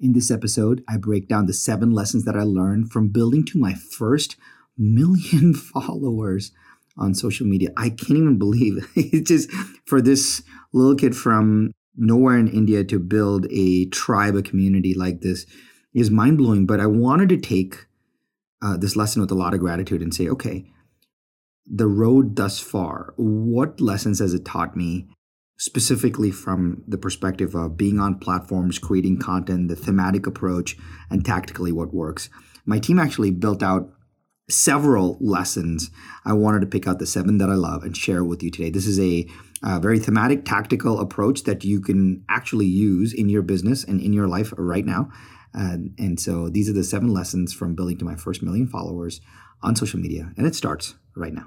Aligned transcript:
In 0.00 0.12
this 0.12 0.30
episode, 0.30 0.84
I 0.88 0.96
break 0.96 1.26
down 1.26 1.46
the 1.46 1.52
seven 1.52 1.90
lessons 1.90 2.24
that 2.24 2.36
I 2.36 2.42
learned 2.42 2.92
from 2.92 3.08
building 3.08 3.44
to 3.46 3.58
my 3.58 3.74
first 3.74 4.36
million 4.76 5.54
followers 5.74 6.52
on 6.96 7.14
social 7.14 7.46
media. 7.46 7.70
I 7.76 7.90
can't 7.90 8.18
even 8.18 8.38
believe 8.38 8.88
it. 8.94 9.26
just 9.26 9.50
for 9.86 10.00
this 10.00 10.42
little 10.72 10.94
kid 10.94 11.16
from 11.16 11.72
nowhere 11.96 12.38
in 12.38 12.46
India 12.46 12.84
to 12.84 13.00
build 13.00 13.46
a 13.50 13.86
tribe, 13.86 14.36
a 14.36 14.42
community 14.42 14.94
like 14.94 15.20
this 15.20 15.46
is 15.92 16.10
mind 16.12 16.38
blowing. 16.38 16.64
But 16.64 16.78
I 16.78 16.86
wanted 16.86 17.28
to 17.30 17.36
take 17.36 17.86
uh, 18.62 18.76
this 18.76 18.94
lesson 18.94 19.20
with 19.20 19.32
a 19.32 19.36
lot 19.36 19.52
of 19.52 19.60
gratitude 19.60 20.00
and 20.00 20.14
say, 20.14 20.28
okay, 20.28 20.70
the 21.66 21.88
road 21.88 22.36
thus 22.36 22.60
far, 22.60 23.14
what 23.16 23.80
lessons 23.80 24.20
has 24.20 24.32
it 24.32 24.44
taught 24.44 24.76
me? 24.76 25.08
Specifically 25.58 26.30
from 26.30 26.82
the 26.86 26.96
perspective 26.96 27.54
of 27.54 27.76
being 27.76 27.98
on 27.98 28.18
platforms, 28.18 28.78
creating 28.78 29.18
content, 29.18 29.68
the 29.68 29.76
thematic 29.76 30.26
approach, 30.26 30.76
and 31.10 31.24
tactically 31.24 31.72
what 31.72 31.92
works. 31.92 32.30
My 32.64 32.78
team 32.78 32.98
actually 32.98 33.32
built 33.32 33.62
out 33.62 33.90
several 34.48 35.18
lessons. 35.20 35.90
I 36.24 36.32
wanted 36.32 36.60
to 36.60 36.66
pick 36.66 36.86
out 36.86 37.00
the 37.00 37.06
seven 37.06 37.38
that 37.38 37.50
I 37.50 37.54
love 37.54 37.82
and 37.82 37.96
share 37.96 38.24
with 38.24 38.42
you 38.42 38.50
today. 38.50 38.70
This 38.70 38.86
is 38.86 38.98
a, 39.00 39.26
a 39.62 39.80
very 39.80 39.98
thematic, 39.98 40.44
tactical 40.44 41.00
approach 41.00 41.42
that 41.42 41.64
you 41.64 41.80
can 41.80 42.24
actually 42.30 42.66
use 42.66 43.12
in 43.12 43.28
your 43.28 43.42
business 43.42 43.84
and 43.84 44.00
in 44.00 44.12
your 44.12 44.28
life 44.28 44.54
right 44.56 44.86
now. 44.86 45.10
And, 45.52 45.94
and 45.98 46.20
so 46.20 46.48
these 46.48 46.70
are 46.70 46.74
the 46.74 46.84
seven 46.84 47.08
lessons 47.08 47.52
from 47.52 47.74
building 47.74 47.98
to 47.98 48.04
my 48.04 48.14
first 48.14 48.42
million 48.42 48.68
followers 48.68 49.20
on 49.62 49.74
social 49.74 49.98
media. 49.98 50.32
And 50.36 50.46
it 50.46 50.54
starts 50.54 50.94
right 51.16 51.32
now. 51.32 51.46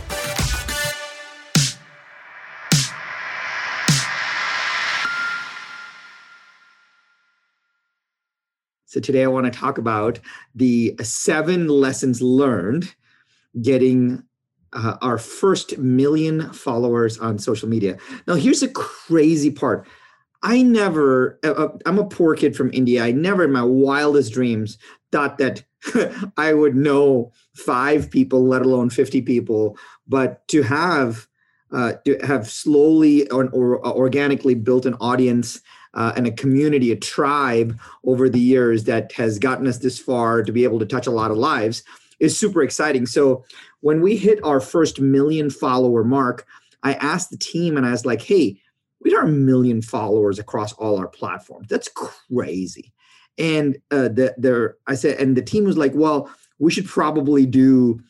So 8.91 8.99
today 8.99 9.23
I 9.23 9.27
want 9.27 9.45
to 9.45 9.57
talk 9.57 9.77
about 9.77 10.19
the 10.53 10.93
seven 11.01 11.69
lessons 11.69 12.21
learned 12.21 12.93
getting 13.61 14.21
uh, 14.73 14.97
our 15.01 15.17
first 15.17 15.77
million 15.77 16.51
followers 16.51 17.17
on 17.17 17.39
social 17.39 17.69
media. 17.69 17.97
Now, 18.27 18.33
here's 18.33 18.59
the 18.59 18.67
crazy 18.67 19.49
part. 19.49 19.87
I 20.43 20.61
never, 20.61 21.39
uh, 21.41 21.51
uh 21.51 21.77
I'm 21.85 21.99
a 21.99 22.05
poor 22.05 22.35
kid 22.35 22.53
from 22.53 22.69
India. 22.73 23.01
I 23.01 23.13
never 23.13 23.45
in 23.45 23.53
my 23.53 23.63
wildest 23.63 24.33
dreams 24.33 24.77
thought 25.13 25.37
that 25.37 25.63
I 26.37 26.53
would 26.53 26.75
know 26.75 27.31
five 27.55 28.11
people, 28.11 28.45
let 28.45 28.61
alone 28.61 28.89
50 28.89 29.21
people. 29.21 29.77
But 30.05 30.45
to 30.49 30.63
have, 30.63 31.29
uh, 31.71 31.93
to 32.03 32.17
have 32.25 32.45
slowly 32.49 33.29
or, 33.29 33.47
or 33.51 33.87
organically 33.87 34.55
built 34.55 34.85
an 34.85 34.95
audience 34.95 35.61
uh, 35.93 36.13
and 36.15 36.27
a 36.27 36.31
community, 36.31 36.91
a 36.91 36.95
tribe 36.95 37.77
over 38.05 38.29
the 38.29 38.39
years 38.39 38.85
that 38.85 39.11
has 39.13 39.39
gotten 39.39 39.67
us 39.67 39.79
this 39.79 39.99
far 39.99 40.43
to 40.43 40.51
be 40.51 40.63
able 40.63 40.79
to 40.79 40.85
touch 40.85 41.07
a 41.07 41.11
lot 41.11 41.31
of 41.31 41.37
lives 41.37 41.83
is 42.19 42.37
super 42.37 42.61
exciting. 42.61 43.05
So 43.05 43.43
when 43.81 44.01
we 44.01 44.15
hit 44.15 44.39
our 44.43 44.59
first 44.59 45.01
million 45.01 45.49
follower 45.49 46.03
mark, 46.03 46.45
I 46.83 46.93
asked 46.93 47.31
the 47.31 47.37
team 47.37 47.77
and 47.77 47.85
I 47.85 47.91
was 47.91 48.05
like, 48.05 48.21
hey, 48.21 48.61
we 49.01 49.15
are 49.15 49.23
a 49.23 49.27
million 49.27 49.81
followers 49.81 50.39
across 50.39 50.73
all 50.73 50.97
our 50.97 51.07
platforms. 51.07 51.67
That's 51.67 51.89
crazy. 51.89 52.93
And 53.37 53.77
uh, 53.89 54.09
the, 54.09 54.35
the, 54.37 54.75
I 54.87 54.95
said, 54.95 55.19
and 55.19 55.35
the 55.35 55.41
team 55.41 55.63
was 55.63 55.77
like, 55.77 55.93
well, 55.95 56.29
we 56.59 56.71
should 56.71 56.85
probably 56.85 57.45
do 57.45 58.01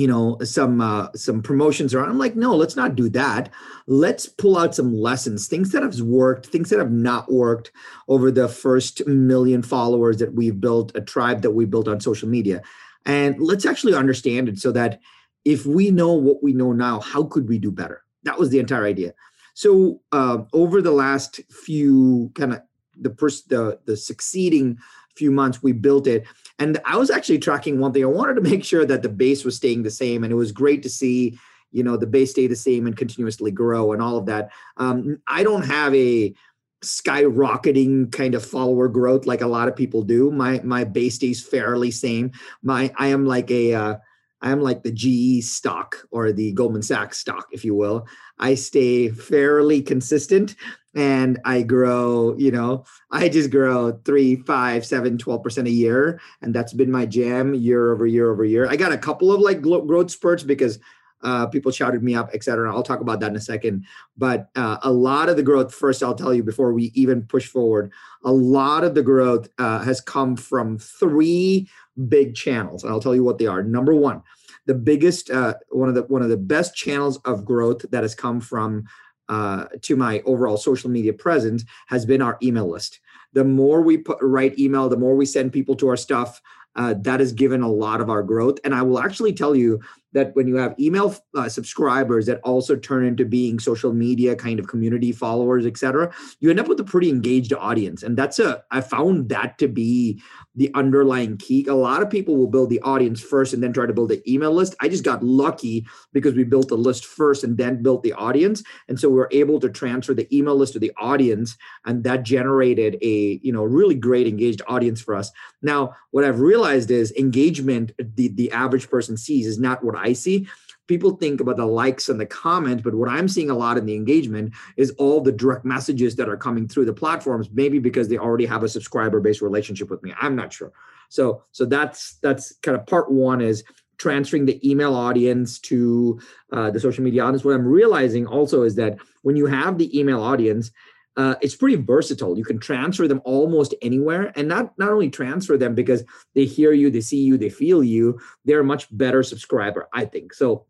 you 0.00 0.06
know 0.06 0.38
some 0.42 0.80
uh, 0.80 1.08
some 1.14 1.42
promotions 1.42 1.92
around. 1.92 2.08
I'm 2.08 2.18
like 2.18 2.34
no 2.34 2.56
let's 2.56 2.74
not 2.74 2.96
do 2.96 3.10
that. 3.10 3.50
Let's 3.86 4.26
pull 4.26 4.56
out 4.56 4.74
some 4.74 4.94
lessons 4.94 5.46
things 5.46 5.72
that 5.72 5.82
have 5.82 6.00
worked 6.00 6.46
things 6.46 6.70
that 6.70 6.78
have 6.78 6.90
not 6.90 7.30
worked 7.30 7.70
over 8.08 8.30
the 8.30 8.48
first 8.48 9.06
million 9.06 9.62
followers 9.62 10.16
that 10.16 10.34
we've 10.34 10.58
built 10.58 10.96
a 10.96 11.02
tribe 11.02 11.42
that 11.42 11.50
we 11.50 11.66
built 11.66 11.86
on 11.86 12.00
social 12.00 12.28
media. 12.28 12.62
And 13.04 13.38
let's 13.40 13.66
actually 13.66 13.94
understand 13.94 14.48
it 14.48 14.58
so 14.58 14.72
that 14.72 15.00
if 15.44 15.66
we 15.66 15.90
know 15.90 16.14
what 16.14 16.42
we 16.42 16.54
know 16.54 16.72
now 16.72 17.00
how 17.00 17.24
could 17.24 17.46
we 17.46 17.58
do 17.58 17.70
better? 17.70 18.02
That 18.22 18.38
was 18.38 18.48
the 18.48 18.58
entire 18.58 18.86
idea. 18.86 19.12
So 19.52 20.00
uh, 20.12 20.44
over 20.54 20.80
the 20.80 20.92
last 20.92 21.40
few 21.50 22.32
kind 22.34 22.54
of 22.54 22.62
the 22.96 23.10
pers- 23.10 23.44
the 23.44 23.80
the 23.84 23.96
succeeding 23.98 24.78
few 25.16 25.30
months 25.30 25.62
we 25.62 25.72
built 25.72 26.06
it. 26.06 26.24
And 26.58 26.78
i 26.84 26.96
was 26.96 27.10
actually 27.10 27.38
tracking 27.38 27.78
one 27.78 27.92
thing. 27.92 28.02
I 28.02 28.06
wanted 28.06 28.34
to 28.34 28.50
make 28.50 28.64
sure 28.64 28.84
that 28.86 29.02
the 29.02 29.08
base 29.08 29.44
was 29.44 29.56
staying 29.56 29.82
the 29.82 29.90
same 29.90 30.24
and 30.24 30.32
it 30.32 30.36
was 30.36 30.52
great 30.52 30.82
to 30.82 30.90
see 30.90 31.38
you 31.72 31.84
know 31.84 31.96
the 31.96 32.06
base 32.06 32.32
stay 32.32 32.48
the 32.48 32.56
same 32.56 32.86
and 32.86 32.96
continuously 32.96 33.50
grow 33.50 33.92
and 33.92 34.02
all 34.02 34.16
of 34.16 34.26
that. 34.26 34.50
Um, 34.76 35.20
i 35.26 35.42
don't 35.42 35.64
have 35.64 35.94
a 35.94 36.34
skyrocketing 36.82 38.10
kind 38.10 38.34
of 38.34 38.44
follower 38.44 38.88
growth 38.88 39.26
like 39.26 39.42
a 39.42 39.46
lot 39.46 39.68
of 39.68 39.76
people 39.76 40.02
do. 40.02 40.30
My 40.30 40.60
my 40.64 40.84
base 40.84 41.16
stays 41.16 41.42
fairly 41.42 41.90
same. 41.90 42.32
My 42.62 42.92
i 42.98 43.08
am 43.08 43.26
like 43.26 43.50
a 43.50 43.74
uh, 43.74 43.94
I 44.42 44.50
am 44.50 44.62
like 44.62 44.82
the 44.82 44.92
GE 44.92 45.44
stock 45.44 46.06
or 46.10 46.32
the 46.32 46.52
Goldman 46.52 46.82
Sachs 46.82 47.18
stock, 47.18 47.48
if 47.52 47.64
you 47.64 47.74
will. 47.74 48.06
I 48.38 48.54
stay 48.54 49.10
fairly 49.10 49.82
consistent 49.82 50.56
and 50.94 51.38
I 51.44 51.62
grow, 51.62 52.34
you 52.36 52.50
know, 52.50 52.84
I 53.10 53.28
just 53.28 53.50
grow 53.50 53.92
three, 54.04 54.36
five, 54.36 54.84
seven, 54.84 55.18
12% 55.18 55.66
a 55.66 55.70
year. 55.70 56.20
And 56.42 56.54
that's 56.54 56.72
been 56.72 56.90
my 56.90 57.06
jam 57.06 57.54
year 57.54 57.92
over 57.92 58.06
year 58.06 58.30
over 58.30 58.44
year. 58.44 58.68
I 58.68 58.76
got 58.76 58.92
a 58.92 58.98
couple 58.98 59.32
of 59.32 59.40
like 59.40 59.62
growth 59.62 60.10
spurts 60.10 60.42
because 60.42 60.78
uh, 61.22 61.46
people 61.46 61.70
shouted 61.70 62.02
me 62.02 62.14
up, 62.14 62.30
et 62.32 62.42
cetera. 62.42 62.74
I'll 62.74 62.82
talk 62.82 63.00
about 63.00 63.20
that 63.20 63.30
in 63.30 63.36
a 63.36 63.40
second. 63.40 63.84
But 64.16 64.48
uh, 64.56 64.78
a 64.82 64.90
lot 64.90 65.28
of 65.28 65.36
the 65.36 65.42
growth, 65.42 65.74
first, 65.74 66.02
I'll 66.02 66.14
tell 66.14 66.34
you 66.34 66.42
before 66.42 66.72
we 66.72 66.84
even 66.94 67.22
push 67.22 67.46
forward, 67.46 67.92
a 68.24 68.32
lot 68.32 68.84
of 68.84 68.94
the 68.94 69.02
growth 69.02 69.48
uh, 69.58 69.80
has 69.80 70.00
come 70.00 70.36
from 70.36 70.78
three 70.78 71.68
big 72.08 72.34
channels. 72.34 72.82
And 72.82 72.92
I'll 72.92 73.00
tell 73.00 73.14
you 73.14 73.24
what 73.24 73.38
they 73.38 73.46
are. 73.46 73.62
Number 73.62 73.94
one, 73.94 74.22
the 74.66 74.74
biggest, 74.74 75.30
uh, 75.30 75.54
one 75.68 75.88
of 75.88 75.94
the 75.94 76.02
one 76.04 76.22
of 76.22 76.28
the 76.28 76.36
best 76.36 76.74
channels 76.74 77.18
of 77.24 77.44
growth 77.44 77.84
that 77.90 78.02
has 78.02 78.14
come 78.14 78.40
from 78.40 78.84
uh, 79.30 79.66
to 79.80 79.96
my 79.96 80.20
overall 80.26 80.56
social 80.56 80.90
media 80.90 81.12
presence 81.12 81.64
has 81.86 82.04
been 82.04 82.20
our 82.20 82.36
email 82.42 82.68
list. 82.68 83.00
The 83.32 83.44
more 83.44 83.80
we 83.80 83.96
put 83.96 84.18
write 84.20 84.58
email, 84.58 84.88
the 84.88 84.96
more 84.96 85.14
we 85.14 85.24
send 85.24 85.52
people 85.52 85.76
to 85.76 85.88
our 85.88 85.96
stuff. 85.96 86.42
Uh, 86.76 86.94
that 87.00 87.18
has 87.18 87.32
given 87.32 87.62
a 87.62 87.68
lot 87.68 88.00
of 88.00 88.08
our 88.08 88.22
growth. 88.22 88.58
And 88.62 88.72
I 88.72 88.82
will 88.82 89.00
actually 89.00 89.32
tell 89.32 89.56
you 89.56 89.80
that 90.12 90.34
when 90.34 90.46
you 90.46 90.56
have 90.56 90.74
email 90.78 91.14
uh, 91.36 91.48
subscribers 91.48 92.26
that 92.26 92.40
also 92.42 92.76
turn 92.76 93.04
into 93.04 93.24
being 93.24 93.58
social 93.58 93.92
media 93.92 94.34
kind 94.34 94.58
of 94.58 94.66
community 94.66 95.12
followers 95.12 95.66
etc 95.66 96.12
you 96.40 96.50
end 96.50 96.60
up 96.60 96.68
with 96.68 96.80
a 96.80 96.84
pretty 96.84 97.10
engaged 97.10 97.52
audience. 97.52 98.02
And 98.02 98.16
that's 98.16 98.38
a 98.38 98.62
i 98.70 98.80
found 98.80 99.28
that 99.28 99.58
to 99.58 99.68
be 99.68 100.22
the 100.56 100.70
underlying 100.74 101.36
key. 101.36 101.64
A 101.66 101.74
lot 101.74 102.02
of 102.02 102.10
people 102.10 102.36
will 102.36 102.48
build 102.48 102.70
the 102.70 102.80
audience 102.80 103.20
first 103.20 103.54
and 103.54 103.62
then 103.62 103.72
try 103.72 103.86
to 103.86 103.92
build 103.92 104.10
the 104.10 104.22
email 104.30 104.52
list. 104.52 104.74
I 104.80 104.88
just 104.88 105.04
got 105.04 105.22
lucky 105.22 105.86
because 106.12 106.34
we 106.34 106.44
built 106.44 106.68
the 106.68 106.76
list 106.76 107.06
first 107.06 107.44
and 107.44 107.56
then 107.56 107.82
built 107.82 108.02
the 108.02 108.12
audience. 108.12 108.62
And 108.88 108.98
so 108.98 109.08
we 109.08 109.14
were 109.16 109.28
able 109.30 109.60
to 109.60 109.68
transfer 109.70 110.12
the 110.12 110.28
email 110.36 110.56
list 110.56 110.72
to 110.72 110.78
the 110.78 110.92
audience 111.00 111.56
and 111.86 112.04
that 112.04 112.24
generated 112.24 112.98
a 113.02 113.40
you 113.42 113.52
know 113.52 113.64
really 113.64 113.94
great 113.94 114.26
engaged 114.26 114.62
audience 114.66 115.00
for 115.00 115.14
us. 115.14 115.30
Now 115.62 115.94
what 116.10 116.24
i've 116.24 116.40
realized 116.40 116.90
is 116.90 117.12
engagement 117.12 117.92
the, 117.98 118.28
the 118.28 118.50
average 118.52 118.88
person 118.90 119.16
sees 119.16 119.46
is 119.46 119.58
not 119.58 119.84
what 119.84 119.96
I 120.00 120.12
see. 120.12 120.48
People 120.86 121.12
think 121.12 121.40
about 121.40 121.56
the 121.56 121.66
likes 121.66 122.08
and 122.08 122.20
the 122.20 122.26
comments, 122.26 122.82
but 122.82 122.94
what 122.94 123.08
I'm 123.08 123.28
seeing 123.28 123.50
a 123.50 123.56
lot 123.56 123.78
in 123.78 123.86
the 123.86 123.94
engagement 123.94 124.52
is 124.76 124.90
all 124.92 125.20
the 125.20 125.30
direct 125.30 125.64
messages 125.64 126.16
that 126.16 126.28
are 126.28 126.36
coming 126.36 126.66
through 126.66 126.86
the 126.86 126.92
platforms, 126.92 127.48
maybe 127.52 127.78
because 127.78 128.08
they 128.08 128.18
already 128.18 128.46
have 128.46 128.64
a 128.64 128.68
subscriber 128.68 129.20
based 129.20 129.40
relationship 129.40 129.88
with 129.88 130.02
me. 130.02 130.12
I'm 130.20 130.34
not 130.34 130.52
sure. 130.52 130.72
So, 131.08 131.44
so 131.52 131.64
that's 131.64 132.14
that's 132.22 132.56
kind 132.62 132.76
of 132.76 132.86
part 132.86 133.10
one 133.10 133.40
is 133.40 133.62
transferring 133.98 134.46
the 134.46 134.58
email 134.68 134.94
audience 134.94 135.58
to 135.58 136.18
uh, 136.52 136.70
the 136.70 136.80
social 136.80 137.04
media 137.04 137.22
audience. 137.22 137.44
What 137.44 137.54
I'm 137.54 137.66
realizing 137.66 138.26
also 138.26 138.62
is 138.62 138.74
that 138.76 138.96
when 139.22 139.36
you 139.36 139.46
have 139.46 139.76
the 139.76 139.96
email 139.96 140.22
audience, 140.22 140.72
uh, 141.16 141.34
it's 141.40 141.56
pretty 141.56 141.76
versatile. 141.76 142.38
You 142.38 142.44
can 142.44 142.58
transfer 142.58 143.08
them 143.08 143.20
almost 143.24 143.74
anywhere, 143.82 144.32
and 144.36 144.48
not 144.48 144.78
not 144.78 144.90
only 144.90 145.10
transfer 145.10 145.56
them 145.56 145.74
because 145.74 146.04
they 146.34 146.44
hear 146.44 146.72
you, 146.72 146.90
they 146.90 147.00
see 147.00 147.20
you, 147.22 147.36
they 147.36 147.50
feel 147.50 147.82
you. 147.82 148.18
They're 148.44 148.60
a 148.60 148.64
much 148.64 148.86
better 148.96 149.22
subscriber, 149.22 149.88
I 149.92 150.04
think. 150.04 150.32
So 150.32 150.66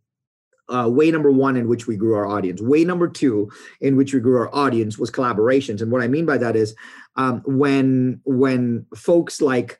uh, 0.70 0.88
way 0.88 1.10
number 1.10 1.30
one 1.30 1.56
in 1.56 1.68
which 1.68 1.86
we 1.86 1.96
grew 1.96 2.14
our 2.14 2.26
audience. 2.26 2.60
Way 2.60 2.84
number 2.84 3.08
two 3.08 3.50
in 3.80 3.96
which 3.96 4.14
we 4.14 4.20
grew 4.20 4.38
our 4.38 4.54
audience 4.54 4.98
was 4.98 5.10
collaborations. 5.10 5.82
And 5.82 5.90
what 5.90 6.02
I 6.02 6.08
mean 6.08 6.26
by 6.26 6.38
that 6.38 6.56
is 6.56 6.74
um, 7.16 7.42
when 7.44 8.20
when 8.24 8.86
folks 8.94 9.40
like 9.40 9.78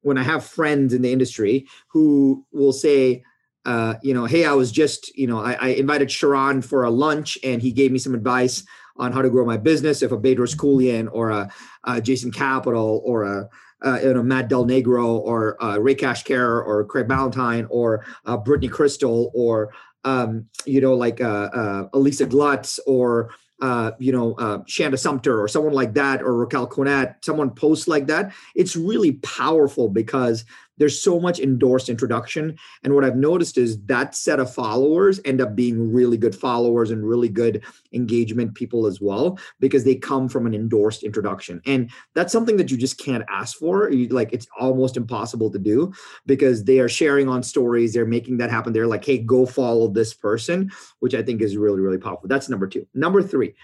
when 0.00 0.18
I 0.18 0.22
have 0.22 0.44
friends 0.44 0.92
in 0.92 1.02
the 1.02 1.12
industry 1.12 1.66
who 1.88 2.44
will 2.52 2.72
say, 2.72 3.22
uh, 3.64 3.94
you 4.02 4.12
know, 4.12 4.26
hey, 4.26 4.44
I 4.44 4.52
was 4.52 4.70
just, 4.70 5.16
you 5.16 5.26
know, 5.26 5.40
I, 5.40 5.54
I, 5.54 5.68
invited 5.68 6.08
Sharran 6.08 6.62
for 6.62 6.84
a 6.84 6.90
lunch 6.90 7.38
and 7.42 7.62
he 7.62 7.72
gave 7.72 7.90
me 7.90 7.98
some 7.98 8.14
advice 8.14 8.66
on 8.96 9.12
how 9.12 9.22
to 9.22 9.30
grow 9.30 9.44
my 9.44 9.56
business. 9.56 10.02
If 10.02 10.12
a 10.12 10.18
Bedros 10.18 10.56
Keuilian 10.56 11.08
or 11.12 11.30
a, 11.30 11.50
a 11.84 12.00
Jason 12.00 12.30
Capital 12.30 13.02
or 13.04 13.24
a 13.24 13.48
uh, 13.84 14.00
you 14.02 14.14
know, 14.14 14.22
Matt 14.22 14.48
Del 14.48 14.64
Negro 14.64 15.18
or 15.18 15.62
uh, 15.62 15.76
Ray 15.78 15.94
Kashkar 15.94 16.66
or 16.66 16.84
Craig 16.86 17.06
Ballantyne 17.06 17.66
or 17.68 18.04
uh, 18.24 18.36
Brittany 18.36 18.68
Crystal 18.68 19.30
or 19.34 19.72
um, 20.04 20.46
you 20.64 20.80
know 20.80 20.94
like 20.94 21.20
uh, 21.20 21.50
uh, 21.52 21.88
Elisa 21.92 22.26
Glutz 22.26 22.78
or 22.86 23.30
uh, 23.60 23.92
you 23.98 24.12
know, 24.12 24.34
Shanda 24.68 24.98
Sumter 24.98 25.40
or 25.40 25.48
someone 25.48 25.72
like 25.72 25.94
that, 25.94 26.20
or 26.20 26.36
Raquel 26.36 26.66
Conant, 26.66 27.24
someone 27.24 27.50
posts 27.50 27.88
like 27.88 28.08
that, 28.08 28.34
it's 28.54 28.76
really 28.76 29.12
powerful 29.12 29.88
because 29.88 30.44
there's 30.78 31.02
so 31.02 31.20
much 31.20 31.40
endorsed 31.40 31.88
introduction. 31.88 32.56
And 32.82 32.94
what 32.94 33.04
I've 33.04 33.16
noticed 33.16 33.58
is 33.58 33.80
that 33.84 34.14
set 34.14 34.40
of 34.40 34.52
followers 34.52 35.20
end 35.24 35.40
up 35.40 35.54
being 35.54 35.92
really 35.92 36.16
good 36.16 36.34
followers 36.34 36.90
and 36.90 37.08
really 37.08 37.28
good 37.28 37.62
engagement 37.92 38.54
people 38.54 38.86
as 38.86 39.00
well, 39.00 39.38
because 39.60 39.84
they 39.84 39.94
come 39.94 40.28
from 40.28 40.46
an 40.46 40.54
endorsed 40.54 41.02
introduction. 41.02 41.60
And 41.66 41.90
that's 42.14 42.32
something 42.32 42.56
that 42.56 42.70
you 42.70 42.76
just 42.76 42.98
can't 42.98 43.24
ask 43.28 43.58
for. 43.58 43.90
You, 43.90 44.08
like 44.08 44.32
it's 44.32 44.46
almost 44.58 44.96
impossible 44.96 45.50
to 45.50 45.58
do 45.58 45.92
because 46.26 46.64
they 46.64 46.80
are 46.80 46.88
sharing 46.88 47.28
on 47.28 47.42
stories, 47.42 47.92
they're 47.92 48.06
making 48.06 48.38
that 48.38 48.50
happen. 48.50 48.72
They're 48.72 48.86
like, 48.86 49.04
hey, 49.04 49.18
go 49.18 49.46
follow 49.46 49.88
this 49.88 50.14
person, 50.14 50.70
which 51.00 51.14
I 51.14 51.22
think 51.22 51.42
is 51.42 51.56
really, 51.56 51.80
really 51.80 51.98
powerful. 51.98 52.28
That's 52.28 52.48
number 52.48 52.66
two. 52.66 52.86
Number 52.94 53.22
three 53.22 53.54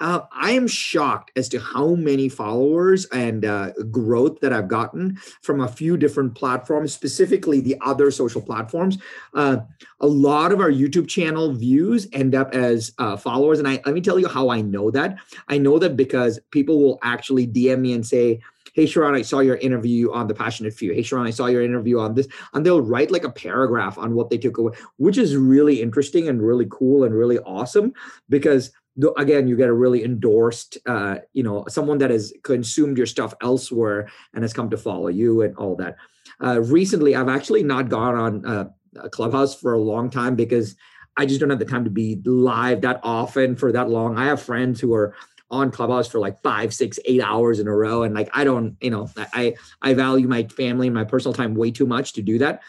uh, 0.00 0.20
I 0.30 0.52
am 0.52 0.66
shocked 0.66 1.32
as 1.36 1.48
to 1.50 1.58
how 1.58 1.94
many 1.94 2.28
followers 2.28 3.06
and 3.06 3.44
uh, 3.44 3.72
growth 3.90 4.40
that 4.40 4.52
I've 4.52 4.68
gotten 4.68 5.16
from 5.42 5.60
a 5.60 5.68
few 5.68 5.96
different 5.96 6.34
platforms, 6.34 6.92
specifically 6.92 7.60
the 7.60 7.76
other 7.80 8.10
social 8.10 8.42
platforms. 8.42 8.98
Uh, 9.34 9.58
a 10.00 10.06
lot 10.06 10.52
of 10.52 10.60
our 10.60 10.70
YouTube 10.70 11.08
channel 11.08 11.52
views 11.52 12.06
end 12.12 12.34
up 12.34 12.54
as 12.54 12.92
uh, 12.98 13.16
followers, 13.16 13.58
and 13.58 13.66
I 13.66 13.80
let 13.86 13.94
me 13.94 14.02
tell 14.02 14.18
you 14.18 14.28
how 14.28 14.50
I 14.50 14.60
know 14.60 14.90
that. 14.90 15.16
I 15.48 15.56
know 15.56 15.78
that 15.78 15.96
because 15.96 16.38
people 16.50 16.78
will 16.78 16.98
actually 17.02 17.46
DM 17.46 17.80
me 17.80 17.94
and 17.94 18.06
say, 18.06 18.40
hey 18.74 18.84
Sharran 18.84 19.14
I 19.14 19.22
saw 19.22 19.38
your 19.38 19.56
interview 19.56 20.12
on 20.12 20.26
the 20.26 20.34
passionate 20.34 20.74
few. 20.74 20.92
Hey 20.92 21.02
Sharran, 21.02 21.26
I 21.26 21.30
saw 21.30 21.46
your 21.46 21.62
interview 21.62 21.98
on 21.98 22.14
this, 22.14 22.28
and 22.52 22.66
they'll 22.66 22.82
write 22.82 23.10
like 23.10 23.24
a 23.24 23.30
paragraph 23.30 23.96
on 23.96 24.14
what 24.14 24.28
they 24.28 24.36
took 24.36 24.58
away, 24.58 24.74
which 24.98 25.16
is 25.16 25.34
really 25.36 25.80
interesting 25.80 26.28
and 26.28 26.42
really 26.42 26.66
cool 26.70 27.04
and 27.04 27.14
really 27.14 27.38
awesome 27.38 27.94
because 28.28 28.72
again 29.16 29.46
you 29.46 29.56
get 29.56 29.68
a 29.68 29.72
really 29.72 30.04
endorsed 30.04 30.78
uh, 30.86 31.16
you 31.32 31.42
know 31.42 31.64
someone 31.68 31.98
that 31.98 32.10
has 32.10 32.32
consumed 32.42 32.96
your 32.96 33.06
stuff 33.06 33.34
elsewhere 33.42 34.08
and 34.34 34.42
has 34.42 34.52
come 34.52 34.70
to 34.70 34.76
follow 34.76 35.08
you 35.08 35.42
and 35.42 35.56
all 35.56 35.76
that. 35.76 35.96
Uh, 36.42 36.60
recently 36.60 37.14
i've 37.14 37.28
actually 37.28 37.62
not 37.62 37.88
gone 37.88 38.14
on 38.14 38.44
uh, 38.44 38.68
a 39.00 39.08
clubhouse 39.08 39.54
for 39.54 39.72
a 39.72 39.78
long 39.78 40.10
time 40.10 40.34
because 40.34 40.74
i 41.16 41.24
just 41.24 41.40
don't 41.40 41.50
have 41.50 41.58
the 41.58 41.64
time 41.64 41.84
to 41.84 41.90
be 41.90 42.20
live 42.24 42.80
that 42.80 43.00
often 43.02 43.56
for 43.56 43.72
that 43.72 43.88
long. 43.88 44.18
I 44.18 44.26
have 44.26 44.42
friends 44.42 44.80
who 44.80 44.92
are 44.92 45.14
on 45.50 45.70
clubhouse 45.70 46.08
for 46.08 46.18
like 46.18 46.40
five 46.42 46.74
six 46.74 46.98
eight 47.04 47.22
hours 47.22 47.60
in 47.60 47.68
a 47.68 47.74
row 47.74 48.02
and 48.02 48.14
like 48.14 48.28
i 48.34 48.42
don't 48.42 48.76
you 48.80 48.90
know 48.90 49.08
i 49.32 49.54
i 49.80 49.94
value 49.94 50.26
my 50.26 50.42
family 50.44 50.88
and 50.88 50.94
my 50.94 51.04
personal 51.04 51.32
time 51.32 51.54
way 51.54 51.70
too 51.70 51.86
much 51.86 52.14
to 52.14 52.22
do 52.22 52.38
that. 52.38 52.62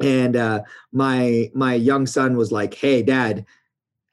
And 0.00 0.36
uh 0.36 0.62
my 0.92 1.50
my 1.54 1.74
young 1.74 2.06
son 2.06 2.36
was 2.36 2.52
like 2.52 2.74
hey 2.74 3.02
dad 3.02 3.44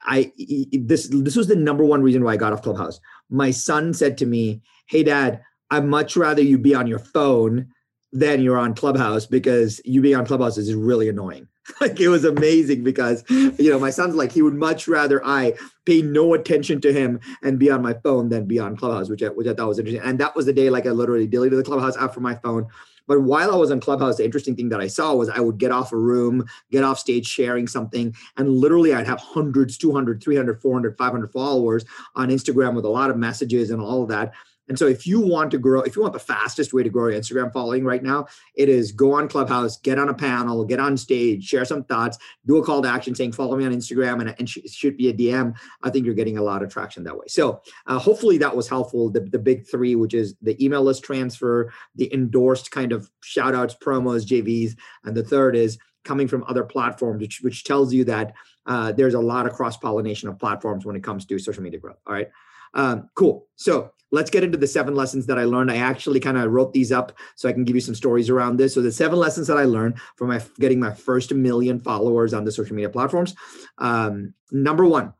I 0.04 0.32
this 0.72 1.08
this 1.10 1.36
was 1.36 1.48
the 1.48 1.56
number 1.56 1.84
one 1.84 2.02
reason 2.02 2.24
why 2.24 2.32
I 2.32 2.36
got 2.36 2.52
off 2.52 2.62
Clubhouse. 2.62 3.00
My 3.30 3.50
son 3.50 3.94
said 3.94 4.18
to 4.18 4.26
me, 4.26 4.62
"Hey, 4.86 5.02
Dad, 5.02 5.40
I'd 5.70 5.84
much 5.84 6.16
rather 6.16 6.42
you 6.42 6.58
be 6.58 6.74
on 6.74 6.86
your 6.86 6.98
phone 6.98 7.68
than 8.12 8.42
you're 8.42 8.58
on 8.58 8.74
Clubhouse 8.74 9.26
because 9.26 9.80
you 9.84 10.00
being 10.00 10.16
on 10.16 10.26
Clubhouse 10.26 10.58
is 10.58 10.74
really 10.74 11.08
annoying." 11.08 11.48
like 11.80 11.98
it 11.98 12.08
was 12.08 12.24
amazing 12.24 12.84
because 12.84 13.24
you 13.30 13.70
know 13.70 13.78
my 13.78 13.88
son's 13.88 14.14
like 14.14 14.30
he 14.30 14.42
would 14.42 14.54
much 14.54 14.86
rather 14.86 15.24
I 15.24 15.54
pay 15.86 16.02
no 16.02 16.34
attention 16.34 16.80
to 16.82 16.92
him 16.92 17.20
and 17.42 17.58
be 17.58 17.70
on 17.70 17.80
my 17.80 17.94
phone 17.94 18.28
than 18.28 18.46
be 18.46 18.58
on 18.58 18.76
Clubhouse, 18.76 19.08
which 19.08 19.22
I, 19.22 19.28
which 19.28 19.46
I 19.46 19.54
thought 19.54 19.68
was 19.68 19.78
interesting. 19.78 20.04
And 20.04 20.18
that 20.20 20.36
was 20.36 20.44
the 20.44 20.52
day 20.52 20.68
like 20.68 20.86
I 20.86 20.90
literally 20.90 21.26
deleted 21.26 21.58
the 21.58 21.64
Clubhouse 21.64 21.96
app 21.96 22.12
from 22.12 22.22
my 22.22 22.34
phone 22.34 22.66
but 23.06 23.22
while 23.22 23.52
I 23.52 23.56
was 23.56 23.70
on 23.70 23.80
Clubhouse, 23.80 24.16
the 24.16 24.24
interesting 24.24 24.56
thing 24.56 24.68
that 24.70 24.80
I 24.80 24.86
saw 24.86 25.14
was 25.14 25.28
I 25.28 25.40
would 25.40 25.58
get 25.58 25.72
off 25.72 25.92
a 25.92 25.96
room, 25.96 26.44
get 26.70 26.84
off 26.84 26.98
stage 26.98 27.26
sharing 27.26 27.66
something, 27.66 28.14
and 28.36 28.48
literally 28.48 28.94
I'd 28.94 29.06
have 29.06 29.20
hundreds, 29.20 29.76
200, 29.78 30.22
300, 30.22 30.60
400, 30.60 30.96
500 30.96 31.32
followers 31.32 31.84
on 32.14 32.28
Instagram 32.28 32.74
with 32.74 32.84
a 32.84 32.90
lot 32.90 33.10
of 33.10 33.16
messages 33.16 33.70
and 33.70 33.80
all 33.80 34.02
of 34.02 34.08
that. 34.08 34.32
And 34.68 34.78
so 34.78 34.86
if 34.86 35.06
you 35.06 35.20
want 35.20 35.50
to 35.50 35.58
grow, 35.58 35.82
if 35.82 35.96
you 35.96 36.02
want 36.02 36.14
the 36.14 36.20
fastest 36.20 36.72
way 36.72 36.82
to 36.82 36.88
grow 36.88 37.08
your 37.08 37.20
Instagram 37.20 37.52
following 37.52 37.84
right 37.84 38.02
now, 38.02 38.26
it 38.54 38.68
is 38.68 38.92
go 38.92 39.12
on 39.12 39.28
Clubhouse, 39.28 39.76
get 39.78 39.98
on 39.98 40.08
a 40.08 40.14
panel, 40.14 40.64
get 40.64 40.80
on 40.80 40.96
stage, 40.96 41.44
share 41.44 41.64
some 41.64 41.84
thoughts, 41.84 42.18
do 42.46 42.56
a 42.56 42.64
call 42.64 42.82
to 42.82 42.88
action 42.88 43.14
saying 43.14 43.32
follow 43.32 43.56
me 43.56 43.66
on 43.66 43.72
Instagram 43.72 44.34
and, 44.38 44.48
sh- 44.48 44.58
should 44.66 44.96
be 44.96 45.08
a 45.08 45.12
DM. 45.12 45.54
I 45.82 45.90
think 45.90 46.06
you're 46.06 46.14
getting 46.14 46.38
a 46.38 46.42
lot 46.42 46.62
of 46.62 46.72
traction 46.72 47.04
that 47.04 47.16
way. 47.16 47.26
So 47.28 47.60
uh, 47.86 47.98
hopefully 47.98 48.38
that 48.38 48.56
was 48.56 48.68
helpful. 48.68 49.10
The, 49.10 49.20
the 49.20 49.38
big 49.38 49.66
three, 49.66 49.96
which 49.96 50.14
is 50.14 50.34
the 50.40 50.62
email 50.64 50.82
list 50.82 51.04
transfer, 51.04 51.72
the 51.94 52.12
endorsed 52.12 52.70
kind 52.70 52.92
of 52.92 53.10
shout 53.22 53.54
outs, 53.54 53.74
promos, 53.74 54.26
JVs. 54.26 54.76
And 55.04 55.16
the 55.16 55.24
third 55.24 55.56
is 55.56 55.78
coming 56.04 56.28
from 56.28 56.44
other 56.48 56.64
platforms, 56.64 57.20
which, 57.20 57.40
which 57.42 57.64
tells 57.64 57.92
you 57.92 58.04
that 58.04 58.34
uh, 58.66 58.92
there's 58.92 59.14
a 59.14 59.20
lot 59.20 59.46
of 59.46 59.52
cross 59.52 59.76
pollination 59.76 60.28
of 60.28 60.38
platforms 60.38 60.84
when 60.84 60.96
it 60.96 61.02
comes 61.02 61.26
to 61.26 61.38
social 61.38 61.62
media 61.62 61.80
growth. 61.80 61.98
All 62.06 62.14
right. 62.14 62.28
Um, 62.74 63.08
cool. 63.14 63.46
So 63.56 63.92
let's 64.14 64.30
get 64.30 64.44
into 64.44 64.56
the 64.56 64.66
seven 64.66 64.94
lessons 64.94 65.26
that 65.26 65.38
I 65.38 65.44
learned. 65.44 65.70
I 65.70 65.76
actually 65.76 66.20
kind 66.20 66.38
of 66.38 66.50
wrote 66.50 66.72
these 66.72 66.92
up 66.92 67.12
so 67.34 67.48
I 67.48 67.52
can 67.52 67.64
give 67.64 67.74
you 67.74 67.80
some 67.80 67.94
stories 67.94 68.30
around 68.30 68.56
this. 68.56 68.74
So 68.74 68.80
the 68.80 68.92
seven 68.92 69.18
lessons 69.18 69.48
that 69.48 69.58
I 69.58 69.64
learned 69.64 69.98
from 70.16 70.28
my 70.28 70.40
getting 70.58 70.80
my 70.80 70.94
first 70.94 71.34
million 71.34 71.80
followers 71.80 72.32
on 72.32 72.44
the 72.44 72.52
social 72.52 72.76
media 72.76 72.88
platforms. 72.88 73.34
Um, 73.78 74.34
number 74.50 74.84
one, 74.84 75.12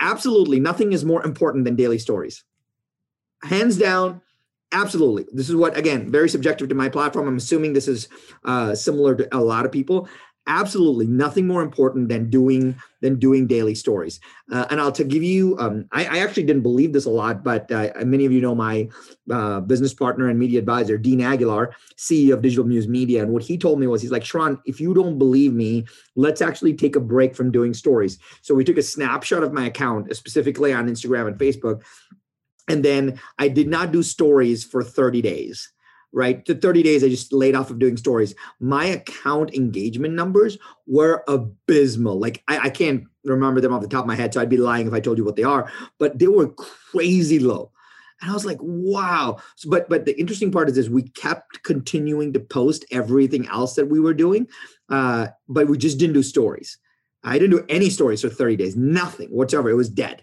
absolutely 0.00 0.58
nothing 0.58 0.92
is 0.92 1.04
more 1.04 1.24
important 1.24 1.64
than 1.64 1.76
daily 1.76 1.98
stories. 1.98 2.44
Hands 3.42 3.76
down, 3.76 4.22
absolutely. 4.72 5.26
This 5.32 5.50
is 5.50 5.56
what 5.56 5.76
again 5.76 6.10
very 6.10 6.28
subjective 6.28 6.70
to 6.70 6.74
my 6.74 6.88
platform. 6.88 7.28
I'm 7.28 7.36
assuming 7.36 7.74
this 7.74 7.88
is 7.88 8.08
uh, 8.44 8.74
similar 8.74 9.14
to 9.16 9.36
a 9.36 9.38
lot 9.38 9.66
of 9.66 9.72
people 9.72 10.08
absolutely. 10.46 11.06
Nothing 11.06 11.46
more 11.46 11.62
important 11.62 12.08
than 12.08 12.30
doing 12.30 12.74
than 13.00 13.18
doing 13.18 13.46
daily 13.46 13.74
stories. 13.74 14.20
Uh, 14.52 14.66
and 14.70 14.80
i'll 14.80 14.92
to 14.92 15.04
give 15.04 15.22
you 15.22 15.56
um, 15.58 15.86
I, 15.92 16.04
I, 16.04 16.18
actually 16.18 16.44
didn't 16.44 16.62
believe 16.62 16.92
this 16.92 17.06
a 17.06 17.10
lot 17.10 17.42
but 17.42 17.70
uh, 17.70 17.90
many 18.04 18.24
of 18.24 18.32
you 18.32 18.40
know 18.40 18.54
my 18.54 18.88
uh, 19.30 19.60
business 19.60 19.94
partner 19.94 20.28
and 20.28 20.38
media 20.38 20.58
advisor 20.58 20.98
dean 20.98 21.20
aguilar 21.20 21.74
ceo 21.96 22.34
of 22.34 22.42
digital 22.42 22.64
news 22.64 22.88
media. 22.88 23.22
And 23.22 23.32
what 23.32 23.42
he 23.42 23.56
told 23.56 23.78
me 23.80 23.86
was 23.86 24.02
he's 24.02 24.10
like 24.10 24.22
Sharran 24.22 24.60
if 24.66 24.80
you 24.80 24.94
don't 24.94 25.18
believe 25.18 25.52
me 25.52 25.86
let's 26.16 26.42
actually 26.42 26.74
take 26.74 26.96
a 26.96 27.00
break 27.00 27.34
from 27.34 27.50
doing 27.50 27.74
stories. 27.74 28.18
So 28.42 28.54
we 28.54 28.64
took 28.64 28.78
a 28.78 28.82
snapshot 28.82 29.42
of 29.42 29.52
my 29.52 29.66
account 29.66 30.14
specifically 30.14 30.72
on 30.72 30.88
instagram 30.88 31.26
and 31.26 31.38
facebook 31.38 31.82
and 32.68 32.84
then 32.84 33.20
i 33.38 33.48
did 33.48 33.68
not 33.68 33.92
do 33.92 34.02
stories 34.02 34.64
for 34.64 34.82
30 34.82 35.22
days 35.22 35.72
right? 36.14 36.44
The 36.46 36.54
30 36.54 36.82
days, 36.84 37.02
I 37.02 37.08
just 37.08 37.32
laid 37.32 37.56
off 37.56 37.70
of 37.70 37.80
doing 37.80 37.96
stories. 37.96 38.34
My 38.60 38.86
account 38.86 39.52
engagement 39.52 40.14
numbers 40.14 40.56
were 40.86 41.24
abysmal. 41.28 42.18
Like 42.18 42.42
I, 42.48 42.58
I, 42.58 42.70
can't 42.70 43.04
remember 43.24 43.60
them 43.60 43.72
off 43.72 43.82
the 43.82 43.88
top 43.88 44.04
of 44.04 44.06
my 44.06 44.14
head, 44.14 44.32
so 44.32 44.40
I'd 44.40 44.48
be 44.48 44.56
lying 44.56 44.86
if 44.86 44.92
I 44.92 45.00
told 45.00 45.18
you 45.18 45.24
what 45.24 45.36
they 45.36 45.42
are, 45.42 45.70
but 45.98 46.18
they 46.18 46.28
were 46.28 46.48
crazy 46.48 47.40
low. 47.40 47.72
And 48.22 48.30
I 48.30 48.34
was 48.34 48.46
like, 48.46 48.58
wow. 48.60 49.38
So, 49.56 49.68
but 49.68 49.88
but 49.88 50.04
the 50.04 50.18
interesting 50.18 50.52
part 50.52 50.70
is, 50.70 50.78
is 50.78 50.88
we 50.88 51.02
kept 51.02 51.64
continuing 51.64 52.32
to 52.32 52.40
post 52.40 52.84
everything 52.92 53.48
else 53.48 53.74
that 53.74 53.86
we 53.86 53.98
were 53.98 54.14
doing, 54.14 54.46
uh, 54.88 55.28
but 55.48 55.68
we 55.68 55.76
just 55.76 55.98
didn't 55.98 56.14
do 56.14 56.22
stories. 56.22 56.78
I 57.24 57.38
didn't 57.38 57.58
do 57.58 57.66
any 57.68 57.90
stories 57.90 58.20
for 58.20 58.28
30 58.28 58.56
days, 58.56 58.76
nothing 58.76 59.30
whatsoever. 59.30 59.68
It 59.68 59.74
was 59.74 59.88
dead 59.88 60.22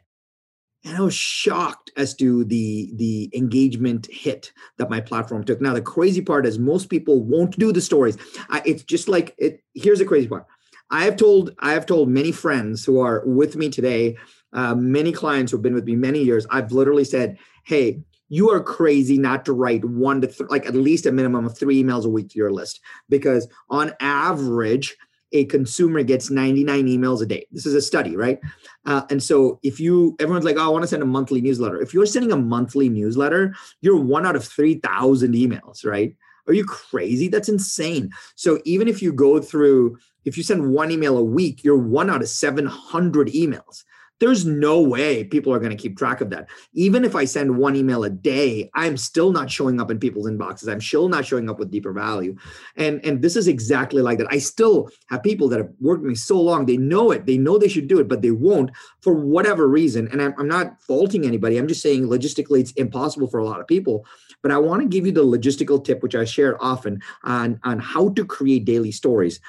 and 0.83 0.97
I 0.97 1.01
was 1.01 1.13
shocked 1.13 1.91
as 1.95 2.15
to 2.15 2.43
the 2.45 2.91
the 2.95 3.29
engagement 3.33 4.07
hit 4.07 4.51
that 4.77 4.89
my 4.89 4.99
platform 4.99 5.43
took. 5.43 5.61
Now 5.61 5.73
the 5.73 5.81
crazy 5.81 6.21
part 6.21 6.45
is 6.45 6.57
most 6.57 6.89
people 6.89 7.23
won't 7.23 7.57
do 7.59 7.71
the 7.71 7.81
stories. 7.81 8.17
I, 8.49 8.61
it's 8.65 8.83
just 8.83 9.07
like 9.07 9.35
it. 9.37 9.63
Here's 9.73 9.99
the 9.99 10.05
crazy 10.05 10.27
part. 10.27 10.45
I 10.89 11.03
have 11.03 11.17
told 11.17 11.55
I 11.59 11.73
have 11.73 11.85
told 11.85 12.09
many 12.09 12.31
friends 12.31 12.83
who 12.83 12.99
are 12.99 13.23
with 13.25 13.55
me 13.55 13.69
today, 13.69 14.17
uh, 14.53 14.75
many 14.75 15.11
clients 15.11 15.51
who've 15.51 15.61
been 15.61 15.75
with 15.75 15.85
me 15.85 15.95
many 15.95 16.23
years. 16.23 16.47
I've 16.49 16.71
literally 16.71 17.05
said, 17.05 17.37
"Hey, 17.63 18.01
you 18.29 18.49
are 18.49 18.61
crazy 18.61 19.17
not 19.17 19.45
to 19.45 19.53
write 19.53 19.85
one 19.85 20.21
to 20.21 20.27
th- 20.27 20.49
like 20.49 20.65
at 20.65 20.75
least 20.75 21.05
a 21.05 21.11
minimum 21.11 21.45
of 21.45 21.57
three 21.57 21.81
emails 21.81 22.05
a 22.05 22.09
week 22.09 22.29
to 22.29 22.39
your 22.39 22.51
list 22.51 22.81
because 23.07 23.47
on 23.69 23.93
average." 23.99 24.97
A 25.33 25.45
consumer 25.45 26.03
gets 26.03 26.29
99 26.29 26.87
emails 26.87 27.21
a 27.21 27.25
day. 27.25 27.45
This 27.51 27.65
is 27.65 27.73
a 27.73 27.81
study, 27.81 28.15
right? 28.15 28.39
Uh, 28.85 29.03
and 29.09 29.21
so 29.21 29.59
if 29.63 29.79
you, 29.79 30.15
everyone's 30.19 30.45
like, 30.45 30.57
oh, 30.57 30.65
I 30.65 30.67
want 30.67 30.83
to 30.83 30.87
send 30.87 31.03
a 31.03 31.05
monthly 31.05 31.41
newsletter. 31.41 31.81
If 31.81 31.93
you're 31.93 32.05
sending 32.05 32.31
a 32.31 32.37
monthly 32.37 32.89
newsletter, 32.89 33.55
you're 33.81 33.99
one 33.99 34.25
out 34.25 34.35
of 34.35 34.43
3,000 34.43 35.33
emails, 35.33 35.85
right? 35.85 36.15
Are 36.47 36.53
you 36.53 36.65
crazy? 36.65 37.27
That's 37.27 37.49
insane. 37.49 38.11
So 38.35 38.59
even 38.65 38.87
if 38.87 39.01
you 39.01 39.13
go 39.13 39.39
through, 39.39 39.97
if 40.25 40.37
you 40.37 40.43
send 40.43 40.73
one 40.73 40.91
email 40.91 41.17
a 41.17 41.23
week, 41.23 41.63
you're 41.63 41.77
one 41.77 42.09
out 42.09 42.21
of 42.21 42.29
700 42.29 43.27
emails 43.27 43.83
there's 44.21 44.45
no 44.45 44.79
way 44.79 45.23
people 45.23 45.51
are 45.51 45.57
going 45.57 45.75
to 45.75 45.75
keep 45.75 45.97
track 45.97 46.21
of 46.21 46.29
that. 46.29 46.47
Even 46.73 47.03
if 47.03 47.15
I 47.15 47.25
send 47.25 47.57
one 47.57 47.75
email 47.75 48.03
a 48.03 48.09
day, 48.09 48.69
I'm 48.75 48.95
still 48.95 49.31
not 49.31 49.49
showing 49.49 49.81
up 49.81 49.89
in 49.89 49.99
people's 49.99 50.29
inboxes. 50.29 50.71
I'm 50.71 50.79
still 50.79 51.09
not 51.09 51.25
showing 51.25 51.49
up 51.49 51.57
with 51.57 51.71
deeper 51.71 51.91
value. 51.91 52.37
And, 52.77 53.03
and 53.03 53.23
this 53.23 53.35
is 53.35 53.47
exactly 53.47 53.99
like 54.03 54.19
that. 54.19 54.27
I 54.29 54.37
still 54.37 54.91
have 55.09 55.23
people 55.23 55.49
that 55.49 55.57
have 55.57 55.71
worked 55.79 56.03
with 56.03 56.09
me 56.09 56.15
so 56.15 56.39
long, 56.39 56.67
they 56.67 56.77
know 56.77 57.09
it, 57.09 57.25
they 57.25 57.39
know 57.39 57.57
they 57.57 57.67
should 57.67 57.87
do 57.87 57.99
it, 57.99 58.07
but 58.07 58.21
they 58.21 58.29
won't 58.29 58.69
for 59.01 59.15
whatever 59.15 59.67
reason. 59.67 60.07
And 60.11 60.21
I'm, 60.21 60.35
I'm 60.37 60.47
not 60.47 60.79
faulting 60.83 61.25
anybody. 61.25 61.57
I'm 61.57 61.67
just 61.67 61.81
saying 61.81 62.03
logistically, 62.03 62.59
it's 62.59 62.73
impossible 62.73 63.27
for 63.27 63.39
a 63.39 63.45
lot 63.45 63.59
of 63.59 63.65
people. 63.65 64.05
But 64.43 64.51
I 64.51 64.59
want 64.59 64.83
to 64.83 64.87
give 64.87 65.07
you 65.07 65.11
the 65.11 65.25
logistical 65.25 65.83
tip, 65.83 66.03
which 66.03 66.13
I 66.13 66.25
share 66.25 66.63
often 66.63 67.01
on, 67.23 67.59
on 67.63 67.79
how 67.79 68.09
to 68.09 68.23
create 68.23 68.65
daily 68.65 68.91
stories. 68.91 69.39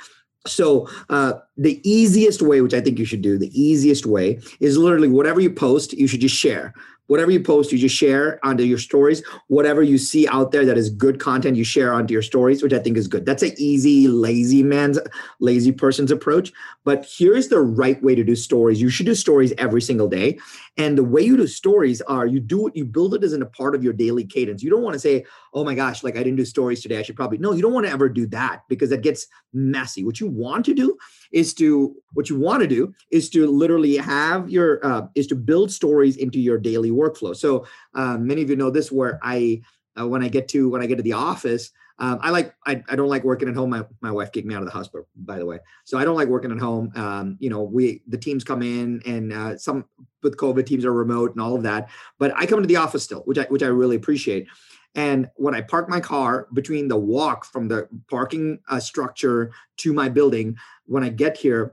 So 0.47 0.89
uh, 1.09 1.35
the 1.57 1.81
easiest 1.89 2.43
way, 2.43 2.61
which 2.61 2.75
I 2.75 2.81
think 2.81 2.99
you 2.99 3.05
should 3.05 3.23
do, 3.23 3.39
the 3.39 3.61
easiest 3.61 4.07
way 4.07 4.41
is 4.59 4.77
literally 4.77 5.09
whatever 5.09 5.41
you 5.41 5.53
post, 5.53 5.93
you 5.93 6.09
should 6.09 6.21
just 6.21 6.35
share 6.37 6.75
whatever 7.13 7.31
you 7.31 7.41
post, 7.41 7.71
you 7.71 7.77
just 7.77 7.95
share 7.95 8.41
onto 8.43 8.65
your 8.65 8.79
stories. 8.79 9.23
Whatever 9.49 9.83
you 9.83 9.99
see 9.99 10.27
out 10.29 10.51
there 10.51 10.65
that 10.65 10.79
is 10.79 10.89
good 10.89 11.21
content, 11.21 11.59
you 11.59 11.63
share 11.63 11.93
onto 11.93 12.11
your 12.11 12.23
stories, 12.23 12.63
which 12.63 12.73
I 12.73 12.79
think 12.79 12.97
is 12.97 13.07
good. 13.07 13.27
That's 13.27 13.43
an 13.43 13.53
easy, 13.59 14.09
lazy 14.09 14.63
man's, 14.63 14.99
lazy 15.39 15.73
person's 15.73 16.11
approach. 16.11 16.53
But 16.85 17.07
here's 17.19 17.49
the 17.49 17.61
right 17.61 18.03
way 18.03 18.15
to 18.15 18.25
do 18.25 18.35
stories. 18.35 18.81
You 18.81 18.89
should 18.89 19.05
do 19.05 19.15
stories 19.15 19.53
every 19.59 19.83
single 19.83 20.09
day. 20.09 20.39
And 20.79 20.97
the 20.97 21.05
way 21.05 21.21
you 21.21 21.37
do 21.37 21.47
stories 21.47 22.01
are 22.01 22.27
you 22.27 22.41
do 22.41 22.69
it, 22.69 22.75
you 22.75 22.87
build 22.87 23.15
it 23.15 23.23
as 23.23 23.35
in 23.35 23.43
a 23.43 23.47
part 23.47 23.75
of 23.75 23.85
your 23.85 23.93
daily 23.93 24.25
cadence. 24.25 24.63
You 24.63 24.71
don't 24.71 24.83
want 24.83 24.95
to 24.95 24.99
say, 24.99 25.27
oh 25.53 25.65
my 25.65 25.75
gosh, 25.75 26.03
like 26.03 26.17
I 26.17 26.23
didn't 26.23 26.37
do 26.37 26.47
stories 26.47 26.81
today. 26.81 26.99
I 26.99 27.03
should 27.03 27.17
probably, 27.17 27.37
no, 27.37 27.53
you 27.53 27.61
don't 27.61 27.75
want 27.75 27.85
to 27.85 27.93
ever 27.93 28.09
do 28.09 28.27
that 28.29 28.63
because 28.71 28.89
that 28.89 29.03
gets 29.03 29.27
messy. 29.53 30.03
What 30.03 30.19
you 30.19 30.29
want 30.29 30.65
to 30.65 30.73
do 30.73 30.97
is 31.31 31.53
to, 31.55 31.95
what 32.15 32.31
you 32.31 32.39
want 32.39 32.63
to 32.63 32.67
do 32.67 32.95
is 33.11 33.29
to 33.31 33.47
literally 33.47 33.99
have 33.99 34.49
your, 34.49 34.85
uh, 34.85 35.03
is 35.15 35.27
to 35.27 35.35
build 35.35 35.71
stories 35.71 36.17
into 36.17 36.41
your 36.41 36.57
daily 36.57 36.91
workflow. 37.03 37.35
So 37.37 37.67
uh, 37.95 38.17
many 38.19 38.43
of 38.43 38.51
you 38.51 38.57
know 38.57 38.71
this 38.71 38.93
where 38.93 39.19
I, 39.23 39.63
uh, 39.99 40.07
when 40.07 40.23
I 40.23 40.29
get 40.29 40.49
to, 40.49 40.69
when 40.71 40.83
I 40.83 40.87
get 40.87 40.97
to 40.97 41.03
the 41.03 41.15
office, 41.15 41.73
um, 41.99 42.19
I 42.23 42.31
like 42.31 42.55
I, 42.67 42.83
I 42.89 42.97
don't 42.97 43.09
like 43.09 43.23
working 43.23 43.49
at 43.49 43.55
home. 43.55 43.71
My, 43.71 43.85
my 44.01 44.11
wife 44.11 44.33
kicked 44.33 44.47
me 44.47 44.55
out 44.55 44.63
of 44.63 44.67
the 44.67 44.73
house, 44.73 44.89
by 45.15 45.39
the 45.39 45.47
way. 45.47 45.59
So 45.85 45.99
I 45.99 46.05
don't 46.05 46.17
like 46.17 46.29
working 46.29 46.51
at 46.51 46.59
home. 46.59 46.91
Um, 46.97 47.37
you 47.39 47.51
know, 47.51 47.63
we 47.63 48.03
the 48.09 48.19
teams 48.19 48.45
come 48.45 48.63
in 48.63 49.03
and 49.07 49.33
uh, 49.33 49.57
some 49.57 49.85
with 50.23 50.37
COVID 50.37 50.67
teams 50.67 50.85
are 50.85 50.93
remote 50.93 51.33
and 51.33 51.41
all 51.41 51.55
of 51.55 51.63
that. 51.63 51.91
But 52.19 52.33
I 52.37 52.47
come 52.47 52.61
to 52.61 52.67
the 52.67 52.77
office 52.77 53.05
still, 53.05 53.21
which 53.21 53.39
I 53.39 53.45
which 53.45 53.63
I 53.63 53.67
really 53.67 53.97
appreciate. 53.97 54.49
And 54.95 55.29
when 55.37 55.55
I 55.55 55.61
park 55.63 55.89
my 55.89 56.01
car 56.01 56.49
between 56.53 56.89
the 56.89 56.99
walk 56.99 57.45
from 57.45 57.69
the 57.69 57.89
parking 58.11 58.59
uh, 58.69 58.81
structure 58.81 59.53
to 59.79 59.93
my 59.93 60.09
building, 60.09 60.57
when 60.87 61.03
I 61.03 61.09
get 61.09 61.37
here, 61.37 61.73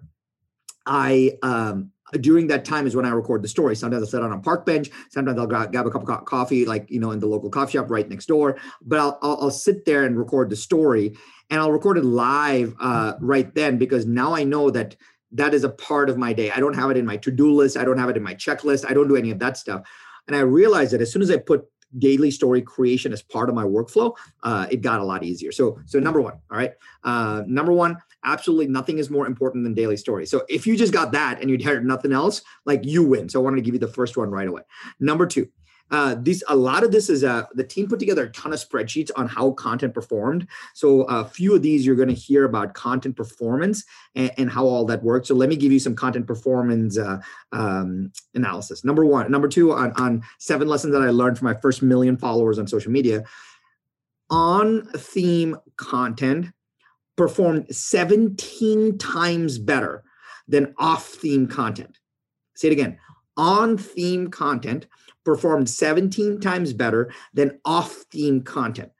I 0.85 1.37
um, 1.41 1.91
during 2.13 2.47
that 2.47 2.65
time 2.65 2.87
is 2.87 2.95
when 2.95 3.05
I 3.05 3.09
record 3.11 3.41
the 3.41 3.47
story. 3.47 3.75
Sometimes 3.75 4.03
I'll 4.03 4.09
sit 4.09 4.23
on 4.23 4.31
a 4.31 4.39
park 4.39 4.65
bench. 4.65 4.89
Sometimes 5.09 5.37
I'll 5.37 5.47
grab, 5.47 5.73
a 5.75 5.91
cup 5.91 6.07
of 6.07 6.25
coffee, 6.25 6.65
like 6.65 6.89
you 6.89 6.99
know, 6.99 7.11
in 7.11 7.19
the 7.19 7.27
local 7.27 7.49
coffee 7.49 7.73
shop 7.73 7.89
right 7.89 8.07
next 8.07 8.25
door. 8.25 8.57
But 8.81 8.99
I'll, 8.99 9.19
I'll, 9.21 9.37
I'll 9.41 9.51
sit 9.51 9.85
there 9.85 10.03
and 10.03 10.17
record 10.17 10.49
the 10.49 10.55
story, 10.55 11.15
and 11.49 11.59
I'll 11.59 11.71
record 11.71 11.97
it 11.97 12.05
live 12.05 12.75
uh, 12.79 13.13
right 13.19 13.53
then 13.53 13.77
because 13.77 14.05
now 14.05 14.33
I 14.33 14.43
know 14.43 14.69
that 14.71 14.95
that 15.31 15.53
is 15.53 15.63
a 15.63 15.69
part 15.69 16.09
of 16.09 16.17
my 16.17 16.33
day. 16.33 16.51
I 16.51 16.59
don't 16.59 16.73
have 16.73 16.89
it 16.89 16.97
in 16.97 17.05
my 17.05 17.17
to-do 17.17 17.53
list. 17.53 17.77
I 17.77 17.85
don't 17.85 17.99
have 17.99 18.09
it 18.09 18.17
in 18.17 18.23
my 18.23 18.33
checklist. 18.33 18.89
I 18.89 18.93
don't 18.93 19.07
do 19.07 19.15
any 19.15 19.31
of 19.31 19.39
that 19.39 19.57
stuff. 19.57 19.87
And 20.27 20.35
I 20.35 20.39
realized 20.39 20.93
that 20.93 21.01
as 21.01 21.11
soon 21.11 21.21
as 21.21 21.29
I 21.29 21.37
put 21.37 21.65
daily 21.97 22.31
story 22.31 22.61
creation 22.61 23.11
as 23.11 23.21
part 23.21 23.49
of 23.49 23.55
my 23.55 23.63
workflow, 23.63 24.15
uh, 24.43 24.67
it 24.69 24.81
got 24.81 24.99
a 24.99 25.03
lot 25.03 25.23
easier. 25.23 25.51
So, 25.51 25.79
so 25.85 25.99
number 25.99 26.21
one, 26.21 26.33
all 26.51 26.57
right, 26.57 26.73
uh, 27.03 27.43
number 27.47 27.71
one, 27.71 27.97
absolutely 28.23 28.67
nothing 28.67 28.97
is 28.99 29.09
more 29.09 29.25
important 29.25 29.63
than 29.63 29.73
daily 29.73 29.97
stories. 29.97 30.29
So 30.29 30.43
if 30.49 30.67
you 30.67 30.75
just 30.75 30.93
got 30.93 31.11
that 31.13 31.41
and 31.41 31.49
you 31.49 31.57
heard 31.63 31.85
nothing 31.85 32.11
else, 32.11 32.41
like 32.65 32.81
you 32.83 33.03
win. 33.03 33.29
So 33.29 33.39
I 33.39 33.43
wanted 33.43 33.57
to 33.57 33.61
give 33.61 33.73
you 33.73 33.79
the 33.79 33.87
first 33.87 34.17
one 34.17 34.29
right 34.29 34.47
away. 34.47 34.61
Number 34.99 35.25
two, 35.25 35.47
uh, 35.91 36.15
a 36.47 36.55
lot 36.55 36.83
of 36.83 36.91
this 36.91 37.09
is 37.09 37.23
uh, 37.23 37.45
the 37.53 37.63
team 37.63 37.87
put 37.87 37.99
together 37.99 38.23
a 38.23 38.31
ton 38.31 38.53
of 38.53 38.59
spreadsheets 38.59 39.09
on 39.15 39.27
how 39.27 39.51
content 39.51 39.93
performed. 39.93 40.47
So 40.73 41.03
a 41.03 41.25
few 41.25 41.55
of 41.55 41.61
these 41.61 41.85
you're 41.85 41.95
going 41.95 42.09
to 42.09 42.13
hear 42.13 42.45
about 42.45 42.73
content 42.73 43.15
performance 43.15 43.83
and, 44.15 44.31
and, 44.37 44.49
how 44.49 44.65
all 44.65 44.85
that 44.85 45.03
works. 45.03 45.27
So 45.27 45.35
let 45.35 45.49
me 45.49 45.55
give 45.55 45.71
you 45.71 45.79
some 45.79 45.95
content 45.95 46.27
performance 46.27 46.97
uh, 46.97 47.19
um, 47.51 48.11
analysis. 48.33 48.83
Number 48.83 49.05
one, 49.05 49.31
number 49.31 49.47
two 49.47 49.71
on 49.71 49.91
on 49.93 50.23
seven 50.37 50.67
lessons 50.67 50.93
that 50.93 51.01
I 51.01 51.09
learned 51.09 51.37
from 51.37 51.45
my 51.45 51.53
first 51.55 51.81
million 51.81 52.17
followers 52.17 52.59
on 52.59 52.67
social 52.67 52.91
media. 52.91 53.23
On 54.29 54.85
theme 54.95 55.57
content 55.77 56.47
performed 57.15 57.73
17 57.75 58.97
times 58.97 59.57
better 59.57 60.03
than 60.47 60.73
off 60.77 61.05
theme 61.05 61.47
content. 61.47 61.99
Say 62.55 62.69
it 62.69 62.71
again. 62.73 62.97
On 63.37 63.77
theme 63.77 64.29
content 64.29 64.87
performed 65.29 65.69
17 65.69 66.39
times 66.39 66.73
better 66.73 67.13
than 67.35 67.59
off 67.63 67.91
theme 68.11 68.41
content. 68.41 68.91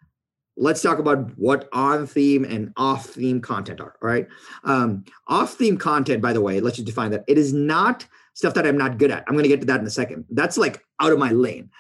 Let's 0.56 0.82
talk 0.82 1.00
about 1.00 1.36
what 1.40 1.68
on 1.74 2.06
theme 2.06 2.44
and 2.44 2.72
off 2.78 3.08
theme 3.08 3.42
content 3.42 3.82
are. 3.82 3.96
All 4.02 4.10
right. 4.10 4.28
Um, 4.64 5.06
off 5.28 5.54
theme 5.56 5.76
content, 5.76 6.22
by 6.22 6.34
the 6.34 6.42
way, 6.42 6.60
let's 6.60 6.76
just 6.76 6.86
define 6.86 7.10
that. 7.12 7.24
It 7.28 7.40
is 7.40 7.52
not 7.52 8.06
stuff 8.36 8.54
that 8.54 8.68
I'm 8.68 8.78
not 8.78 9.00
good 9.00 9.10
at. 9.10 9.24
I'm 9.28 9.34
going 9.34 9.44
to 9.44 9.50
get 9.50 9.62
to 9.62 9.66
that 9.68 9.80
in 9.80 9.88
a 9.88 9.90
second. 9.90 10.26
That's 10.30 10.58
like 10.58 10.84
out 11.02 11.12
of 11.12 11.18
my 11.18 11.32
lane. 11.32 11.72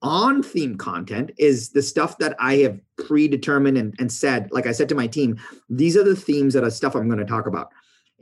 On 0.00 0.42
theme 0.42 0.78
content 0.78 1.30
is 1.36 1.70
the 1.70 1.82
stuff 1.82 2.16
that 2.18 2.34
I 2.38 2.56
have 2.56 2.80
predetermined 2.96 3.76
and, 3.76 3.94
and 3.98 4.10
said, 4.10 4.50
like 4.52 4.66
I 4.66 4.72
said 4.72 4.88
to 4.88 4.94
my 4.94 5.06
team, 5.06 5.38
these 5.68 5.98
are 5.98 6.02
the 6.02 6.16
themes 6.16 6.54
that 6.54 6.64
are 6.64 6.70
stuff 6.70 6.94
I'm 6.94 7.08
going 7.08 7.18
to 7.18 7.26
talk 7.26 7.46
about. 7.46 7.68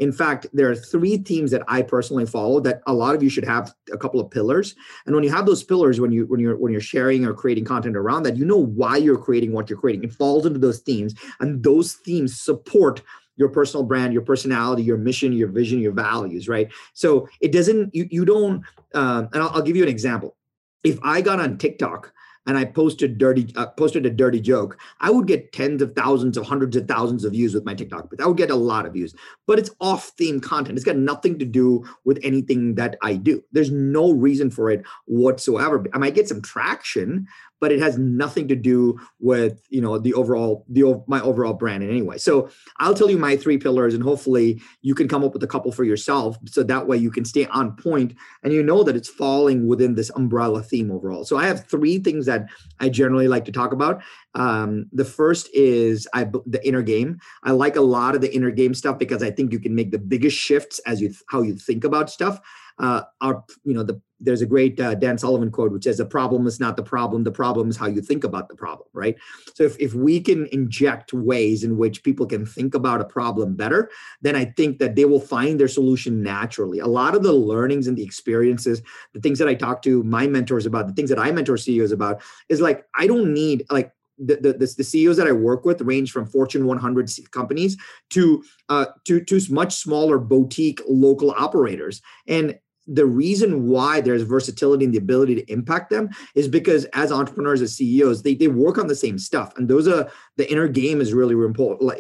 In 0.01 0.13
fact, 0.13 0.47
there 0.55 0.71
are 0.71 0.75
three 0.75 1.19
themes 1.19 1.51
that 1.51 1.63
I 1.69 1.83
personally 1.83 2.25
follow 2.25 2.59
that 2.61 2.81
a 2.87 2.93
lot 2.93 3.15
of 3.15 3.23
you 3.23 3.29
should 3.29 3.45
have 3.45 3.73
a 3.93 3.99
couple 3.99 4.19
of 4.19 4.31
pillars. 4.31 4.75
And 5.05 5.15
when 5.15 5.23
you 5.23 5.31
have 5.31 5.45
those 5.45 5.63
pillars, 5.63 6.01
when 6.01 6.11
you 6.11 6.25
when 6.27 6.41
you're 6.41 6.57
when 6.57 6.73
you're 6.73 6.81
sharing 6.81 7.27
or 7.27 7.35
creating 7.35 7.67
content 7.67 7.97
around 7.97 8.23
that, 8.23 8.37
you 8.37 8.47
know 8.47 8.57
why 8.57 8.97
you're 8.97 9.19
creating 9.19 9.53
what 9.53 9.69
you're 9.69 9.79
creating. 9.79 10.03
It 10.03 10.15
falls 10.15 10.47
into 10.47 10.59
those 10.59 10.81
themes, 10.81 11.15
and 11.39 11.63
those 11.63 11.93
themes 11.93 12.41
support 12.41 13.03
your 13.37 13.51
personal 13.51 13.85
brand, 13.85 14.15
your 14.15 14.23
personality, 14.23 14.83
your 14.83 14.99
mission, 14.99 15.35
your 15.35 15.49
vision, 15.49 15.81
your 15.81 15.93
values, 15.93 16.49
right? 16.49 16.73
So 16.95 17.29
it 17.41 17.53
doesn't 17.53 17.95
you 17.95 18.09
you 18.11 18.25
don't. 18.25 18.65
Uh, 18.95 19.27
and 19.35 19.43
I'll, 19.43 19.51
I'll 19.51 19.63
give 19.63 19.77
you 19.77 19.83
an 19.83 19.89
example. 19.91 20.35
If 20.83 20.99
I 21.03 21.21
got 21.21 21.41
on 21.41 21.59
TikTok 21.59 22.11
and 22.51 22.59
I 22.59 22.65
posted 22.65 23.17
dirty 23.17 23.47
uh, 23.55 23.67
posted 23.67 24.05
a 24.07 24.11
dirty 24.11 24.41
joke, 24.41 24.77
I 24.99 25.09
would 25.09 25.29
get 25.29 25.53
tens 25.53 25.81
of 25.83 25.95
thousands 25.95 26.37
of 26.37 26.45
hundreds 26.45 26.75
of 26.75 26.89
thousands 26.89 27.25
of 27.25 27.31
views 27.31 27.55
with 27.55 27.65
my 27.65 27.75
TikTok. 27.75 28.11
But 28.11 28.21
I 28.21 28.27
would 28.27 28.39
get 28.39 28.51
a 28.51 28.57
lot 28.57 28.87
of 28.87 28.93
views. 28.93 29.15
But 29.47 29.61
it's 29.61 29.71
off 29.81 30.09
theme 30.19 30.41
content. 30.41 30.77
It's 30.77 30.85
got 30.85 30.97
nothing 30.97 31.39
to 31.39 31.45
do 31.45 31.85
with 32.05 32.19
anything 32.25 32.75
that 32.75 32.97
I 33.05 33.15
do. 33.15 33.41
There's 33.53 33.71
no 33.71 34.11
reason 34.11 34.51
for 34.51 34.69
it 34.69 34.83
whatsoever. 35.05 35.87
I 35.95 35.99
might 35.99 36.17
get 36.17 36.27
some 36.27 36.43
traction, 36.43 37.29
but 37.61 37.71
it 37.71 37.79
has 37.79 37.99
nothing 37.99 38.49
to 38.49 38.57
do 38.57 38.99
with 39.21 39.61
you 39.69 39.81
know 39.81 39.99
the 39.99 40.15
overall 40.15 40.65
the 40.69 41.03
my 41.07 41.21
overall 41.21 41.53
brand 41.53 41.83
in 41.83 41.91
any 41.91 42.03
way. 42.03 42.19
So 42.19 42.51
i'll 42.79 42.95
tell 42.95 43.11
you 43.11 43.19
my 43.19 43.37
three 43.37 43.59
pillars 43.59 43.95
and 43.95 44.03
hopefully 44.03 44.61
you 44.83 44.95
can 44.95 45.09
come 45.09 45.25
up 45.25 45.33
with 45.33 45.43
a 45.43 45.47
couple 45.47 45.71
for 45.73 45.85
yourself 45.85 46.37
so 46.47 46.63
that 46.63 46.87
way 46.87 46.97
you 46.97 47.11
can 47.11 47.25
stay 47.25 47.47
on 47.47 47.77
point 47.77 48.15
and 48.43 48.53
you 48.53 48.63
know 48.63 48.83
that 48.83 48.97
it's 48.97 49.09
falling 49.09 49.67
within 49.67 49.95
this 49.95 50.11
umbrella 50.11 50.63
theme 50.63 50.91
overall. 50.91 51.25
So 51.25 51.37
i 51.37 51.47
have 51.47 51.67
three 51.67 51.99
things 51.99 52.27
that 52.27 52.47
i 52.81 52.89
generally 52.89 53.29
like 53.29 53.45
to 53.45 53.53
talk 53.53 53.73
about. 53.73 54.03
Um, 54.35 54.87
the 54.93 55.05
first 55.05 55.49
is 55.53 56.07
I 56.15 56.25
the 56.47 56.61
inner 56.67 56.83
game. 56.83 57.19
I 57.43 57.51
like 57.51 57.77
a 57.77 57.81
lot 57.81 58.15
of 58.15 58.21
the 58.21 58.33
inner 58.35 58.51
game 58.51 58.75
stuff 58.75 58.99
because 58.99 59.23
I 59.23 59.31
think 59.31 59.53
you 59.53 59.59
can 59.59 59.75
make 59.75 59.91
the 59.91 59.99
biggest 59.99 60.37
shifts 60.37 60.79
as 60.87 61.01
you 61.01 61.13
how 61.27 61.43
you 61.43 61.57
think 61.57 61.85
about 61.85 62.11
stuff 62.11 62.41
uh, 62.81 63.03
our 63.21 63.45
you 63.65 63.75
know 63.75 63.83
the 63.83 64.01
there's 64.23 64.43
a 64.43 64.47
great 64.47 64.79
uh, 64.79 64.95
Dan 64.95 65.17
Sullivan 65.17 65.51
quote 65.51 65.73
which 65.73 65.85
says 65.85 65.99
the 65.99 66.05
problem 66.05 66.47
is 66.47 66.61
not 66.61 66.77
the 66.77 66.83
problem 66.83 67.25
the 67.25 67.31
problem 67.31 67.69
is 67.69 67.77
how 67.77 67.87
you 67.87 68.01
think 68.01 68.25
about 68.25 68.49
the 68.49 68.55
problem 68.55 68.89
right 68.93 69.17
so 69.55 69.65
if, 69.65 69.79
if 69.79 69.95
we 69.95 70.21
can 70.21 70.47
inject 70.47 71.13
ways 71.13 71.65
in 71.65 71.77
which 71.77 72.03
people 72.03 72.27
can 72.27 72.45
think 72.45 72.75
about 72.75 73.01
a 73.01 73.05
problem 73.05 73.55
better 73.55 73.91
then 74.21 74.35
I 74.35 74.47
think 74.47 74.79
that 74.79 74.97
they 74.97 75.05
will 75.05 75.21
find 75.21 75.61
their 75.61 75.69
solution 75.69 76.23
naturally 76.23 76.79
a 76.79 76.87
lot 76.87 77.15
of 77.15 77.23
the 77.23 77.33
learnings 77.33 77.87
and 77.87 77.97
the 77.97 78.03
experiences 78.03 78.83
the 79.13 79.21
things 79.21 79.39
that 79.39 79.49
I 79.49 79.55
talk 79.55 79.83
to 79.83 80.03
my 80.03 80.27
mentors 80.27 80.67
about 80.67 80.87
the 80.87 80.95
things 80.95 81.11
that 81.11 81.19
I 81.19 81.31
mentor 81.31 81.57
CEOs 81.57 81.93
about 81.93 82.23
is 82.49 82.61
like 82.61 82.87
I 82.95 83.07
don't 83.07 83.33
need 83.33 83.67
like 83.71 83.93
the, 84.21 84.37
the, 84.37 84.75
the, 84.77 84.85
CEOs 84.85 85.17
that 85.17 85.27
I 85.27 85.33
work 85.33 85.65
with 85.65 85.81
range 85.81 86.13
from 86.13 86.27
Fortune 86.27 86.67
100 86.67 87.11
companies 87.31 87.77
to 88.11 88.45
uh, 88.69 88.87
to 89.07 89.25
to 89.25 89.41
much 89.51 89.77
smaller 89.77 90.19
boutique 90.19 90.83
local 90.87 91.31
operators. 91.31 92.03
And 92.29 92.59
the 92.87 93.07
reason 93.07 93.69
why 93.69 94.01
there's 94.01 94.23
versatility 94.23 94.85
and 94.85 94.95
the 94.95 94.99
ability 94.99 95.35
to 95.35 95.53
impact 95.53 95.91
them 95.91 96.09
is 96.35 96.49
because 96.49 96.87
as 96.87 97.13
entrepreneurs 97.13 97.61
as 97.61 97.77
ceos 97.77 98.23
they, 98.23 98.35
they 98.35 98.49
work 98.49 98.79
on 98.79 98.87
the 98.87 98.95
same 98.95 99.19
stuff 99.19 99.57
and 99.57 99.69
those 99.69 99.87
are 99.87 100.11
the 100.37 100.51
inner 100.51 100.67
game 100.67 101.01
is 101.01 101.13
really 101.13 101.35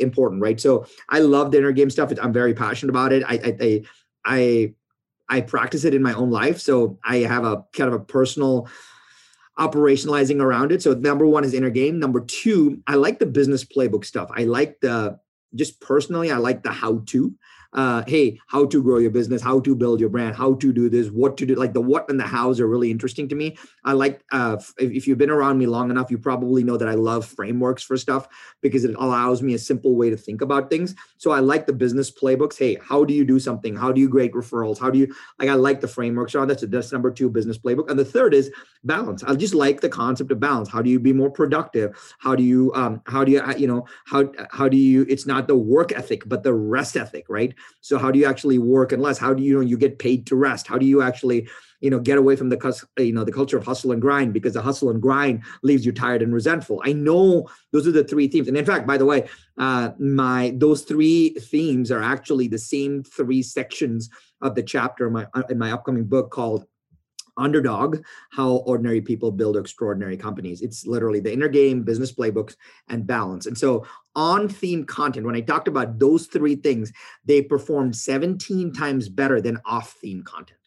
important 0.01 0.43
right 0.43 0.61
so 0.61 0.87
i 1.11 1.19
love 1.19 1.51
the 1.51 1.59
inner 1.59 1.73
game 1.73 1.91
stuff 1.91 2.13
i'm 2.23 2.33
very 2.33 2.55
passionate 2.55 2.91
about 2.91 3.13
it 3.13 3.23
i 3.27 3.55
i 3.61 3.83
i, 4.25 4.75
I 5.29 5.41
practice 5.43 5.85
it 5.85 5.95
in 5.95 6.03
my 6.03 6.15
own 6.15 6.31
life 6.31 6.61
so 6.61 6.99
i 7.05 7.19
have 7.19 7.45
a 7.45 7.65
kind 7.73 7.93
of 7.93 8.01
a 8.01 8.05
personal 8.05 8.69
operationalizing 9.61 10.41
around 10.41 10.73
it. 10.73 10.83
So 10.83 10.95
number 10.95 11.27
one 11.27 11.45
is 11.45 11.53
inner 11.53 11.71
game. 11.71 11.99
Number 11.99 12.21
two, 12.21 12.83
I 12.87 12.95
like 12.95 13.19
the 13.19 13.27
business 13.27 13.63
playbook 13.63 14.07
stuff. 14.07 14.31
I 14.35 14.45
like 14.45 14.81
the 14.81 15.21
just 15.55 15.81
personally, 15.81 16.31
I 16.31 16.39
like 16.39 16.63
the 16.63 16.71
how 16.71 17.03
to 17.07 17.35
uh, 17.73 18.03
hey, 18.07 18.39
how 18.47 18.67
to 18.67 18.83
grow 18.83 18.99
your 18.99 19.11
business, 19.11 19.43
how 19.43 19.61
to 19.61 19.75
build 19.75 20.01
your 20.01 20.09
brand, 20.09 20.35
how 20.35 20.55
to 20.55 20.73
do 20.73 20.89
this, 20.89 21.09
what 21.09 21.37
to 21.37 21.47
do. 21.47 21.55
Like 21.55 21.73
the 21.73 21.81
what 21.81 22.09
and 22.11 22.19
the 22.19 22.25
hows 22.25 22.61
are 22.61 22.67
really 22.67 22.91
interesting 22.91 23.29
to 23.29 23.35
me. 23.35 23.57
I 23.85 23.93
like, 23.93 24.25
uh, 24.33 24.57
if, 24.79 24.91
if 24.91 25.07
you've 25.07 25.19
been 25.19 25.31
around 25.31 25.59
me 25.59 25.67
long 25.67 25.91
enough, 25.91 26.11
you 26.11 26.19
probably 26.19 26.65
know 26.65 26.77
that 26.77 26.89
I 26.89 26.95
love 26.95 27.25
frameworks 27.25 27.83
for 27.83 27.97
stuff 27.97 28.29
because 28.61 28.85
it 28.85 28.95
allows 28.99 29.43
me 29.43 29.55
a 29.55 29.59
simple 29.59 29.97
way 29.97 30.11
to 30.11 30.17
think 30.17 30.41
about 30.41 30.69
things. 30.69 30.95
So 31.19 31.31
I 31.31 31.41
like 31.41 31.67
the 31.67 31.73
business 31.73 32.11
playbooks. 32.11 32.59
Hey, 32.59 32.77
how 32.83 33.05
do 33.05 33.15
you 33.15 33.25
do 33.25 33.39
something? 33.39 33.77
How 33.77 33.93
do 33.93 34.01
you 34.01 34.09
create 34.09 34.33
referrals? 34.33 34.79
How 34.79 34.91
do 34.91 34.99
you, 34.99 35.15
like, 35.39 35.49
I 35.49 35.55
like 35.55 35.81
the 35.81 35.89
frameworks. 35.89 36.33
So 36.33 36.45
that's 36.45 36.93
number 36.93 37.11
two 37.11 37.31
business 37.31 37.59
playbook. 37.59 37.91
And 37.91 37.99
the 37.99 38.05
third 38.05 38.35
is 38.35 38.51
balance. 38.85 39.23
I 39.23 39.35
just 39.35 39.55
like 39.55 39.81
the 39.81 39.89
concept 39.89 40.33
of 40.33 40.41
balance. 40.41 40.69
How 40.69 40.83
do 40.83 40.91
you 40.91 40.99
be 40.99 41.13
more 41.13 41.31
productive? 41.31 41.97
How 42.19 42.35
do 42.35 42.43
you, 42.43 42.73
um, 42.75 43.03
how 43.07 43.25
do 43.25 43.33
you, 43.33 43.43
you 43.57 43.67
know, 43.67 43.87
how, 44.07 44.33
how 44.51 44.69
do 44.69 44.77
you, 44.77 45.07
it's 45.09 45.27
not 45.27 45.47
the 45.47 45.57
work 45.57 45.93
ethic, 45.93 46.23
but 46.27 46.43
the 46.43 46.55
rest 46.55 46.97
ethic, 46.97 47.27
right? 47.29 47.55
So 47.81 47.99
how 47.99 48.11
do 48.11 48.19
you 48.19 48.27
actually 48.27 48.59
work 48.59 48.93
and 48.93 49.03
less? 49.03 49.19
How 49.19 49.35
do 49.35 49.43
you, 49.43 49.51
you 49.51 49.55
know 49.57 49.61
you 49.61 49.79
get 49.79 49.99
paid 49.99 50.27
to 50.27 50.37
rest? 50.37 50.67
How 50.67 50.79
do 50.79 50.87
you 50.87 51.03
actually 51.03 51.49
you 51.81 51.91
know 51.91 51.99
get 51.99 52.19
away 52.19 52.37
from 52.37 52.49
the 52.49 52.87
you 52.99 53.13
know 53.13 53.25
the 53.25 53.33
culture 53.33 53.57
of 53.57 53.65
hustle 53.65 53.93
and 53.93 54.01
grind 54.01 54.33
because 54.33 54.55
the 54.55 54.63
hustle 54.63 54.91
and 54.91 55.01
grind 55.03 55.43
leaves 55.63 55.85
you 55.85 55.93
tired 55.93 56.23
and 56.23 56.33
resentful 56.33 56.81
i 56.85 56.93
know 56.93 57.49
those 57.73 57.87
are 57.87 57.93
the 57.93 58.05
three 58.05 58.29
themes 58.29 58.49
and 58.49 58.57
in 58.57 58.65
fact 58.65 58.87
by 58.87 58.97
the 58.97 59.07
way 59.07 59.29
uh 59.59 59.91
my 59.99 60.53
those 60.57 60.83
three 60.83 61.31
themes 61.41 61.91
are 61.91 62.03
actually 62.03 62.49
the 62.49 62.59
same 62.59 63.03
three 63.03 63.43
sections 63.43 64.11
of 64.43 64.55
the 64.55 64.63
chapter 64.63 65.07
in 65.07 65.13
my 65.13 65.27
in 65.49 65.59
my 65.59 65.73
upcoming 65.73 66.05
book 66.05 66.31
called 66.31 66.67
underdog 67.41 68.03
how 68.31 68.57
ordinary 68.67 69.01
people 69.01 69.33
build 69.33 69.57
extraordinary 69.57 70.17
companies. 70.17 70.63
It's 70.63 70.87
literally 70.87 71.21
the 71.21 71.33
inner 71.33 71.49
game 71.49 71.83
business 71.83 72.13
playbooks 72.13 72.57
and 72.89 73.07
balance. 73.07 73.47
And 73.47 73.57
so 73.57 73.87
on 74.17 74.49
theme 74.49 74.85
content 74.85 75.25
when 75.25 75.37
i 75.37 75.41
talked 75.41 75.69
about 75.69 76.01
those 76.01 76.27
three 76.27 76.57
things 76.57 76.93
they 77.25 77.41
performed 77.41 77.95
17 77.95 78.73
times 78.73 79.09
better 79.09 79.41
than 79.41 79.61
off 79.65 79.93
theme 80.01 80.25
content 80.25 80.59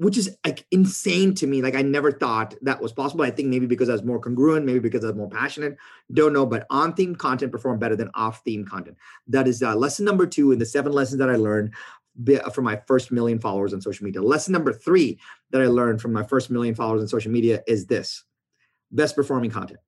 which 0.00 0.16
is 0.16 0.34
like 0.46 0.64
insane 0.70 1.34
to 1.34 1.46
me. 1.46 1.60
Like 1.60 1.74
i 1.74 1.82
never 1.82 2.10
thought 2.10 2.54
that 2.62 2.80
was 2.80 2.90
possible. 2.90 3.22
I 3.22 3.30
think 3.30 3.48
maybe 3.48 3.66
because 3.66 3.90
i 3.90 3.92
was 3.92 4.02
more 4.02 4.18
congruent 4.18 4.64
maybe 4.64 4.78
because 4.78 5.04
i 5.04 5.08
was 5.08 5.16
more 5.16 5.28
passionate. 5.28 5.76
Don't 6.12 6.32
know 6.32 6.46
but 6.46 6.66
on 6.70 6.94
theme 6.94 7.14
content 7.14 7.52
performed 7.52 7.80
better 7.80 7.96
than 7.96 8.10
off 8.14 8.42
theme 8.42 8.64
content. 8.64 8.96
That 9.28 9.46
is 9.46 9.62
uh, 9.62 9.76
lesson 9.76 10.06
number 10.06 10.26
two 10.26 10.52
in 10.52 10.58
the 10.58 10.64
seven 10.64 10.92
lessons 10.92 11.18
that 11.18 11.28
i 11.28 11.36
learned 11.36 11.74
from 12.52 12.64
my 12.64 12.80
first 12.86 13.12
million 13.12 13.38
followers 13.38 13.72
on 13.72 13.80
social 13.80 14.04
media. 14.04 14.22
Lesson 14.22 14.52
number 14.52 14.72
three 14.72 15.18
that 15.50 15.62
I 15.62 15.66
learned 15.66 16.00
from 16.00 16.12
my 16.12 16.22
first 16.22 16.50
million 16.50 16.74
followers 16.74 17.02
on 17.02 17.08
social 17.08 17.30
media 17.30 17.62
is 17.66 17.86
this 17.86 18.24
best 18.90 19.16
performing 19.16 19.50
content. 19.50 19.80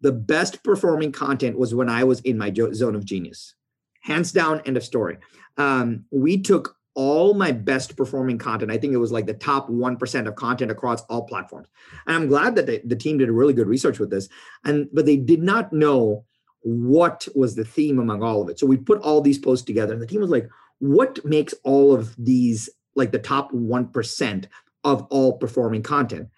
The 0.00 0.12
best 0.12 0.62
performing 0.62 1.12
content 1.12 1.58
was 1.58 1.74
when 1.74 1.88
I 1.88 2.04
was 2.04 2.20
in 2.20 2.38
my 2.38 2.52
zone 2.72 2.94
of 2.94 3.04
genius. 3.04 3.54
Hands 4.02 4.30
down, 4.32 4.62
end 4.64 4.76
of 4.76 4.84
story. 4.84 5.18
Um, 5.58 6.06
we 6.10 6.40
took 6.40 6.76
all 6.94 7.34
my 7.34 7.52
best 7.52 7.96
performing 7.96 8.38
content. 8.38 8.70
I 8.70 8.78
think 8.78 8.92
it 8.92 8.98
was 8.98 9.12
like 9.12 9.26
the 9.26 9.34
top 9.34 9.68
1% 9.68 10.26
of 10.26 10.34
content 10.34 10.70
across 10.70 11.02
all 11.02 11.22
platforms. 11.22 11.68
And 12.06 12.16
I'm 12.16 12.28
glad 12.28 12.56
that 12.56 12.66
they, 12.66 12.78
the 12.78 12.96
team 12.96 13.18
did 13.18 13.28
a 13.28 13.32
really 13.32 13.52
good 13.52 13.68
research 13.68 13.98
with 13.98 14.10
this. 14.10 14.28
And 14.64 14.88
but 14.92 15.06
they 15.06 15.16
did 15.16 15.42
not 15.42 15.72
know 15.72 16.24
what 16.62 17.26
was 17.34 17.54
the 17.54 17.64
theme 17.64 17.98
among 17.98 18.22
all 18.22 18.42
of 18.42 18.48
it. 18.48 18.58
So 18.58 18.66
we 18.66 18.76
put 18.76 19.00
all 19.00 19.20
these 19.20 19.38
posts 19.38 19.64
together 19.64 19.92
and 19.92 20.02
the 20.02 20.06
team 20.06 20.20
was 20.20 20.30
like, 20.30 20.48
what 20.80 21.24
makes 21.24 21.54
all 21.64 21.94
of 21.94 22.14
these 22.18 22.68
like 22.96 23.12
the 23.12 23.18
top 23.18 23.52
1% 23.52 24.46
of 24.84 25.02
all 25.10 25.38
performing 25.38 25.82
content? 25.82 26.28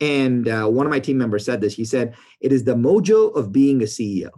And 0.00 0.48
uh, 0.48 0.66
one 0.66 0.86
of 0.86 0.90
my 0.90 1.00
team 1.00 1.18
members 1.18 1.44
said 1.44 1.60
this. 1.60 1.74
He 1.74 1.84
said 1.84 2.14
it 2.40 2.52
is 2.52 2.64
the 2.64 2.74
mojo 2.74 3.34
of 3.36 3.52
being 3.52 3.82
a 3.82 3.86
ceo 3.86 4.30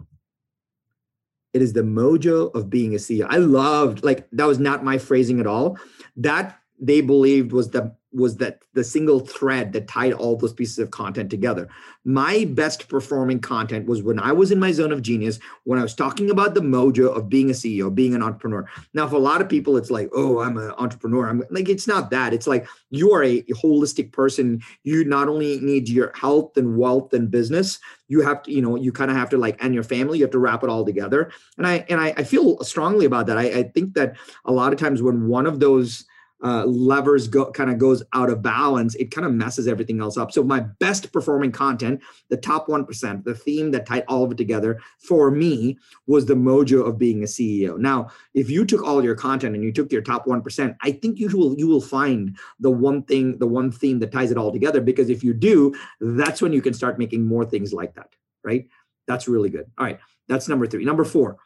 it 1.53 1.61
is 1.61 1.73
the 1.73 1.81
mojo 1.81 2.53
of 2.55 2.69
being 2.69 2.95
a 2.95 2.97
ceo 2.97 3.27
i 3.29 3.37
loved 3.37 4.03
like 4.03 4.27
that 4.31 4.45
was 4.45 4.59
not 4.59 4.83
my 4.83 4.97
phrasing 4.97 5.39
at 5.39 5.47
all. 5.47 5.77
That 6.17 6.59
they 6.79 7.01
believed 7.01 7.51
was 7.51 7.69
the 7.69 7.95
was 8.13 8.37
that 8.37 8.59
the 8.73 8.83
single 8.83 9.19
thread 9.19 9.73
that 9.73 9.87
tied 9.87 10.13
all 10.13 10.35
those 10.35 10.53
pieces 10.53 10.79
of 10.79 10.91
content 10.91 11.29
together. 11.29 11.67
My 12.05 12.45
best 12.45 12.89
performing 12.89 13.39
content 13.39 13.87
was 13.87 14.03
when 14.03 14.19
I 14.19 14.31
was 14.31 14.51
in 14.51 14.59
my 14.59 14.71
zone 14.71 14.91
of 14.91 15.01
genius, 15.01 15.39
when 15.63 15.79
I 15.79 15.83
was 15.83 15.95
talking 15.95 16.29
about 16.29 16.53
the 16.53 16.61
mojo 16.61 17.15
of 17.15 17.29
being 17.29 17.49
a 17.49 17.53
CEO, 17.53 17.93
being 17.93 18.13
an 18.13 18.21
entrepreneur. 18.21 18.67
Now, 18.93 19.07
for 19.07 19.15
a 19.15 19.19
lot 19.19 19.41
of 19.41 19.49
people, 19.49 19.77
it's 19.77 19.89
like, 19.89 20.09
oh, 20.13 20.39
I'm 20.39 20.57
an 20.57 20.71
entrepreneur. 20.77 21.27
I'm 21.27 21.43
like, 21.49 21.69
it's 21.69 21.87
not 21.87 22.11
that. 22.11 22.33
It's 22.33 22.47
like 22.47 22.67
you 22.89 23.11
are 23.13 23.23
a 23.23 23.41
holistic 23.43 24.11
person. 24.11 24.61
You 24.83 25.05
not 25.05 25.27
only 25.27 25.59
need 25.59 25.89
your 25.89 26.11
health 26.15 26.57
and 26.57 26.77
wealth 26.77 27.13
and 27.13 27.31
business, 27.31 27.79
you 28.07 28.21
have 28.21 28.43
to, 28.43 28.51
you 28.51 28.61
know, 28.61 28.75
you 28.75 28.91
kind 28.91 29.09
of 29.09 29.17
have 29.17 29.29
to 29.29 29.37
like, 29.37 29.63
and 29.63 29.73
your 29.73 29.83
family, 29.83 30.19
you 30.19 30.23
have 30.23 30.31
to 30.31 30.39
wrap 30.39 30.63
it 30.63 30.69
all 30.69 30.85
together. 30.85 31.31
And 31.57 31.65
I 31.65 31.85
and 31.89 31.99
I, 31.99 32.13
I 32.17 32.23
feel 32.23 32.63
strongly 32.63 33.05
about 33.05 33.27
that. 33.27 33.37
I, 33.37 33.43
I 33.43 33.63
think 33.63 33.93
that 33.95 34.15
a 34.45 34.51
lot 34.51 34.73
of 34.73 34.79
times 34.79 35.01
when 35.01 35.27
one 35.27 35.45
of 35.45 35.59
those 35.59 36.05
uh, 36.43 36.65
levers 36.65 37.27
go 37.27 37.49
kind 37.51 37.69
of 37.69 37.77
goes 37.77 38.03
out 38.13 38.29
of 38.29 38.41
balance, 38.41 38.95
it 38.95 39.11
kind 39.11 39.25
of 39.25 39.33
messes 39.33 39.67
everything 39.67 40.01
else 40.01 40.17
up. 40.17 40.31
So 40.31 40.43
my 40.43 40.59
best 40.59 41.11
performing 41.13 41.51
content, 41.51 42.01
the 42.29 42.37
top 42.37 42.67
one 42.67 42.85
percent, 42.85 43.23
the 43.23 43.33
theme 43.33 43.71
that 43.71 43.85
tied 43.85 44.03
all 44.07 44.23
of 44.23 44.31
it 44.31 44.37
together 44.37 44.79
for 44.99 45.31
me 45.31 45.77
was 46.05 46.25
the 46.25 46.33
mojo 46.33 46.87
of 46.87 46.97
being 46.97 47.23
a 47.23 47.25
CEO. 47.25 47.77
Now, 47.77 48.09
if 48.33 48.49
you 48.49 48.65
took 48.65 48.83
all 48.83 49.03
your 49.03 49.15
content 49.15 49.55
and 49.55 49.63
you 49.63 49.71
took 49.71 49.91
your 49.91 50.01
top 50.01 50.27
one 50.27 50.41
percent, 50.41 50.75
I 50.81 50.91
think 50.91 51.19
you 51.19 51.29
will 51.29 51.55
you 51.57 51.67
will 51.67 51.81
find 51.81 52.37
the 52.59 52.71
one 52.71 53.03
thing, 53.03 53.37
the 53.37 53.47
one 53.47 53.71
theme 53.71 53.99
that 53.99 54.11
ties 54.11 54.31
it 54.31 54.37
all 54.37 54.51
together. 54.51 54.81
Because 54.81 55.09
if 55.09 55.23
you 55.23 55.33
do, 55.33 55.73
that's 56.01 56.41
when 56.41 56.51
you 56.51 56.61
can 56.61 56.73
start 56.73 56.99
making 56.99 57.25
more 57.25 57.45
things 57.45 57.73
like 57.73 57.95
that. 57.95 58.09
Right? 58.43 58.67
That's 59.07 59.27
really 59.27 59.49
good. 59.49 59.71
All 59.77 59.85
right, 59.85 59.99
that's 60.27 60.47
number 60.47 60.67
three. 60.67 60.83
Number 60.83 61.05
four 61.05 61.37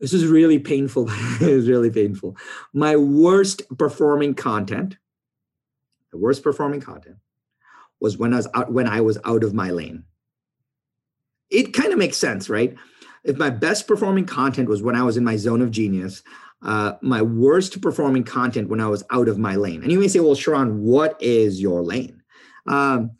this 0.00 0.12
is 0.12 0.26
really 0.26 0.58
painful. 0.58 1.06
it's 1.10 1.68
really 1.68 1.90
painful. 1.90 2.36
My 2.72 2.96
worst 2.96 3.62
performing 3.78 4.34
content, 4.34 4.96
the 6.12 6.18
worst 6.18 6.42
performing 6.42 6.80
content, 6.80 7.16
was 8.00 8.18
when 8.18 8.32
I 8.32 8.36
was 8.36 8.48
out 8.54 8.72
when 8.72 8.86
I 8.86 9.00
was 9.00 9.18
out 9.24 9.42
of 9.42 9.54
my 9.54 9.70
lane. 9.70 10.04
It 11.50 11.72
kind 11.72 11.92
of 11.92 11.98
makes 11.98 12.16
sense, 12.16 12.50
right? 12.50 12.74
If 13.24 13.36
my 13.38 13.50
best 13.50 13.86
performing 13.86 14.26
content 14.26 14.68
was 14.68 14.82
when 14.82 14.96
I 14.96 15.02
was 15.02 15.16
in 15.16 15.24
my 15.24 15.36
zone 15.36 15.62
of 15.62 15.70
genius, 15.70 16.22
uh, 16.62 16.94
my 17.00 17.22
worst 17.22 17.80
performing 17.80 18.24
content 18.24 18.68
when 18.68 18.80
I 18.80 18.88
was 18.88 19.04
out 19.10 19.28
of 19.28 19.38
my 19.38 19.56
lane. 19.56 19.82
And 19.82 19.92
you 19.92 19.98
may 19.98 20.08
say, 20.08 20.20
well, 20.20 20.34
Sharran, 20.34 20.78
what 20.78 21.20
is 21.20 21.60
your 21.60 21.82
lane? 21.82 22.22
Um, 22.66 23.12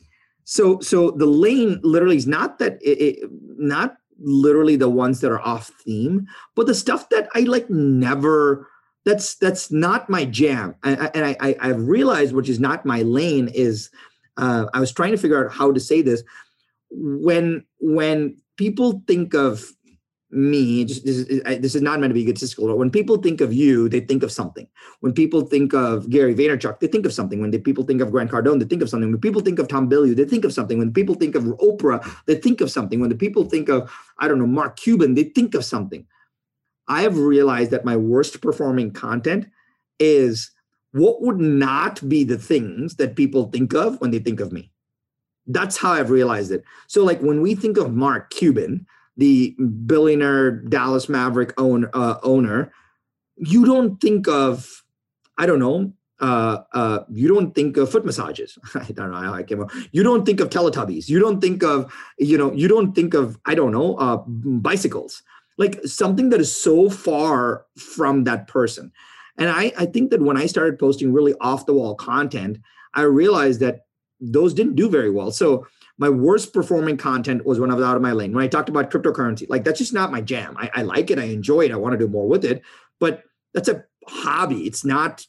so, 0.44 0.80
so 0.80 1.10
the 1.10 1.26
lane 1.26 1.80
literally 1.82 2.16
is 2.16 2.26
not 2.26 2.58
that 2.58 2.80
it, 2.82 3.18
it 3.18 3.30
not 3.58 3.96
literally 4.18 4.76
the 4.76 4.90
ones 4.90 5.20
that 5.20 5.30
are 5.30 5.40
off 5.40 5.68
theme, 5.84 6.26
but 6.54 6.66
the 6.66 6.74
stuff 6.74 7.08
that 7.10 7.28
I 7.34 7.40
like 7.40 7.68
never 7.70 8.68
that's 9.04 9.36
that's 9.36 9.70
not 9.70 10.10
my 10.10 10.24
jam. 10.24 10.74
And 10.82 10.98
I, 11.14 11.36
I 11.40 11.56
I've 11.60 11.86
realized 11.86 12.34
which 12.34 12.48
is 12.48 12.58
not 12.58 12.84
my 12.84 13.02
lane 13.02 13.48
is 13.48 13.90
uh, 14.36 14.66
I 14.74 14.80
was 14.80 14.92
trying 14.92 15.12
to 15.12 15.18
figure 15.18 15.46
out 15.46 15.52
how 15.52 15.72
to 15.72 15.80
say 15.80 16.02
this 16.02 16.22
when 16.90 17.64
when 17.78 18.36
people 18.56 19.02
think 19.06 19.34
of 19.34 19.72
me 20.30 20.84
just 20.84 21.04
this 21.04 21.18
is, 21.18 21.42
this 21.60 21.74
is 21.76 21.82
not 21.82 22.00
meant 22.00 22.10
to 22.10 22.14
be 22.14 22.22
egotistical 22.22 22.76
when 22.76 22.90
people 22.90 23.16
think 23.16 23.40
of 23.40 23.52
you 23.52 23.88
they 23.88 24.00
think 24.00 24.24
of 24.24 24.32
something 24.32 24.66
when 25.00 25.12
people 25.12 25.42
think 25.42 25.72
of 25.72 26.10
gary 26.10 26.34
vaynerchuk 26.34 26.80
they 26.80 26.88
think 26.88 27.06
of 27.06 27.12
something 27.12 27.40
when 27.40 27.52
they, 27.52 27.58
people 27.58 27.84
think 27.84 28.00
of 28.00 28.10
grant 28.10 28.30
cardone 28.30 28.58
they 28.58 28.64
think 28.64 28.82
of 28.82 28.90
something 28.90 29.10
when 29.10 29.20
people 29.20 29.40
think 29.40 29.60
of 29.60 29.68
tom 29.68 29.88
bilyeu 29.88 30.16
they 30.16 30.24
think 30.24 30.44
of 30.44 30.52
something 30.52 30.78
when 30.78 30.92
people 30.92 31.14
think 31.14 31.36
of 31.36 31.44
oprah 31.44 32.04
they 32.26 32.34
think 32.34 32.60
of 32.60 32.70
something 32.70 32.98
when 32.98 33.08
the 33.08 33.16
people 33.16 33.44
think 33.44 33.68
of 33.68 33.90
i 34.18 34.26
don't 34.26 34.40
know 34.40 34.46
mark 34.46 34.76
cuban 34.76 35.14
they 35.14 35.24
think 35.24 35.54
of 35.54 35.64
something 35.64 36.04
i 36.88 37.02
have 37.02 37.16
realized 37.18 37.70
that 37.70 37.84
my 37.84 37.96
worst 37.96 38.40
performing 38.40 38.90
content 38.90 39.46
is 40.00 40.50
what 40.90 41.22
would 41.22 41.38
not 41.38 42.06
be 42.08 42.24
the 42.24 42.38
things 42.38 42.96
that 42.96 43.16
people 43.16 43.48
think 43.50 43.74
of 43.74 44.00
when 44.00 44.10
they 44.10 44.18
think 44.18 44.40
of 44.40 44.50
me 44.50 44.72
that's 45.46 45.76
how 45.76 45.92
i've 45.92 46.10
realized 46.10 46.50
it 46.50 46.64
so 46.88 47.04
like 47.04 47.20
when 47.20 47.40
we 47.40 47.54
think 47.54 47.76
of 47.76 47.94
mark 47.94 48.28
cuban 48.30 48.84
the 49.16 49.56
billionaire 49.86 50.50
Dallas 50.50 51.08
Maverick 51.08 51.54
own, 51.58 51.88
uh, 51.92 52.18
owner, 52.22 52.72
you 53.36 53.64
don't 53.64 54.00
think 54.00 54.28
of, 54.28 54.84
I 55.38 55.46
don't 55.46 55.58
know, 55.58 55.92
uh, 56.20 56.58
uh, 56.72 57.00
you 57.10 57.28
don't 57.28 57.54
think 57.54 57.76
of 57.76 57.90
foot 57.90 58.04
massages. 58.04 58.58
I 58.74 58.86
don't 58.92 59.10
know 59.10 59.18
how 59.18 59.34
I 59.34 59.42
came 59.42 59.60
up. 59.60 59.70
You 59.92 60.02
don't 60.02 60.24
think 60.24 60.40
of 60.40 60.48
Teletubbies. 60.50 61.08
You 61.08 61.18
don't 61.18 61.40
think 61.40 61.62
of, 61.62 61.92
you 62.18 62.38
know, 62.38 62.52
you 62.52 62.68
don't 62.68 62.94
think 62.94 63.14
of, 63.14 63.38
I 63.44 63.54
don't 63.54 63.72
know, 63.72 63.96
uh, 63.96 64.18
bicycles. 64.26 65.22
Like 65.58 65.80
something 65.84 66.30
that 66.30 66.40
is 66.40 66.54
so 66.54 66.90
far 66.90 67.66
from 67.76 68.24
that 68.24 68.46
person. 68.48 68.92
And 69.38 69.50
I, 69.50 69.72
I 69.78 69.86
think 69.86 70.10
that 70.10 70.22
when 70.22 70.36
I 70.36 70.46
started 70.46 70.78
posting 70.78 71.12
really 71.12 71.34
off 71.40 71.66
the 71.66 71.74
wall 71.74 71.94
content, 71.94 72.58
I 72.94 73.02
realized 73.02 73.60
that 73.60 73.80
those 74.20 74.54
didn't 74.54 74.76
do 74.76 74.88
very 74.88 75.10
well. 75.10 75.30
So 75.30 75.66
my 75.98 76.08
worst 76.08 76.52
performing 76.52 76.96
content 76.96 77.46
was 77.46 77.58
when 77.58 77.70
I 77.70 77.74
was 77.74 77.84
out 77.84 77.96
of 77.96 78.02
my 78.02 78.12
lane. 78.12 78.32
When 78.32 78.44
I 78.44 78.48
talked 78.48 78.68
about 78.68 78.90
cryptocurrency, 78.90 79.48
like 79.48 79.64
that's 79.64 79.78
just 79.78 79.94
not 79.94 80.12
my 80.12 80.20
jam. 80.20 80.56
I, 80.58 80.70
I 80.74 80.82
like 80.82 81.10
it, 81.10 81.18
I 81.18 81.24
enjoy 81.24 81.62
it, 81.62 81.72
I 81.72 81.76
want 81.76 81.92
to 81.92 81.98
do 81.98 82.08
more 82.08 82.28
with 82.28 82.44
it, 82.44 82.62
but 83.00 83.22
that's 83.54 83.68
a 83.68 83.84
hobby. 84.06 84.66
It's 84.66 84.84
not 84.84 85.26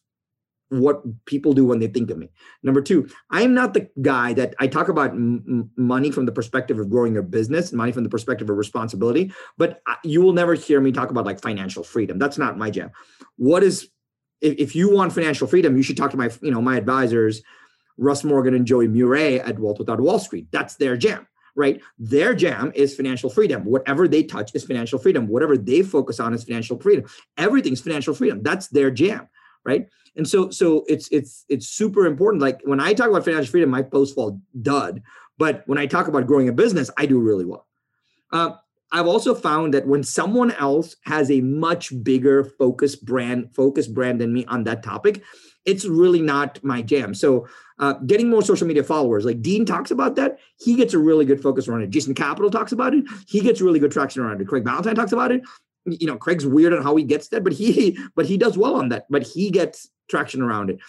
what 0.70 1.02
people 1.26 1.54
do 1.54 1.66
when 1.66 1.80
they 1.80 1.88
think 1.88 2.12
of 2.12 2.18
me. 2.18 2.30
Number 2.62 2.82
two, 2.82 3.10
I'm 3.32 3.54
not 3.54 3.74
the 3.74 3.90
guy 4.02 4.34
that 4.34 4.54
I 4.60 4.68
talk 4.68 4.90
about 4.90 5.12
m- 5.12 5.72
money 5.78 6.12
from 6.12 6.26
the 6.26 6.32
perspective 6.34 6.78
of 6.78 6.90
growing 6.90 7.14
your 7.14 7.24
business, 7.24 7.72
money 7.72 7.94
from 7.94 8.04
the 8.04 8.10
perspective 8.10 8.50
of 8.50 8.58
responsibility, 8.58 9.32
but 9.58 9.82
you 10.04 10.22
will 10.22 10.34
never 10.34 10.56
hear 10.56 10.82
me 10.82 10.92
talk 10.92 11.10
about 11.10 11.26
like 11.26 11.42
financial 11.42 11.84
freedom. 11.84 12.20
That's 12.20 12.38
not 12.38 12.58
my 12.58 12.70
jam. 12.70 12.92
What 13.38 13.64
is 13.64 13.90
if, 14.42 14.56
if 14.58 14.76
you 14.76 14.94
want 14.94 15.14
financial 15.14 15.48
freedom, 15.48 15.78
you 15.78 15.84
should 15.84 15.98
talk 15.98 16.12
to 16.12 16.18
my, 16.18 16.30
you 16.42 16.52
know, 16.52 16.62
my 16.62 16.78
advisors, 16.78 17.42
Russ 17.98 18.24
Morgan 18.24 18.54
and 18.54 18.66
Joey 18.66 18.88
Mure 18.88 19.42
at 19.42 19.60
Wealth 19.60 19.80
Without 19.80 20.00
Wall 20.00 20.20
Street. 20.20 20.48
That's 20.52 20.76
their 20.76 20.98
jam 20.98 21.28
right? 21.58 21.82
Their 21.98 22.36
jam 22.36 22.72
is 22.76 22.96
financial 22.96 23.32
freedom. 23.32 23.66
Whatever 23.66 24.08
they 24.08 24.22
touch 24.24 24.52
is 24.54 24.64
financial 24.64 25.00
freedom. 25.00 25.28
Whatever 25.28 25.58
they 25.58 25.82
focus 25.82 26.20
on 26.20 26.34
is 26.34 26.44
financial 26.44 26.80
freedom. 26.80 27.06
Everything's 27.36 27.82
financial 27.82 28.14
freedom. 28.14 28.44
That's 28.44 28.68
their 28.68 28.92
jam, 28.92 29.28
right? 29.66 29.90
And 30.16 30.28
so, 30.28 30.52
so 30.52 30.86
it's 30.88 31.10
it's 31.12 31.46
it's 31.50 31.68
super 31.68 32.06
important. 32.06 32.42
Like 32.44 32.62
when 32.64 32.80
I 32.80 32.94
talk 32.94 33.10
about 33.10 33.26
financial 33.26 33.52
freedom, 33.52 33.72
my 33.72 33.82
posts 33.82 34.14
fall 34.14 34.40
dud. 34.62 35.02
But 35.40 35.64
when 35.66 35.80
I 35.80 35.88
talk 35.88 36.08
about 36.08 36.28
growing 36.28 36.48
a 36.48 36.54
business, 36.54 36.90
I 36.96 37.08
do 37.08 37.20
really 37.20 37.46
well. 37.46 37.68
Uh, 38.32 38.52
I've 38.92 39.08
also 39.08 39.36
found 39.36 39.74
that 39.74 39.88
when 39.88 40.04
someone 40.04 40.52
else 40.52 40.96
has 41.06 41.30
a 41.30 41.42
much 41.42 41.92
bigger 42.04 42.44
focus 42.44 42.96
brand, 42.96 43.54
focus 43.54 43.88
brand 43.88 44.22
than 44.22 44.34
me 44.34 44.46
on 44.46 44.64
that 44.64 44.82
topic, 44.82 45.24
it's 45.68 45.86
really 45.86 46.22
not 46.22 46.64
my 46.64 46.82
jam. 46.82 47.14
So 47.14 47.48
uh, 47.78 47.94
getting 48.08 48.30
more 48.30 48.42
social 48.42 48.66
media 48.66 48.84
followers, 48.84 49.26
like 49.26 49.42
Dean 49.42 49.66
talks 49.66 49.92
about 49.92 50.16
that, 50.16 50.40
he 50.58 50.76
gets 50.76 50.94
a 50.94 50.98
really 50.98 51.26
good 51.26 51.44
focus 51.44 51.68
around 51.68 51.84
it. 51.84 51.90
Jason 51.90 52.16
Capital 52.16 52.50
talks 52.50 52.72
about 52.72 52.96
it, 52.96 53.04
he 53.28 53.42
gets 53.42 53.62
really 53.62 53.78
good 53.78 53.92
traction 53.92 54.24
around 54.24 54.42
it. 54.42 54.48
Craig 54.48 54.64
Valentine 54.64 54.96
talks 54.96 55.12
about 55.12 55.32
it. 55.32 55.42
You 55.86 56.08
know, 56.08 56.18
Craig's 56.18 56.46
weird 56.46 56.74
on 56.74 56.82
how 56.82 56.96
he 56.96 57.04
gets 57.04 57.28
that, 57.30 57.44
but 57.44 57.54
he 57.54 58.00
but 58.16 58.26
he 58.26 58.38
does 58.38 58.58
well 58.58 58.76
on 58.76 58.90
that. 58.90 59.06
But 59.10 59.24
he 59.24 59.52
gets 59.52 59.90
traction 60.10 60.42
around 60.42 60.70
it. 60.70 60.80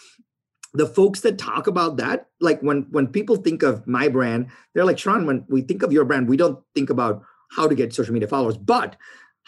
The 0.74 0.86
folks 0.86 1.20
that 1.20 1.38
talk 1.38 1.66
about 1.66 1.96
that, 1.96 2.28
like 2.40 2.60
when 2.60 2.86
when 2.90 3.08
people 3.08 3.36
think 3.36 3.62
of 3.62 3.86
my 3.86 4.08
brand, 4.08 4.46
they're 4.74 4.84
like, 4.84 4.98
Sean. 4.98 5.26
when 5.26 5.44
we 5.48 5.62
think 5.62 5.82
of 5.82 5.92
your 5.92 6.04
brand, 6.04 6.28
we 6.28 6.36
don't 6.36 6.58
think 6.74 6.88
about 6.88 7.22
how 7.50 7.66
to 7.66 7.74
get 7.74 7.94
social 7.94 8.12
media 8.14 8.28
followers, 8.28 8.56
but 8.56 8.96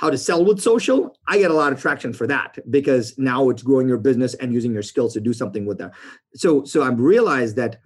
how 0.00 0.08
to 0.08 0.16
sell 0.16 0.42
with 0.42 0.62
social, 0.62 1.14
I 1.28 1.36
get 1.36 1.50
a 1.50 1.54
lot 1.54 1.74
of 1.74 1.80
traction 1.80 2.14
for 2.14 2.26
that 2.26 2.56
because 2.70 3.18
now 3.18 3.50
it's 3.50 3.62
growing 3.62 3.86
your 3.86 3.98
business 3.98 4.32
and 4.32 4.50
using 4.50 4.72
your 4.72 4.82
skills 4.82 5.12
to 5.12 5.20
do 5.20 5.34
something 5.34 5.66
with 5.66 5.76
that. 5.76 5.92
So, 6.34 6.64
so 6.64 6.82
I've 6.82 6.98
realized 6.98 7.56
that 7.56 7.80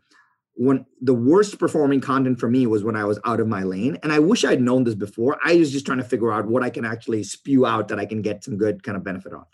when 0.54 0.86
the 1.00 1.12
worst 1.12 1.58
performing 1.58 2.00
content 2.00 2.38
for 2.38 2.48
me 2.48 2.68
was 2.68 2.84
when 2.84 2.94
I 2.94 3.04
was 3.04 3.18
out 3.24 3.40
of 3.40 3.48
my 3.48 3.64
lane. 3.64 3.98
And 4.04 4.12
I 4.12 4.20
wish 4.20 4.44
I'd 4.44 4.62
known 4.62 4.84
this 4.84 4.94
before. 4.94 5.40
I 5.44 5.56
was 5.56 5.72
just 5.72 5.86
trying 5.86 5.98
to 5.98 6.04
figure 6.04 6.32
out 6.32 6.46
what 6.46 6.62
I 6.62 6.70
can 6.70 6.84
actually 6.84 7.24
spew 7.24 7.66
out 7.66 7.88
that 7.88 7.98
I 7.98 8.06
can 8.06 8.22
get 8.22 8.44
some 8.44 8.56
good 8.56 8.84
kind 8.84 8.96
of 8.96 9.02
benefit 9.02 9.32
on. 9.32 9.44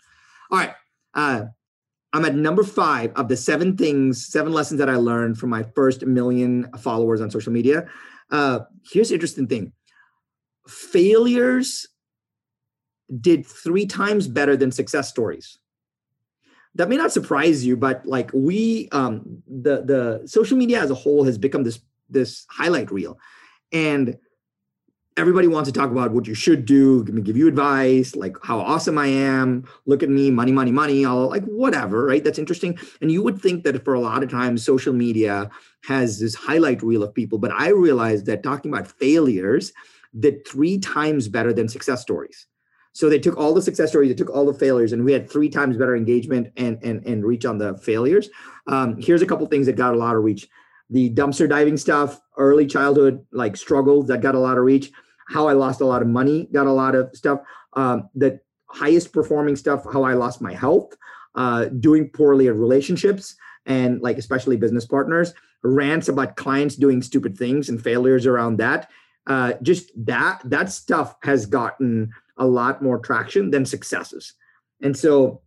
All 0.51 0.59
right. 0.59 0.75
Uh, 1.15 1.45
I'm 2.13 2.25
at 2.25 2.35
number 2.35 2.63
five 2.63 3.11
of 3.15 3.27
the 3.27 3.37
seven 3.37 3.75
things, 3.75 4.27
seven 4.27 4.53
lessons 4.53 4.77
that 4.77 4.89
I 4.89 4.97
learned 4.97 5.39
from 5.39 5.49
my 5.49 5.63
first 5.73 6.05
million 6.05 6.69
followers 6.77 7.21
on 7.21 7.31
social 7.31 7.53
media. 7.53 7.87
Uh, 8.29 8.59
here's 8.91 9.09
the 9.09 9.15
interesting 9.15 9.47
thing 9.47 9.73
failures 10.67 11.87
did 13.19 13.45
three 13.45 13.85
times 13.85 14.27
better 14.27 14.55
than 14.55 14.71
success 14.71 15.09
stories. 15.09 15.57
That 16.75 16.87
may 16.87 16.95
not 16.95 17.11
surprise 17.11 17.65
you 17.65 17.75
but 17.75 18.05
like 18.05 18.31
we 18.33 18.87
um 18.91 19.43
the 19.47 19.83
the 19.83 20.27
social 20.27 20.57
media 20.57 20.79
as 20.79 20.89
a 20.89 20.95
whole 20.95 21.25
has 21.25 21.37
become 21.37 21.63
this 21.63 21.79
this 22.09 22.45
highlight 22.49 22.91
reel. 22.91 23.17
And 23.73 24.17
everybody 25.17 25.47
wants 25.47 25.69
to 25.69 25.73
talk 25.77 25.91
about 25.91 26.11
what 26.11 26.25
you 26.25 26.33
should 26.33 26.65
do 26.65 27.03
give 27.03 27.13
me 27.13 27.21
give 27.21 27.35
you 27.35 27.47
advice 27.47 28.15
like 28.15 28.35
how 28.43 28.59
awesome 28.59 28.97
i 28.97 29.07
am 29.07 29.65
look 29.85 30.01
at 30.01 30.09
me 30.09 30.31
money 30.31 30.53
money 30.53 30.71
money 30.71 31.03
all 31.03 31.29
like 31.29 31.43
whatever 31.43 32.05
right? 32.05 32.23
That's 32.23 32.39
interesting. 32.39 32.77
And 33.01 33.11
you 33.11 33.21
would 33.21 33.41
think 33.41 33.63
that 33.63 33.83
for 33.83 33.93
a 33.93 33.99
lot 33.99 34.23
of 34.23 34.29
times 34.29 34.65
social 34.65 34.93
media 34.93 35.49
has 35.83 36.19
this 36.19 36.33
highlight 36.33 36.81
reel 36.81 37.03
of 37.03 37.13
people 37.13 37.39
but 37.39 37.51
i 37.51 37.69
realized 37.69 38.25
that 38.27 38.41
talking 38.41 38.71
about 38.71 38.87
failures 38.87 39.73
did 40.19 40.47
three 40.47 40.77
times 40.77 41.27
better 41.27 41.51
than 41.51 41.67
success 41.67 42.01
stories 42.01 42.47
so 42.93 43.09
they 43.09 43.19
took 43.19 43.37
all 43.37 43.53
the 43.53 43.61
success 43.61 43.89
stories, 43.89 44.09
they 44.09 44.15
took 44.15 44.29
all 44.29 44.45
the 44.45 44.53
failures, 44.53 44.91
and 44.91 45.03
we 45.05 45.13
had 45.13 45.29
three 45.29 45.49
times 45.49 45.77
better 45.77 45.95
engagement 45.95 46.51
and 46.57 46.77
and 46.83 47.05
and 47.05 47.25
reach 47.25 47.45
on 47.45 47.57
the 47.57 47.77
failures. 47.77 48.29
Um, 48.67 48.97
here's 48.99 49.21
a 49.21 49.25
couple 49.25 49.45
things 49.47 49.65
that 49.65 49.75
got 49.75 49.93
a 49.93 49.97
lot 49.97 50.15
of 50.15 50.23
reach: 50.23 50.47
the 50.89 51.09
dumpster 51.13 51.47
diving 51.47 51.77
stuff, 51.77 52.19
early 52.37 52.65
childhood 52.65 53.25
like 53.31 53.55
struggles 53.55 54.07
that 54.07 54.21
got 54.21 54.35
a 54.35 54.39
lot 54.39 54.57
of 54.57 54.63
reach. 54.63 54.91
How 55.29 55.47
I 55.47 55.53
lost 55.53 55.81
a 55.81 55.85
lot 55.85 56.01
of 56.01 56.09
money 56.09 56.49
got 56.51 56.67
a 56.67 56.71
lot 56.71 56.95
of 56.95 57.15
stuff. 57.15 57.39
Um, 57.73 58.09
the 58.13 58.39
highest 58.67 59.13
performing 59.13 59.55
stuff: 59.55 59.85
how 59.91 60.03
I 60.03 60.13
lost 60.13 60.41
my 60.41 60.53
health, 60.53 60.93
uh, 61.35 61.65
doing 61.65 62.09
poorly 62.09 62.49
at 62.49 62.55
relationships, 62.55 63.35
and 63.65 64.01
like 64.01 64.17
especially 64.17 64.57
business 64.57 64.85
partners. 64.85 65.33
Rants 65.63 66.09
about 66.09 66.37
clients 66.37 66.75
doing 66.75 67.03
stupid 67.03 67.37
things 67.37 67.69
and 67.69 67.81
failures 67.81 68.25
around 68.25 68.57
that. 68.57 68.89
Uh, 69.27 69.53
just 69.61 69.91
that 69.95 70.41
that 70.43 70.71
stuff 70.71 71.15
has 71.21 71.45
gotten 71.45 72.11
a 72.41 72.45
lot 72.45 72.81
more 72.81 72.97
traction 72.97 73.51
than 73.51 73.65
successes. 73.65 74.33
And 74.81 74.97
so 74.97 75.41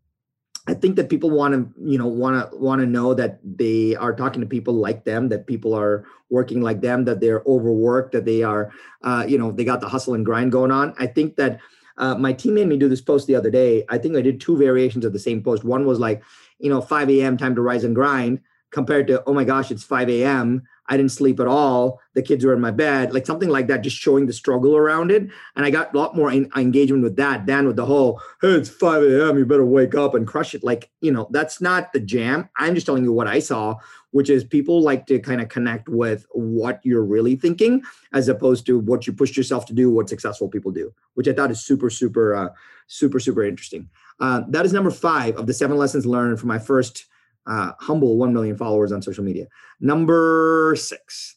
I 0.66 0.72
think 0.72 0.96
that 0.96 1.11
people 1.11 1.28
want 1.28 1.52
to, 1.52 1.90
you 1.90 1.98
know, 1.98 2.07
want 2.07 2.50
to 2.50 2.57
want 2.57 2.80
to 2.80 2.87
know 2.87 3.12
that 3.12 3.40
they 3.44 3.94
are 3.96 4.14
talking 4.14 4.40
to 4.40 4.46
people 4.46 4.72
like 4.72 5.04
them, 5.04 5.28
that 5.28 5.46
people 5.46 5.74
are 5.74 6.07
working 6.30 6.62
like 6.62 6.80
them, 6.80 7.04
that 7.04 7.20
they're 7.20 7.42
overworked, 7.46 8.12
that 8.12 8.24
they 8.24 8.42
are, 8.42 8.72
uh, 9.02 9.26
you 9.28 9.37
know, 9.37 9.52
they 9.52 9.64
got 9.64 9.80
the 9.83 9.88
hustle 9.88 10.14
and 10.14 10.24
grind 10.24 10.52
going 10.52 10.70
on. 10.70 10.94
I 10.98 11.07
think 11.07 11.37
that 11.37 11.61
uh, 11.98 12.14
my 12.14 12.33
team 12.33 12.54
made 12.54 12.68
me 12.68 12.78
do 12.78 12.88
this 12.88 13.02
post 13.02 13.26
the 13.26 13.35
other 13.35 13.50
day. 13.50 13.85
I 13.90 13.98
think 13.98 14.16
I 14.16 14.22
did 14.22 14.40
two 14.40 14.57
variations 14.57 15.04
of 15.04 15.12
the 15.12 15.18
same 15.18 15.42
post. 15.42 15.64
One 15.64 15.85
was 15.85 15.98
like, 15.98 16.22
you 16.59 16.70
know, 16.70 16.80
5 16.80 17.11
a.m. 17.11 17.37
time 17.37 17.54
to 17.57 17.61
rise 17.61 17.85
and 17.85 17.94
grind, 17.94 18.40
compared 18.70 19.07
to, 19.09 19.22
oh 19.26 19.35
my 19.35 19.44
gosh, 19.44 19.70
it's 19.70 19.85
5 19.85 20.09
a.m. 20.09 20.62
I 20.86 20.96
didn't 20.96 21.12
sleep 21.12 21.40
at 21.40 21.46
all. 21.46 22.00
The 22.14 22.22
kids 22.22 22.44
were 22.44 22.52
in 22.52 22.60
my 22.60 22.70
bed, 22.70 23.14
like 23.14 23.26
something 23.26 23.48
like 23.48 23.66
that, 23.68 23.82
just 23.82 23.96
showing 23.96 24.26
the 24.26 24.32
struggle 24.32 24.76
around 24.76 25.10
it. 25.10 25.28
And 25.56 25.64
I 25.64 25.70
got 25.70 25.94
a 25.94 25.98
lot 25.98 26.14
more 26.14 26.30
in, 26.30 26.50
engagement 26.56 27.02
with 27.02 27.16
that 27.16 27.46
than 27.46 27.66
with 27.66 27.76
the 27.76 27.86
whole, 27.86 28.20
hey, 28.42 28.52
it's 28.52 28.68
5 28.68 29.02
a.m., 29.02 29.38
you 29.38 29.46
better 29.46 29.64
wake 29.64 29.94
up 29.94 30.14
and 30.14 30.26
crush 30.26 30.54
it. 30.54 30.62
Like, 30.62 30.90
you 31.00 31.10
know, 31.10 31.28
that's 31.30 31.60
not 31.60 31.92
the 31.92 32.00
jam. 32.00 32.48
I'm 32.58 32.74
just 32.74 32.86
telling 32.86 33.04
you 33.04 33.12
what 33.12 33.26
I 33.26 33.38
saw, 33.38 33.76
which 34.10 34.28
is 34.28 34.44
people 34.44 34.82
like 34.82 35.06
to 35.06 35.18
kind 35.18 35.40
of 35.40 35.48
connect 35.48 35.88
with 35.88 36.26
what 36.32 36.80
you're 36.84 37.04
really 37.04 37.36
thinking 37.36 37.82
as 38.12 38.28
opposed 38.28 38.66
to 38.66 38.78
what 38.78 39.06
you 39.06 39.12
pushed 39.12 39.36
yourself 39.36 39.66
to 39.66 39.72
do, 39.72 39.90
what 39.90 40.08
successful 40.08 40.48
people 40.48 40.70
do, 40.70 40.92
which 41.14 41.28
I 41.28 41.32
thought 41.32 41.50
is 41.50 41.64
super, 41.64 41.88
super, 41.88 42.34
uh, 42.34 42.48
super, 42.86 43.18
super 43.18 43.42
interesting. 43.42 43.88
Uh, 44.20 44.42
that 44.48 44.66
is 44.66 44.72
number 44.72 44.90
five 44.90 45.36
of 45.36 45.46
the 45.46 45.54
seven 45.54 45.76
lessons 45.76 46.06
learned 46.06 46.38
from 46.38 46.48
my 46.48 46.58
first 46.58 47.06
uh, 47.46 47.72
humble 47.80 48.16
1 48.16 48.33
million 48.33 48.57
followers 48.57 48.92
on 48.92 49.02
social 49.02 49.24
media. 49.24 49.46
Number 49.80 50.74
six, 50.76 51.37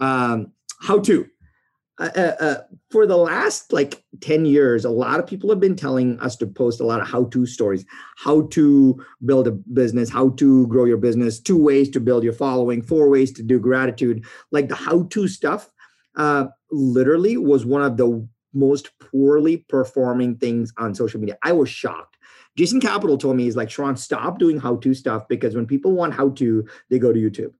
um, 0.00 0.52
how 0.80 0.98
to. 1.00 1.26
Uh, 1.96 2.10
uh, 2.16 2.34
uh, 2.40 2.56
for 2.90 3.06
the 3.06 3.16
last 3.16 3.72
like 3.72 4.02
10 4.20 4.46
years, 4.46 4.84
a 4.84 4.90
lot 4.90 5.20
of 5.20 5.26
people 5.28 5.48
have 5.48 5.60
been 5.60 5.76
telling 5.76 6.18
us 6.18 6.34
to 6.34 6.46
post 6.46 6.80
a 6.80 6.84
lot 6.84 7.00
of 7.00 7.06
how 7.06 7.24
to 7.26 7.46
stories, 7.46 7.84
how 8.16 8.48
to 8.48 9.00
build 9.24 9.46
a 9.46 9.52
business, 9.52 10.10
how 10.10 10.30
to 10.30 10.66
grow 10.66 10.86
your 10.86 10.96
business, 10.96 11.38
two 11.38 11.56
ways 11.62 11.88
to 11.90 12.00
build 12.00 12.24
your 12.24 12.32
following, 12.32 12.82
four 12.82 13.08
ways 13.08 13.32
to 13.32 13.44
do 13.44 13.60
gratitude. 13.60 14.24
Like 14.50 14.68
the 14.68 14.74
how 14.74 15.04
to 15.04 15.28
stuff 15.28 15.70
uh, 16.16 16.46
literally 16.72 17.36
was 17.36 17.64
one 17.64 17.82
of 17.82 17.96
the 17.96 18.26
most 18.52 18.90
poorly 18.98 19.58
performing 19.68 20.36
things 20.36 20.72
on 20.78 20.96
social 20.96 21.20
media. 21.20 21.38
I 21.44 21.52
was 21.52 21.68
shocked 21.68 22.13
Jason 22.56 22.80
Capital 22.80 23.18
told 23.18 23.36
me 23.36 23.44
he's 23.44 23.56
like, 23.56 23.68
Sharran, 23.68 23.98
stop 23.98 24.38
doing 24.38 24.60
how-to 24.60 24.94
stuff 24.94 25.26
because 25.28 25.54
when 25.54 25.66
people 25.66 25.92
want 25.92 26.14
how-to, 26.14 26.66
they 26.88 26.98
go 26.98 27.12
to 27.12 27.18
YouTube. 27.18 27.52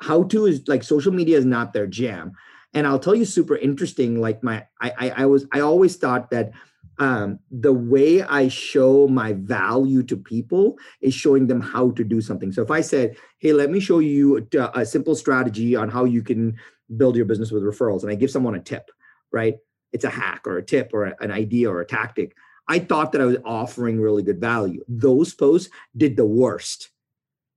How-to 0.00 0.46
is 0.46 0.66
like 0.68 0.82
social 0.82 1.12
media 1.12 1.38
is 1.38 1.44
not 1.44 1.72
their 1.72 1.86
jam. 1.86 2.32
And 2.74 2.86
I'll 2.86 2.98
tell 2.98 3.14
you 3.14 3.24
super 3.24 3.56
interesting. 3.56 4.20
Like 4.20 4.42
my 4.42 4.66
I 4.80 4.92
I, 4.98 5.10
I 5.22 5.26
was 5.26 5.46
I 5.52 5.60
always 5.60 5.96
thought 5.96 6.30
that 6.30 6.52
um, 7.00 7.38
the 7.50 7.72
way 7.72 8.22
I 8.22 8.48
show 8.48 9.08
my 9.08 9.32
value 9.32 10.02
to 10.04 10.16
people 10.16 10.78
is 11.00 11.14
showing 11.14 11.46
them 11.46 11.60
how 11.60 11.92
to 11.92 12.04
do 12.04 12.20
something. 12.20 12.52
So 12.52 12.62
if 12.62 12.70
I 12.70 12.82
said, 12.82 13.16
"Hey, 13.38 13.52
let 13.54 13.70
me 13.70 13.80
show 13.80 14.00
you 14.00 14.46
a, 14.54 14.70
a, 14.74 14.86
simple 14.86 15.14
strategy 15.14 15.74
on 15.74 15.88
how 15.88 16.04
you 16.04 16.22
can 16.22 16.58
build 16.98 17.16
your 17.16 17.24
business 17.24 17.50
with 17.50 17.62
referrals," 17.62 18.02
and 18.02 18.12
I 18.12 18.16
give 18.16 18.30
someone 18.30 18.54
a 18.54 18.60
tip, 18.60 18.90
right? 19.32 19.56
It's 19.92 20.04
a 20.04 20.10
hack 20.10 20.46
or 20.46 20.58
a 20.58 20.62
tip 20.62 20.90
or 20.92 21.06
a, 21.06 21.16
an 21.20 21.30
idea 21.30 21.70
or 21.70 21.80
a 21.80 21.86
tactic. 21.86 22.36
I 22.70 22.78
thought 22.78 23.10
that 23.12 23.20
I 23.20 23.24
was 23.24 23.36
offering 23.44 24.00
really 24.00 24.22
good 24.22 24.40
value. 24.40 24.84
Those 24.86 25.34
posts 25.34 25.70
did 25.96 26.16
the 26.16 26.24
worst, 26.24 26.90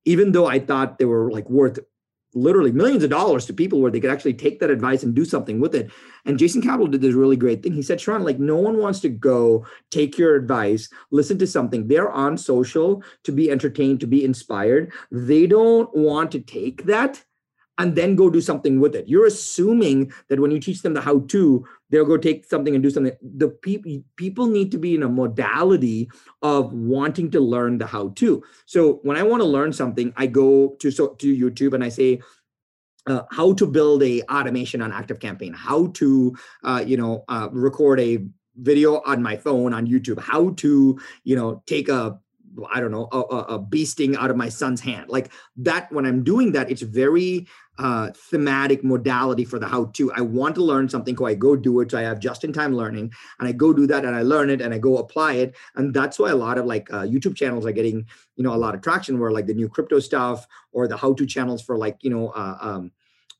even 0.06 0.32
though 0.32 0.48
I 0.48 0.58
thought 0.58 0.98
they 0.98 1.06
were 1.06 1.32
like 1.32 1.48
worth 1.52 1.78
literally 2.34 2.72
millions 2.72 3.04
of 3.04 3.12
dollars 3.12 3.46
to 3.46 3.54
people 3.54 3.80
where 3.80 3.92
they 3.92 4.00
could 4.00 4.10
actually 4.10 4.34
take 4.34 4.60
that 4.60 4.72
advice 4.72 5.04
and 5.04 5.14
do 5.14 5.24
something 5.24 5.60
with 5.60 5.76
it. 5.76 5.92
And 6.26 6.40
Jason 6.40 6.64
Capital 6.64 6.88
did 6.88 7.02
this 7.02 7.14
really 7.14 7.36
great 7.36 7.62
thing. 7.62 7.74
He 7.74 7.84
said, 7.84 8.00
Sharran, 8.00 8.26
like 8.26 8.40
no 8.40 8.58
one 8.58 8.80
wants 8.80 9.02
to 9.02 9.10
go 9.10 9.68
take 9.92 10.18
your 10.18 10.36
advice, 10.36 10.90
listen 11.12 11.38
to 11.38 11.46
something. 11.46 11.88
They're 11.88 12.10
on 12.12 12.36
social 12.36 13.04
to 13.24 13.32
be 13.32 13.52
entertained, 13.52 14.00
to 14.00 14.08
be 14.08 14.26
inspired. 14.26 14.92
They 15.12 15.46
don't 15.46 15.96
want 15.96 16.32
to 16.32 16.40
take 16.40 16.86
that 16.86 17.24
and 17.78 17.96
then 17.96 18.16
go 18.16 18.30
do 18.30 18.42
something 18.42 18.80
with 18.80 18.96
it. 18.96 19.08
You're 19.08 19.26
assuming 19.26 20.14
that 20.30 20.40
when 20.40 20.52
you 20.52 20.60
teach 20.60 20.82
them 20.82 20.94
the 20.94 21.02
how 21.02 21.20
to, 21.20 21.66
they'll 21.90 22.06
go 22.06 22.18
take 22.18 22.46
something 22.46 22.76
and 22.76 22.84
do 22.84 22.90
something. 22.90 23.14
The 23.22 23.50
people 23.50 24.04
people 24.16 24.48
need 24.48 24.72
to 24.72 24.78
be 24.78 24.96
in 24.96 25.04
a 25.04 25.10
modality 25.10 26.10
of 26.42 26.74
wanting 26.74 27.32
to 27.32 27.40
learn 27.40 27.78
the 27.78 27.88
how 27.88 28.10
to. 28.16 28.44
So 28.66 29.00
when 29.04 29.18
I 29.18 29.24
want 29.24 29.42
to 29.42 29.48
learn 29.48 29.74
something, 29.74 30.14
I 30.16 30.28
go 30.28 30.76
to 30.80 30.92
so 30.92 31.10
to 31.10 31.36
YouTube 31.36 31.74
and 31.74 31.84
I 31.84 31.90
say, 31.90 32.22
uh, 33.08 33.24
how 33.32 33.54
to 33.54 33.66
build 33.66 34.04
a 34.04 34.22
automation 34.24 34.82
on 34.82 34.92
ActiveCampaign 34.92 35.54
how 35.56 35.88
to 35.88 36.36
uh, 36.64 36.84
you 36.86 36.96
know 36.96 37.26
uh, 37.28 37.50
record 37.52 38.00
a 38.00 38.26
video 38.56 39.02
on 39.06 39.22
my 39.22 39.36
phone 39.36 39.74
on 39.74 39.88
youtube 39.88 40.20
how 40.20 40.52
to 40.52 40.98
you 41.24 41.36
know 41.36 41.64
take 41.66 41.90
a 41.90 42.20
I 42.72 42.80
don't 42.80 42.92
know, 42.92 43.08
a, 43.12 43.20
a, 43.56 43.60
bee 43.60 43.86
sting 43.86 44.16
out 44.16 44.30
of 44.30 44.38
my 44.38 44.50
son's 44.50 44.82
hand. 44.82 45.10
Like 45.10 45.32
that, 45.58 45.92
when 45.92 46.06
I'm 46.06 46.24
doing 46.24 46.52
that, 46.54 46.70
it's 46.70 46.82
very 46.82 47.48
uh, 47.80 48.12
thematic 48.12 48.84
modality 48.84 49.46
for 49.46 49.60
the 49.60 49.68
how 49.68 49.86
to. 49.94 50.12
I 50.14 50.22
want 50.22 50.56
to 50.56 50.64
learn 50.64 50.90
something, 50.90 51.18
so 51.18 51.26
I 51.26 51.34
go 51.34 51.56
do 51.56 51.80
it. 51.80 51.92
So 51.92 51.98
I 51.98 52.02
have 52.02 52.20
just 52.20 52.44
in 52.44 52.54
time 52.54 52.76
learning, 52.76 53.12
and 53.40 53.48
I 53.48 53.52
go 53.52 53.74
do 53.74 53.88
that, 53.88 54.06
and 54.06 54.16
I 54.16 54.22
learn 54.22 54.50
it, 54.50 54.62
and 54.62 54.74
I 54.74 54.78
go 54.78 54.98
apply 54.98 55.34
it, 55.34 55.56
and 55.76 55.94
that's 55.94 56.20
why 56.20 56.30
a 56.30 56.36
lot 56.36 56.58
of 56.58 56.66
like 56.66 56.92
uh, 56.94 57.02
YouTube 57.02 57.36
channels 57.36 57.66
are 57.66 57.72
getting 57.72 58.06
you 58.36 58.44
know 58.44 58.54
a 58.54 58.58
lot 58.58 58.76
of 58.76 58.82
traction. 58.82 59.20
Where 59.20 59.32
like 59.32 59.48
the 59.48 59.54
new 59.54 59.70
crypto 59.70 60.00
stuff 60.00 60.48
or 60.72 60.88
the 60.88 60.98
how 60.98 61.14
to 61.14 61.26
channels 61.26 61.62
for 61.62 61.78
like 61.78 61.98
you 62.02 62.10
know. 62.10 62.30
Uh, 62.30 62.58
um, 62.62 62.92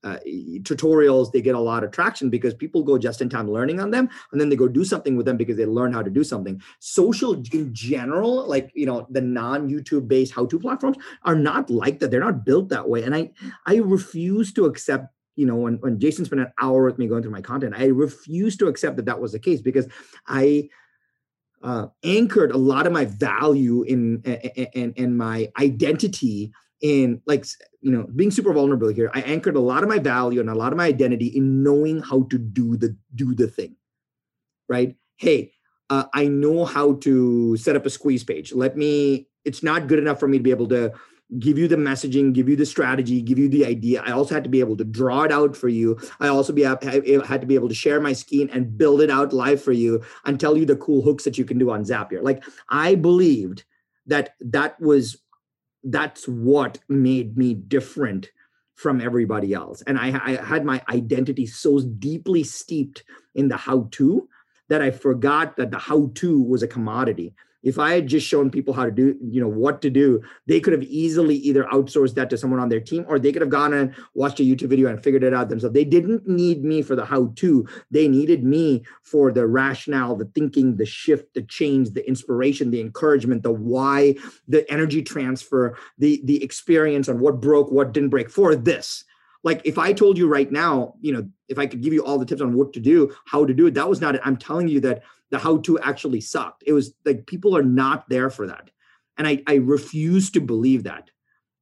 uh, 0.04 0.18
tutorials 0.64 1.32
they 1.32 1.42
get 1.42 1.56
a 1.56 1.60
lot 1.60 1.84
of 1.84 1.92
traction 1.92 2.30
because 2.30 2.54
people 2.54 2.84
go 2.84 2.98
just 2.98 3.22
in 3.22 3.30
time 3.30 3.50
learning 3.50 3.80
on 3.80 3.92
them 3.92 4.10
and 4.32 4.40
then 4.42 4.50
they 4.50 4.56
go 4.56 4.68
do 4.68 4.84
something 4.84 5.16
with 5.16 5.26
them 5.26 5.38
because 5.38 5.58
they 5.58 5.66
learn 5.66 5.94
how 5.94 6.02
to 6.02 6.10
do 6.10 6.24
something. 6.24 6.62
Social 6.80 7.34
in 7.52 7.74
general 7.74 8.48
like 8.48 8.72
you 8.74 8.86
know 8.86 9.08
the 9.10 9.22
non 9.22 9.70
youtube 9.70 10.08
based 10.08 10.34
how 10.34 10.46
to 10.46 10.60
platforms 10.60 10.98
are 11.24 11.36
not 11.36 11.70
like 11.70 12.00
that. 12.00 12.12
They're 12.12 12.20
not 12.20 12.46
built 12.46 12.70
that 12.70 12.88
way. 12.88 13.04
And 13.04 13.16
i 13.16 13.32
i 13.66 13.76
refuse 13.76 14.54
to 14.54 14.66
accept 14.66 15.08
you 15.36 15.46
know 15.46 15.56
when, 15.56 15.76
when 15.78 16.00
jason 16.00 16.26
spent 16.26 16.42
an 16.42 16.54
hour 16.62 16.84
with 16.84 16.98
me 16.98 17.08
going 17.08 17.22
through 17.22 17.32
my 17.32 17.42
content 17.42 17.74
i 17.76 17.86
refuse 17.86 18.56
to 18.58 18.68
accept 18.68 18.98
that 18.98 19.06
that 19.06 19.20
was 19.20 19.32
the 19.32 19.40
case 19.40 19.62
because 19.62 19.88
i 20.28 20.70
uh, 21.64 21.88
anchored 22.04 22.52
a 22.52 22.58
lot 22.58 22.86
of 22.86 22.94
my 22.94 23.06
value 23.06 23.84
in 23.84 24.22
and 24.76 24.94
and 24.98 25.18
my 25.18 25.50
identity 25.58 26.52
in 26.84 27.20
like 27.26 27.46
you 27.82 27.90
know 27.90 28.06
being 28.16 28.30
super 28.30 28.54
vulnerable 28.54 28.90
here 28.90 29.10
i 29.16 29.22
anchored 29.22 29.56
a 29.56 29.60
lot 29.60 29.82
of 29.82 29.90
my 29.90 29.98
value 29.98 30.40
and 30.40 30.50
a 30.50 30.54
lot 30.54 30.72
of 30.72 30.78
my 30.78 30.86
identity 30.86 31.28
in 31.28 31.64
knowing 31.64 32.00
how 32.02 32.24
to 32.24 32.38
do 32.38 32.78
the 32.78 32.96
do 33.16 33.34
the 33.34 33.48
thing 33.48 33.76
right? 34.68 34.96
Hey 35.18 35.54
uh, 35.90 36.06
i 36.14 36.28
know 36.28 36.66
how 36.66 36.94
to 36.96 37.58
set 37.58 37.76
up 37.76 37.86
a 37.86 37.90
squeeze 37.90 38.24
page. 38.24 38.54
Let 38.54 38.78
me 38.78 39.28
it's 39.46 39.64
not 39.64 39.88
good 39.88 40.00
enough 40.00 40.20
for 40.20 40.28
me 40.28 40.38
to 40.38 40.44
be 40.44 40.52
able 40.52 40.70
to 40.70 40.94
give 41.40 41.58
you 41.58 41.68
the 41.68 41.76
messaging 41.76 42.32
give 42.32 42.48
you 42.48 42.56
the 42.56 42.66
strategy 42.66 43.22
give 43.22 43.38
you 43.38 43.50
the 43.50 43.66
idea. 43.66 44.02
I 44.02 44.12
also 44.12 44.34
had 44.34 44.44
to 44.44 44.50
be 44.50 44.60
able 44.60 44.78
to 44.78 44.84
draw 44.84 45.24
it 45.24 45.32
out 45.32 45.56
for 45.56 45.68
you. 45.68 46.00
I 46.20 46.28
also 46.30 46.54
be 46.54 46.66
I 46.66 46.78
had 47.26 47.42
to 47.42 47.48
be 47.48 47.56
able 47.56 47.70
to 47.70 47.76
share 47.76 48.00
my 48.00 48.14
scheme 48.14 48.50
and 48.52 48.78
build 48.78 49.02
it 49.02 49.10
out 49.10 49.34
live 49.34 49.62
for 49.62 49.72
you 49.72 50.04
and 50.26 50.40
tell 50.40 50.58
you 50.58 50.66
the 50.66 50.78
cool 50.78 51.02
hooks 51.02 51.24
that 51.26 51.38
you 51.38 51.46
can 51.46 51.58
do 51.58 51.70
on 51.70 51.84
zapier. 51.84 52.24
Like 52.24 52.44
i 52.70 52.96
believed 52.96 53.64
that 54.08 54.36
that 54.42 54.80
was 54.82 55.18
that's 55.84 56.28
what 56.28 56.80
made 56.88 57.38
me 57.38 57.54
different 57.54 58.30
from 58.76 59.02
everybody 59.02 59.54
else. 59.54 59.82
And 59.84 59.98
I, 59.98 60.20
I 60.24 60.44
had 60.44 60.66
my 60.66 60.82
identity 60.90 61.46
so 61.46 61.80
deeply 61.80 62.44
steeped 62.44 63.04
in 63.36 63.48
the 63.48 63.58
how 63.58 63.88
to 63.92 64.28
that 64.70 64.82
I 64.82 64.92
forgot 64.92 65.58
that 65.58 65.72
the 65.72 65.78
how 65.78 66.12
to 66.16 66.42
was 66.42 66.64
a 66.64 66.68
commodity 66.68 67.36
if 67.64 67.80
I 67.80 67.94
had 67.94 68.08
just 68.08 68.28
shown 68.28 68.52
people 68.52 68.74
how 68.74 68.84
to 68.84 68.92
do, 68.92 69.18
you 69.22 69.42
know, 69.42 69.48
what 69.48 69.82
to 69.82 69.90
do, 69.90 70.22
they 70.48 70.60
could 70.60 70.74
have 70.74 70.84
easily 70.84 71.36
either 71.36 71.64
outsourced 71.72 72.14
that 72.16 72.30
to 72.30 72.38
someone 72.38 72.60
on 72.60 72.70
their 72.70 72.82
team 72.82 73.06
or 73.08 73.18
they 73.18 73.32
could 73.32 73.42
have 73.42 73.50
gone 73.50 73.74
and 73.74 73.96
watched 74.14 74.42
a 74.42 74.44
YouTube 74.44 74.68
video 74.68 74.90
and 74.90 75.02
figured 75.02 75.24
it 75.24 75.34
out 75.34 75.50
themselves. 75.50 75.74
They 75.74 75.86
didn't 75.86 76.28
need 76.28 76.64
me 76.64 76.82
for 76.82 76.96
the 76.96 77.06
how 77.06 77.32
to, 77.38 77.68
they 77.90 78.08
needed 78.10 78.44
me 78.44 78.84
for 79.02 79.32
the 79.32 79.48
rationale, 79.48 80.16
the 80.16 80.26
thinking, 80.26 80.76
the 80.76 80.86
shift, 80.86 81.34
the 81.34 81.44
change, 81.44 81.92
the 81.92 82.06
inspiration, 82.08 82.70
the 82.70 82.82
encouragement, 82.82 83.44
the 83.44 83.52
why, 83.52 84.16
the 84.48 84.70
energy 84.70 85.02
transfer, 85.02 85.78
the, 85.98 86.22
the 86.26 86.44
experience 86.44 87.08
on 87.08 87.20
what 87.20 87.40
broke, 87.40 87.72
what 87.72 87.94
didn't 87.94 88.10
break 88.10 88.30
for 88.30 88.56
this. 88.56 89.06
Like 89.46 89.62
if 89.66 89.78
i 89.78 89.92
told 89.92 90.18
you 90.18 90.30
right 90.30 90.50
now 90.50 90.94
you 91.02 91.12
know 91.12 91.28
if 91.50 91.60
i 91.60 91.66
could 91.66 91.82
give 91.82 91.92
you 91.92 92.06
all 92.06 92.18
the 92.18 92.26
tips 92.26 92.40
on 92.42 92.54
what 92.54 92.72
to 92.72 92.80
do 92.80 93.14
how 93.26 93.46
to 93.46 93.54
do 93.54 93.66
it 93.68 93.74
that 93.74 93.90
was 93.90 94.00
not 94.00 94.16
it. 94.16 94.22
I'm 94.24 94.38
telling 94.38 94.70
you 94.70 94.80
that 94.80 95.04
the 95.34 95.40
how 95.40 95.58
to 95.58 95.80
actually 95.80 96.22
sucked. 96.22 96.64
It 96.68 96.74
was 96.74 96.94
like 97.06 97.26
people 97.26 97.58
are 97.58 97.64
not 97.64 98.08
there 98.08 98.30
for 98.30 98.46
that. 98.46 98.70
And 99.18 99.28
I, 99.28 99.42
I 99.48 99.56
refuse 99.56 100.30
to 100.32 100.40
believe 100.40 100.84
that. 100.84 101.10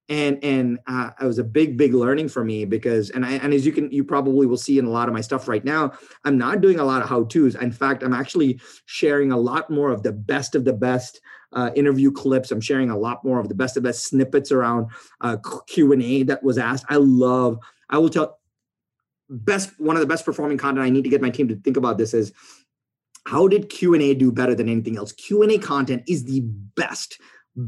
And 0.10 0.44
and 0.44 0.80
uh, 0.88 1.12
it 1.22 1.26
was 1.26 1.40
a 1.40 1.44
big 1.44 1.78
big 1.78 1.94
learning 1.94 2.28
for 2.28 2.44
me 2.44 2.66
because 2.66 3.12
and 3.12 3.26
I 3.26 3.32
and 3.34 3.54
as 3.54 3.66
you 3.66 3.72
can 3.72 3.90
you 3.90 4.04
probably 4.04 4.46
will 4.46 4.58
see 4.58 4.78
in 4.78 4.84
a 4.84 4.90
lot 4.90 5.08
of 5.08 5.14
my 5.14 5.22
stuff 5.22 5.48
right 5.48 5.64
now 5.64 5.94
I'm 6.26 6.38
not 6.38 6.60
doing 6.60 6.80
a 6.80 6.84
lot 6.84 7.02
of 7.02 7.08
how 7.08 7.24
tos 7.24 7.56
in 7.56 7.72
fact 7.72 8.04
I'm 8.04 8.14
actually 8.14 8.60
sharing 8.88 9.32
a 9.32 9.38
lot 9.38 9.70
more 9.70 9.90
of 9.90 10.04
the 10.04 10.12
best 10.12 10.54
of 10.54 10.66
the 10.66 10.74
best 10.74 11.22
uh, 11.54 11.70
interview 11.78 12.12
clips 12.12 12.52
I'm 12.52 12.60
sharing 12.60 12.90
a 12.90 12.98
lot 12.98 13.24
more 13.24 13.40
of 13.40 13.48
the 13.48 13.56
best 13.56 13.78
of 13.78 13.84
the 13.84 13.90
best 13.90 14.04
snippets 14.04 14.52
around 14.52 14.88
uh, 15.22 15.38
Q 15.68 15.94
and 15.94 16.04
A 16.04 16.24
that 16.24 16.44
was 16.44 16.58
asked 16.58 16.86
I 16.90 16.98
love 16.98 17.58
I 17.90 17.98
will 18.00 18.10
tell 18.10 18.42
best 19.30 19.80
one 19.80 19.96
of 19.96 20.02
the 20.02 20.08
best 20.08 20.26
performing 20.26 20.58
content 20.58 20.86
I 20.86 20.90
need 20.90 21.06
to 21.06 21.10
get 21.10 21.22
my 21.22 21.30
team 21.30 21.48
to 21.48 21.56
think 21.56 21.78
about 21.78 21.98
this 21.98 22.14
is 22.14 22.34
how 23.26 23.48
did 23.48 23.70
q&a 23.70 24.14
do 24.14 24.32
better 24.32 24.56
than 24.56 24.70
anything 24.70 24.98
else? 24.98 25.12
Q&a 25.12 25.58
content 25.58 26.04
is 26.08 26.26
the 26.26 26.42
best 26.76 27.20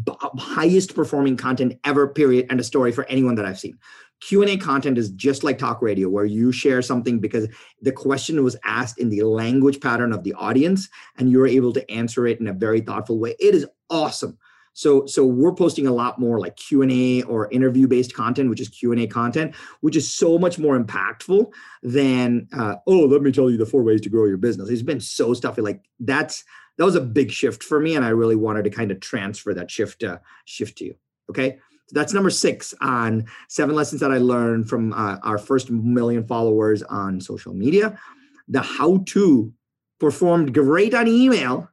b- 0.06 0.14
highest 0.38 0.96
performing 0.96 1.38
content 1.38 1.80
ever 1.84 2.08
period 2.08 2.48
and 2.50 2.60
a 2.60 2.64
story 2.64 2.92
for 2.92 3.06
anyone 3.06 3.36
that 3.36 3.46
i've 3.46 3.60
seen. 3.60 3.78
Q&a 4.22 4.56
content 4.56 4.98
is 4.98 5.10
just 5.12 5.44
like 5.44 5.58
talk 5.58 5.82
radio 5.82 6.08
where 6.08 6.24
you 6.24 6.54
share 6.54 6.82
something 6.82 7.20
because 7.20 7.50
the 7.82 7.92
question 7.92 8.42
was 8.42 8.56
asked 8.64 8.98
in 8.98 9.10
the 9.10 9.24
language 9.24 9.82
pattern 9.82 10.14
of 10.14 10.24
the 10.24 10.34
audience 10.36 10.88
and 11.18 11.30
you're 11.30 11.48
able 11.48 11.74
to 11.74 11.92
answer 11.92 12.26
it 12.26 12.40
in 12.40 12.48
a 12.48 12.54
very 12.54 12.80
thoughtful 12.80 13.20
way. 13.20 13.36
It 13.38 13.54
is 13.54 13.68
awesome 13.90 14.38
so 14.74 15.06
so 15.06 15.26
we're 15.26 15.54
posting 15.54 15.88
a 15.88 15.92
lot 15.92 16.20
more 16.20 16.40
like 16.40 16.56
q&a 16.56 17.22
or 17.24 17.50
interview 17.52 17.88
based 17.88 18.14
content 18.14 18.50
which 18.50 18.60
is 18.60 18.70
q&a 18.70 19.08
content 19.08 19.56
which 19.82 19.96
is 19.96 20.12
so 20.14 20.38
much 20.38 20.58
more 20.58 20.80
impactful 20.80 21.52
than 21.84 22.48
uh, 22.54 22.76
oh 22.88 23.06
let 23.06 23.22
me 23.22 23.32
tell 23.32 23.50
you 23.50 23.58
the 23.58 23.66
four 23.66 23.84
ways 23.84 24.02
to 24.02 24.10
grow 24.10 24.26
your 24.26 24.38
business. 24.38 24.70
It's 24.70 24.82
been 24.82 25.00
so 25.00 25.34
stuffy. 25.34 25.62
Like 25.62 25.84
that's 26.00 26.44
that 26.78 26.86
was 26.86 26.96
a 26.96 27.02
big 27.02 27.32
shift 27.32 27.64
for 27.64 27.80
me 27.80 27.96
and 27.96 28.04
i 28.04 28.10
really 28.10 28.36
wanted 28.36 28.64
to 28.64 28.70
kind 28.72 28.92
of 28.92 29.00
transfer 29.00 29.54
that 29.54 29.70
shift 29.70 30.04
uh, 30.04 30.18
shift 30.46 30.78
to 30.80 30.86
you 30.86 30.96
okay? 31.30 31.60
So 31.88 31.94
that's 31.94 32.14
number 32.14 32.30
six 32.30 32.74
on 32.82 33.26
seven 33.50 33.76
lessons 33.76 34.02
that 34.02 34.12
i 34.12 34.18
learned 34.18 34.70
from 34.70 34.94
uh, 34.94 35.18
our 35.24 35.38
first 35.38 35.70
million 35.70 36.26
followers 36.26 36.82
on 36.84 37.20
social 37.22 37.54
media. 37.54 38.00
The 38.48 38.62
how 38.62 39.04
to 39.08 39.54
performed 40.00 40.54
great 40.54 40.94
on 40.94 41.08
email 41.08 41.70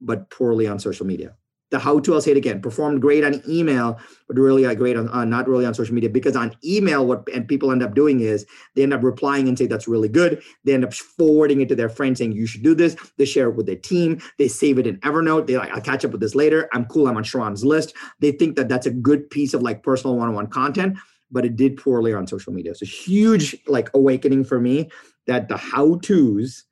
but 0.00 0.30
poorly 0.30 0.66
on 0.66 0.78
social 0.78 1.06
media 1.06 1.34
the 1.70 1.78
how 1.78 1.98
to 1.98 2.14
i'll 2.14 2.20
say 2.20 2.30
it 2.30 2.36
again 2.36 2.60
performed 2.60 3.00
great 3.00 3.24
on 3.24 3.42
email 3.48 3.98
but 4.26 4.36
really 4.36 4.66
uh, 4.66 4.74
great 4.74 4.96
on 4.96 5.08
uh, 5.08 5.24
not 5.24 5.48
really 5.48 5.64
on 5.64 5.74
social 5.74 5.94
media 5.94 6.10
because 6.10 6.36
on 6.36 6.54
email 6.64 7.06
what 7.06 7.26
and 7.34 7.48
people 7.48 7.72
end 7.72 7.82
up 7.82 7.94
doing 7.94 8.20
is 8.20 8.46
they 8.74 8.82
end 8.82 8.92
up 8.92 9.02
replying 9.02 9.48
and 9.48 9.58
say 9.58 9.66
that's 9.66 9.88
really 9.88 10.08
good. 10.08 10.42
They 10.64 10.74
end 10.74 10.84
up 10.84 10.94
forwarding 10.94 11.60
it 11.60 11.68
to 11.68 11.74
their 11.74 11.88
friends 11.88 12.18
saying 12.18 12.32
you 12.32 12.46
should 12.46 12.62
do 12.62 12.74
this. 12.74 12.96
They 13.16 13.24
share 13.24 13.48
it 13.48 13.56
with 13.56 13.66
their 13.66 13.76
team. 13.76 14.20
They 14.38 14.48
save 14.48 14.78
it 14.78 14.86
in 14.86 14.98
evernote. 15.00 15.46
They 15.46 15.56
like 15.56 15.72
i'll 15.72 15.80
catch 15.80 16.04
up 16.04 16.12
with 16.12 16.20
this 16.20 16.34
later. 16.34 16.68
I'm 16.72 16.84
cool. 16.86 17.08
I'm 17.08 17.16
on 17.16 17.24
Sharran's 17.24 17.64
list. 17.64 17.94
They 18.20 18.32
think 18.32 18.56
that 18.56 18.68
that's 18.68 18.86
a 18.86 18.90
good 18.90 19.28
piece 19.30 19.54
of 19.54 19.62
like 19.62 19.82
personal 19.82 20.16
one-on-one 20.16 20.48
content 20.48 20.98
but 21.30 21.44
it 21.44 21.56
did 21.56 21.76
poorly 21.76 22.14
on 22.14 22.26
social 22.26 22.54
media. 22.54 22.74
So 22.74 22.86
huge 22.86 23.54
like 23.66 23.90
awakening 23.92 24.44
for 24.44 24.58
me 24.58 24.90
that 25.26 25.48
the 25.48 25.58
how 25.58 25.98
to's 25.98 26.64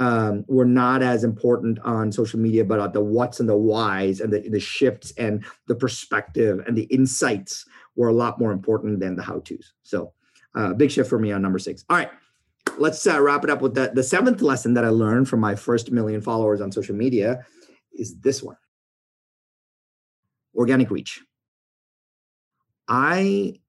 um, 0.00 0.46
were 0.48 0.64
not 0.64 1.02
as 1.02 1.22
important 1.22 1.78
on 1.80 2.10
social 2.10 2.40
media, 2.40 2.64
but 2.64 2.80
on 2.80 2.92
the 2.92 3.02
what's 3.02 3.38
and 3.38 3.48
the 3.48 3.56
whys 3.56 4.20
and 4.20 4.32
the, 4.32 4.40
the 4.48 4.58
shifts 4.58 5.12
and 5.18 5.44
the 5.68 5.74
perspective 5.74 6.64
and 6.66 6.76
the 6.76 6.84
insights 6.84 7.66
were 7.96 8.08
a 8.08 8.12
lot 8.12 8.40
more 8.40 8.50
important 8.50 8.98
than 8.98 9.14
the 9.14 9.22
how 9.22 9.40
to's. 9.40 9.74
So, 9.82 10.12
uh, 10.54 10.72
big 10.72 10.90
shift 10.90 11.08
for 11.08 11.18
me 11.18 11.32
on 11.32 11.42
number 11.42 11.58
six. 11.58 11.84
All 11.90 11.98
right, 11.98 12.10
let's 12.78 13.06
uh, 13.06 13.20
wrap 13.20 13.44
it 13.44 13.50
up 13.50 13.60
with 13.60 13.74
the, 13.74 13.92
the 13.94 14.02
seventh 14.02 14.40
lesson 14.40 14.72
that 14.74 14.86
I 14.86 14.88
learned 14.88 15.28
from 15.28 15.40
my 15.40 15.54
first 15.54 15.92
million 15.92 16.22
followers 16.22 16.62
on 16.62 16.72
social 16.72 16.96
media 16.96 17.44
is 17.92 18.18
this 18.20 18.42
one 18.42 18.56
organic 20.56 20.90
reach. 20.90 21.20
I 22.88 23.59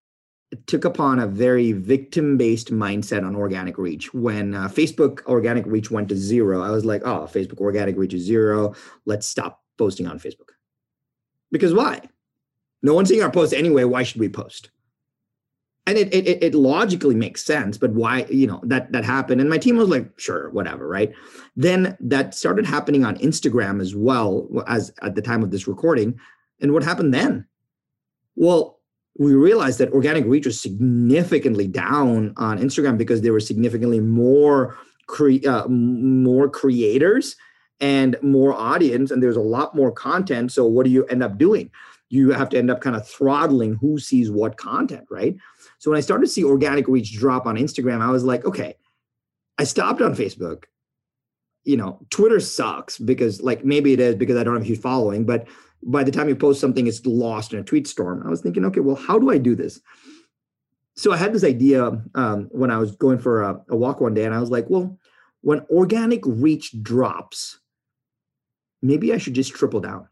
took 0.68 0.86
upon 0.86 1.20
a 1.20 1.28
very 1.28 1.72
victim 1.72 2.38
based 2.38 2.72
mindset 2.72 3.26
on 3.26 3.36
organic 3.36 3.78
reach. 3.78 4.14
When 4.14 4.54
uh, 4.54 4.68
Facebook 4.68 5.26
organic 5.26 5.66
reach 5.66 5.92
went 5.92 6.10
to 6.10 6.16
zero, 6.16 6.62
I 6.62 6.72
was 6.72 6.86
like, 6.86 7.04
oh, 7.06 7.30
Facebook 7.32 7.60
organic 7.60 7.98
reach 7.98 8.14
is 8.14 8.24
zero. 8.24 8.76
Let's 9.06 9.28
stop 9.28 9.64
posting 9.78 10.08
on 10.08 10.20
Facebook. 10.20 10.50
Because 11.52 11.74
why? 11.74 12.02
No 12.84 12.94
one's 12.94 13.10
seeing 13.10 13.24
our 13.24 13.32
posts 13.32 13.54
anyway. 13.54 13.84
Why 13.84 14.04
should 14.04 14.20
we 14.20 14.30
post? 14.30 14.72
And 15.88 15.98
it, 15.98 16.14
it, 16.14 16.44
it 16.44 16.54
logically 16.54 17.16
makes 17.16 17.44
sense, 17.44 17.78
but 17.78 17.92
why, 17.92 18.26
you 18.30 18.46
know, 18.46 18.62
that, 18.64 18.92
that 18.92 19.04
happened. 19.04 19.42
And 19.42 19.50
my 19.50 19.58
team 19.58 19.78
was 19.78 19.90
like, 19.90 20.08
sure, 20.20 20.50
whatever, 20.52 20.88
right? 20.88 21.12
Then 21.56 21.98
that 22.00 22.36
started 22.36 22.66
happening 22.66 23.04
on 23.04 23.18
Instagram 23.18 23.82
as 23.82 23.96
well 23.96 24.48
as 24.68 24.94
at 25.02 25.16
the 25.16 25.22
time 25.22 25.42
of 25.44 25.50
this 25.50 25.68
recording. 25.68 26.20
And 26.60 26.72
what 26.72 26.84
happened 26.84 27.14
then? 27.14 27.48
Well, 28.36 28.80
we 29.18 29.34
realized 29.34 29.80
that 29.80 29.92
organic 29.92 30.26
reach 30.26 30.46
was 30.46 30.60
significantly 30.60 31.68
down 31.68 32.34
on 32.38 32.60
Instagram 32.60 32.98
because 32.98 33.22
there 33.22 33.34
were 33.34 33.40
significantly 33.40 34.00
more 34.00 34.78
cre- 35.08 35.48
uh, 35.48 35.68
more 35.68 36.50
creators 36.50 37.36
and 37.80 38.16
more 38.22 38.54
audience, 38.54 39.12
and 39.12 39.22
there's 39.22 39.36
a 39.36 39.42
lot 39.42 39.76
more 39.76 39.92
content. 39.92 40.52
So 40.52 40.66
what 40.66 40.86
do 40.86 40.92
you 40.92 41.06
end 41.06 41.24
up 41.24 41.38
doing? 41.38 41.70
You 42.10 42.32
have 42.32 42.50
to 42.50 42.58
end 42.58 42.70
up 42.70 42.82
kind 42.82 42.96
of 42.96 43.08
throttling 43.08 43.76
who 43.76 44.00
sees 44.00 44.30
what 44.30 44.58
content, 44.58 45.08
right? 45.10 45.36
So 45.80 45.92
when 45.92 45.98
I 45.98 46.02
started 46.02 46.26
to 46.26 46.32
see 46.32 46.44
organic 46.44 46.88
reach 46.88 47.14
drop 47.14 47.46
on 47.46 47.58
Instagram, 47.58 48.02
I 48.02 48.12
was 48.12 48.24
like, 48.24 48.46
okay, 48.46 48.76
I 49.58 49.64
stopped 49.64 50.02
on 50.02 50.16
Facebook. 50.16 50.66
You 51.64 51.78
know, 51.78 52.00
Twitter 52.10 52.40
sucks 52.40 52.98
because 52.98 53.42
like 53.42 53.64
maybe 53.64 53.94
it 53.94 54.00
is 54.00 54.16
because 54.16 54.38
I 54.38 54.44
don't 54.44 54.56
have 54.56 54.64
a 54.64 54.68
huge 54.68 54.82
following, 54.82 55.26
but 55.26 55.48
by 55.84 56.04
the 56.04 56.12
time 56.12 56.30
you 56.30 56.36
post 56.36 56.62
something, 56.62 56.88
it's 56.88 57.06
lost 57.06 57.54
in 57.54 57.60
a 57.60 57.64
tweet 57.64 57.88
storm. 57.88 58.24
I 58.26 58.30
was 58.30 58.42
thinking, 58.42 58.66
okay, 58.66 58.80
well, 58.80 58.96
how 58.96 59.18
do 59.18 59.32
I 59.32 59.38
do 59.38 59.56
this? 59.56 59.82
So 60.96 61.12
I 61.12 61.18
had 61.18 61.34
this 61.34 61.44
idea 61.44 62.02
um, 62.16 62.50
when 62.52 62.70
I 62.70 62.78
was 62.78 62.96
going 62.96 63.20
for 63.20 63.42
a, 63.42 63.62
a 63.70 63.76
walk 63.76 64.02
one 64.02 64.14
day, 64.14 64.26
and 64.26 64.36
I 64.36 64.40
was 64.40 64.52
like, 64.52 64.70
well, 64.70 64.98
when 65.42 65.62
organic 65.70 66.22
reach 66.26 66.82
drops, 66.84 67.60
maybe 68.82 69.14
I 69.14 69.18
should 69.18 69.34
just 69.34 69.54
triple 69.54 69.80
down. 69.80 70.08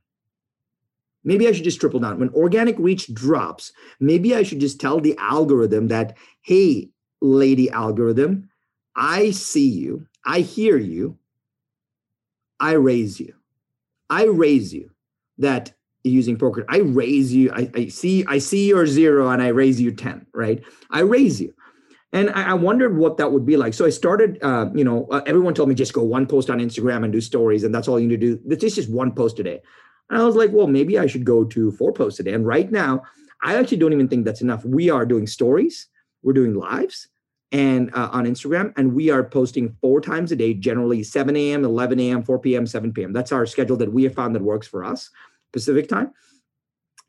Maybe 1.23 1.47
I 1.47 1.51
should 1.51 1.65
just 1.65 1.79
triple 1.79 1.99
down. 1.99 2.19
When 2.19 2.29
organic 2.29 2.79
reach 2.79 3.13
drops, 3.13 3.73
maybe 3.99 4.36
I 4.36 4.43
should 4.43 4.60
just 4.60 4.79
tell 4.79 4.99
the 4.99 5.15
algorithm 5.19 5.89
that, 5.89 6.17
hey, 6.41 6.89
lady 7.21 7.69
algorithm, 7.69 8.49
I 8.95 9.32
see 9.32 9.67
you, 9.67 10.08
I 10.25 10.39
hear 10.39 10.77
you, 10.77 11.17
I 12.60 12.71
raise 12.71 13.19
you. 13.19 13.36
I 14.10 14.25
raise 14.25 14.73
you 14.73 14.91
that 15.39 15.73
using 16.04 16.38
poker 16.38 16.65
i 16.69 16.78
raise 16.78 17.34
you 17.34 17.52
I, 17.52 17.69
I, 17.75 17.88
see 17.88 18.25
i 18.28 18.38
see 18.38 18.67
your 18.69 18.88
zero 18.88 19.30
and 19.30 19.41
i 19.41 19.47
raise 19.47 19.82
you 19.82 19.91
10 19.91 20.28
right 20.34 20.63
i 20.91 21.02
raise 21.02 21.41
you 21.41 21.54
and 22.13 22.30
I, 22.32 22.52
I 22.52 22.54
wondered 22.54 22.97
what 22.97 23.17
that 23.17 23.32
would 23.32 23.45
be 23.45 23.58
like 23.58 23.73
so 23.73 23.86
i 23.86 23.89
started 23.89 24.38
uh, 24.41 24.67
you 24.73 24.84
know 24.84 25.08
uh, 25.12 25.21
everyone 25.25 25.54
told 25.54 25.69
me 25.69 25.75
just 25.75 25.93
go 25.93 26.04
one 26.04 26.25
post 26.25 26.49
on 26.49 26.60
instagram 26.60 27.04
and 27.04 27.12
do 27.12 27.19
stories 27.19 27.63
and 27.63 27.75
that's 27.75 27.88
all 27.88 27.99
you 27.99 28.08
need 28.08 28.21
to 28.21 28.36
do 28.36 28.41
this 28.45 28.63
is 28.63 28.75
just 28.75 28.89
one 28.89 29.12
post 29.12 29.39
a 29.39 29.43
day 29.43 29.60
and 30.10 30.21
i 30.21 30.25
was 30.25 30.36
like 30.36 30.52
well 30.52 30.67
maybe 30.67 30.97
i 30.97 31.06
should 31.06 31.25
go 31.25 31.43
to 31.43 31.71
four 31.71 31.91
posts 31.91 32.19
a 32.19 32.23
day 32.23 32.34
and 32.34 32.47
right 32.47 32.71
now 32.71 33.04
i 33.43 33.58
actually 33.58 33.78
don't 33.78 33.93
even 33.93 34.08
think 34.08 34.23
that's 34.23 34.41
enough 34.41 34.63
we 34.63 34.89
are 34.89 35.06
doing 35.06 35.28
stories 35.28 35.88
we're 36.23 36.34
doing 36.34 36.54
lives 36.54 37.10
and 37.52 37.89
uh, 37.95 38.10
on 38.12 38.25
Instagram, 38.25 38.73
and 38.78 38.93
we 38.93 39.10
are 39.10 39.23
posting 39.23 39.75
four 39.82 40.02
times 40.02 40.32
a 40.32 40.36
day, 40.36 40.54
generally 40.54 41.02
7 41.02 41.36
a.m., 41.36 41.65
11 41.65 41.99
a.m., 41.99 42.23
4 42.23 42.39
p.m., 42.39 42.67
7 42.67 42.93
p.m. 42.93 43.12
That's 43.12 43.32
our 43.32 43.45
schedule 43.45 43.78
that 43.78 43.91
we 43.91 44.04
have 44.04 44.13
found 44.13 44.36
that 44.36 44.43
works 44.43 44.67
for 44.67 44.84
us. 44.84 45.10
Pacific 45.51 45.88
time. 45.88 46.12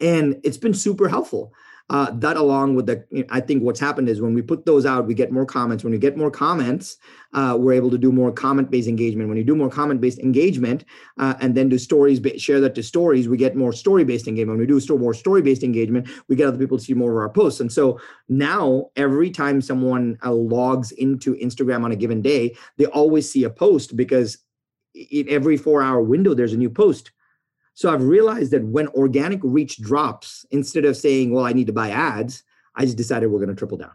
And 0.01 0.41
it's 0.45 0.57
been 0.57 0.75
super 0.75 1.09
helpful. 1.09 1.53
Uh, 1.91 2.09
that 2.13 2.37
along 2.37 2.77
with 2.77 2.87
the 2.87 3.27
i 3.31 3.41
think 3.41 3.65
what's 3.65 3.81
happened 3.81 4.09
is 4.09 4.21
when 4.21 4.33
we 4.33 4.41
put 4.41 4.65
those 4.65 4.87
out 4.87 5.09
we 5.09 5.15
get 5.15 5.33
more 5.33 5.45
comments. 5.45 5.83
When 5.83 5.93
we 5.93 5.99
get 5.99 6.17
more 6.17 6.31
comments 6.31 6.99
uh, 7.33 7.57
we're 7.59 7.73
able 7.73 7.91
to 7.91 7.99
do 7.99 8.13
more 8.13 8.31
comment 8.31 8.71
based 8.71 8.89
engagement. 8.89 9.29
When 9.29 9.37
you 9.37 9.43
do 9.43 9.57
more 9.57 9.69
comment 9.69 10.01
based 10.01 10.21
engagement 10.21 10.85
uh, 11.19 11.35
and 11.41 11.57
then 11.57 11.69
do 11.69 11.79
stories 11.79 12.21
share 12.41 12.61
that 12.61 12.77
to 12.77 12.83
stories 12.85 13.29
we 13.29 13.37
get 13.37 13.57
more 13.57 13.73
story 13.73 14.05
based 14.05 14.29
engagement. 14.29 14.59
When 14.59 14.69
we 14.69 14.81
do 14.81 14.99
more 14.99 15.15
story 15.15 15.43
based 15.43 15.65
engagement 15.65 16.09
we 16.29 16.37
get 16.37 16.47
other 16.47 16.59
people 16.59 16.79
to 16.79 16.85
see 16.85 16.95
more 16.95 17.11
of 17.11 17.17
our 17.17 17.29
posts. 17.29 17.59
And 17.59 17.73
so 17.73 18.01
now 18.29 18.91
every 18.95 19.31
time 19.31 19.61
someone 19.61 20.17
uh, 20.25 20.33
logs 20.33 20.93
into 20.93 21.35
instagram 21.35 21.85
on 21.85 21.91
a 21.91 21.97
given 21.97 22.23
day 22.23 22.57
they 22.79 22.87
always 22.87 23.29
see 23.29 23.43
a 23.43 23.51
post 23.51 23.97
because 23.97 24.39
in 24.95 25.29
every 25.29 25.57
four 25.57 25.83
hour 25.83 26.01
window 26.01 26.35
there's 26.35 26.53
a 26.53 26.57
new 26.57 26.71
post 26.71 27.11
so 27.75 27.93
I've 27.93 28.03
realized 28.03 28.51
that 28.53 28.65
when 28.65 28.89
organic 28.89 29.41
reach 29.43 29.79
drops, 29.81 30.45
instead 30.51 30.85
of 30.85 30.97
saying, 30.97 31.33
well, 31.33 31.45
I 31.45 31.53
need 31.53 31.67
to 31.69 31.73
buy 31.73 31.91
ads, 31.91 32.43
I 32.77 32.85
just 32.85 32.97
decided 32.97 33.29
we're 33.29 33.39
going 33.39 33.49
to 33.49 33.55
triple 33.55 33.79
down. 33.79 33.93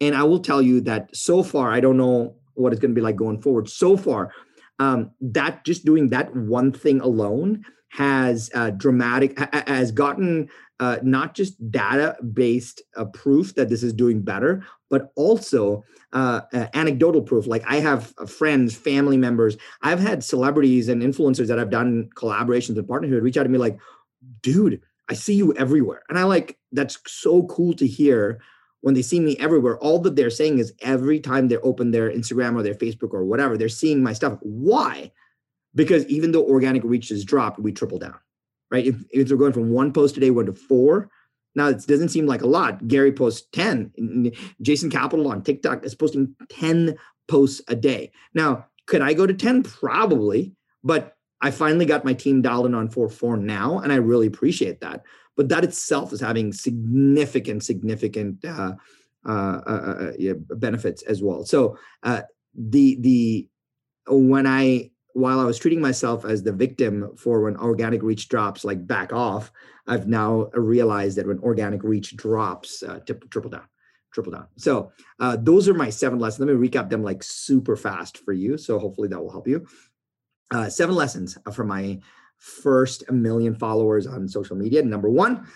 And 0.00 0.14
I 0.14 0.22
will 0.22 0.38
tell 0.38 0.62
you 0.62 0.80
that 0.82 1.14
so 1.14 1.42
far, 1.42 1.72
I 1.72 1.80
don't 1.80 1.96
know 1.96 2.36
what 2.54 2.72
it's 2.72 2.80
going 2.80 2.92
to 2.92 2.94
be 2.94 3.00
like 3.00 3.16
going 3.16 3.40
forward. 3.40 3.68
So 3.68 3.96
far, 3.96 4.32
um, 4.78 5.10
that 5.20 5.64
just 5.64 5.84
doing 5.84 6.10
that 6.10 6.34
one 6.34 6.72
thing 6.72 7.00
alone 7.00 7.64
has 7.90 8.50
uh, 8.54 8.70
dramatic 8.70 9.38
has 9.66 9.90
gotten 9.90 10.48
uh, 10.80 10.98
not 11.02 11.34
just 11.34 11.70
data 11.70 12.16
based 12.32 12.82
uh, 12.96 13.04
proof 13.06 13.54
that 13.54 13.68
this 13.68 13.82
is 13.82 13.92
doing 13.92 14.22
better, 14.22 14.64
but 14.90 15.12
also 15.16 15.84
uh, 16.12 16.40
anecdotal 16.74 17.22
proof. 17.22 17.46
Like 17.46 17.64
I 17.66 17.76
have 17.76 18.14
uh, 18.18 18.26
friends, 18.26 18.76
family 18.76 19.16
members. 19.16 19.56
I've 19.82 20.00
had 20.00 20.22
celebrities 20.22 20.88
and 20.88 21.02
influencers 21.02 21.48
that 21.48 21.58
I've 21.58 21.70
done 21.70 22.10
collaborations 22.14 22.78
and 22.78 22.86
partnerships 22.86 23.22
reach 23.22 23.36
out 23.36 23.42
to 23.42 23.48
me 23.48 23.58
like, 23.58 23.78
dude, 24.42 24.80
I 25.08 25.14
see 25.14 25.34
you 25.34 25.54
everywhere. 25.54 26.02
And 26.08 26.18
I 26.18 26.24
like, 26.24 26.58
that's 26.72 26.98
so 27.06 27.44
cool 27.44 27.72
to 27.74 27.86
hear 27.86 28.40
when 28.80 28.94
they 28.94 29.02
see 29.02 29.20
me 29.20 29.36
everywhere. 29.38 29.78
All 29.78 29.98
that 30.00 30.16
they're 30.16 30.30
saying 30.30 30.58
is 30.58 30.72
every 30.82 31.18
time 31.18 31.48
they 31.48 31.56
open 31.58 31.90
their 31.90 32.10
Instagram 32.10 32.54
or 32.54 32.62
their 32.62 32.74
Facebook 32.74 33.12
or 33.12 33.24
whatever, 33.24 33.56
they're 33.56 33.68
seeing 33.68 34.02
my 34.02 34.12
stuff. 34.12 34.38
Why? 34.42 35.10
Because 35.74 36.06
even 36.06 36.32
though 36.32 36.44
organic 36.44 36.84
reach 36.84 37.08
has 37.08 37.24
dropped, 37.24 37.58
we 37.58 37.72
triple 37.72 37.98
down, 37.98 38.18
right? 38.70 38.86
If, 38.86 38.96
if 39.10 39.30
we're 39.30 39.36
going 39.36 39.52
from 39.52 39.70
one 39.70 39.92
post 39.92 40.14
today, 40.14 40.30
one 40.30 40.46
to 40.46 40.52
four, 40.52 41.10
now, 41.58 41.66
it 41.66 41.84
doesn't 41.88 42.10
seem 42.10 42.26
like 42.26 42.42
a 42.42 42.46
lot. 42.46 42.86
Gary 42.86 43.10
posts 43.10 43.48
10. 43.52 44.30
Jason 44.62 44.90
Capital 44.90 45.26
on 45.26 45.42
TikTok 45.42 45.84
is 45.84 45.94
posting 45.94 46.36
10 46.50 46.96
posts 47.26 47.60
a 47.66 47.74
day. 47.74 48.12
Now, 48.32 48.66
could 48.86 49.02
I 49.02 49.12
go 49.12 49.26
to 49.26 49.34
10? 49.34 49.64
Probably, 49.64 50.54
but 50.84 51.16
I 51.40 51.50
finally 51.50 51.84
got 51.84 52.04
my 52.04 52.14
team 52.14 52.42
dialed 52.42 52.66
in 52.66 52.74
on 52.74 52.90
4 52.90 53.08
4 53.08 53.36
now, 53.38 53.80
and 53.80 53.92
I 53.92 53.96
really 53.96 54.28
appreciate 54.28 54.80
that. 54.82 55.02
But 55.36 55.48
that 55.48 55.64
itself 55.64 56.12
is 56.12 56.20
having 56.20 56.52
significant, 56.52 57.64
significant 57.64 58.44
uh, 58.44 58.74
uh, 59.26 59.60
uh, 59.66 60.12
uh 60.20 60.34
benefits 60.56 61.02
as 61.02 61.22
well. 61.22 61.44
So 61.44 61.76
uh, 62.04 62.22
the 62.54 62.98
the 63.00 63.48
when 64.08 64.46
I 64.46 64.90
while 65.14 65.40
I 65.40 65.44
was 65.44 65.58
treating 65.58 65.80
myself 65.80 66.24
as 66.24 66.42
the 66.42 66.52
victim 66.52 67.12
for 67.16 67.42
when 67.42 67.56
organic 67.56 68.02
reach 68.02 68.28
drops, 68.28 68.64
like 68.64 68.86
back 68.86 69.12
off, 69.12 69.50
I've 69.86 70.06
now 70.06 70.50
realized 70.52 71.16
that 71.18 71.26
when 71.26 71.38
organic 71.40 71.82
reach 71.82 72.16
drops, 72.16 72.82
uh, 72.82 73.00
triple 73.04 73.50
down, 73.50 73.66
triple 74.12 74.32
down. 74.32 74.46
So 74.56 74.92
uh, 75.18 75.36
those 75.40 75.68
are 75.68 75.74
my 75.74 75.90
seven 75.90 76.18
lessons. 76.18 76.46
Let 76.46 76.54
me 76.54 76.68
recap 76.68 76.90
them 76.90 77.02
like 77.02 77.22
super 77.22 77.76
fast 77.76 78.18
for 78.18 78.32
you. 78.32 78.58
So 78.58 78.78
hopefully 78.78 79.08
that 79.08 79.20
will 79.20 79.30
help 79.30 79.48
you. 79.48 79.66
Uh, 80.50 80.68
seven 80.68 80.94
lessons 80.94 81.36
from 81.52 81.68
my 81.68 81.98
first 82.38 83.10
million 83.10 83.54
followers 83.54 84.06
on 84.06 84.28
social 84.28 84.56
media. 84.56 84.82
Number 84.82 85.10
one, 85.10 85.46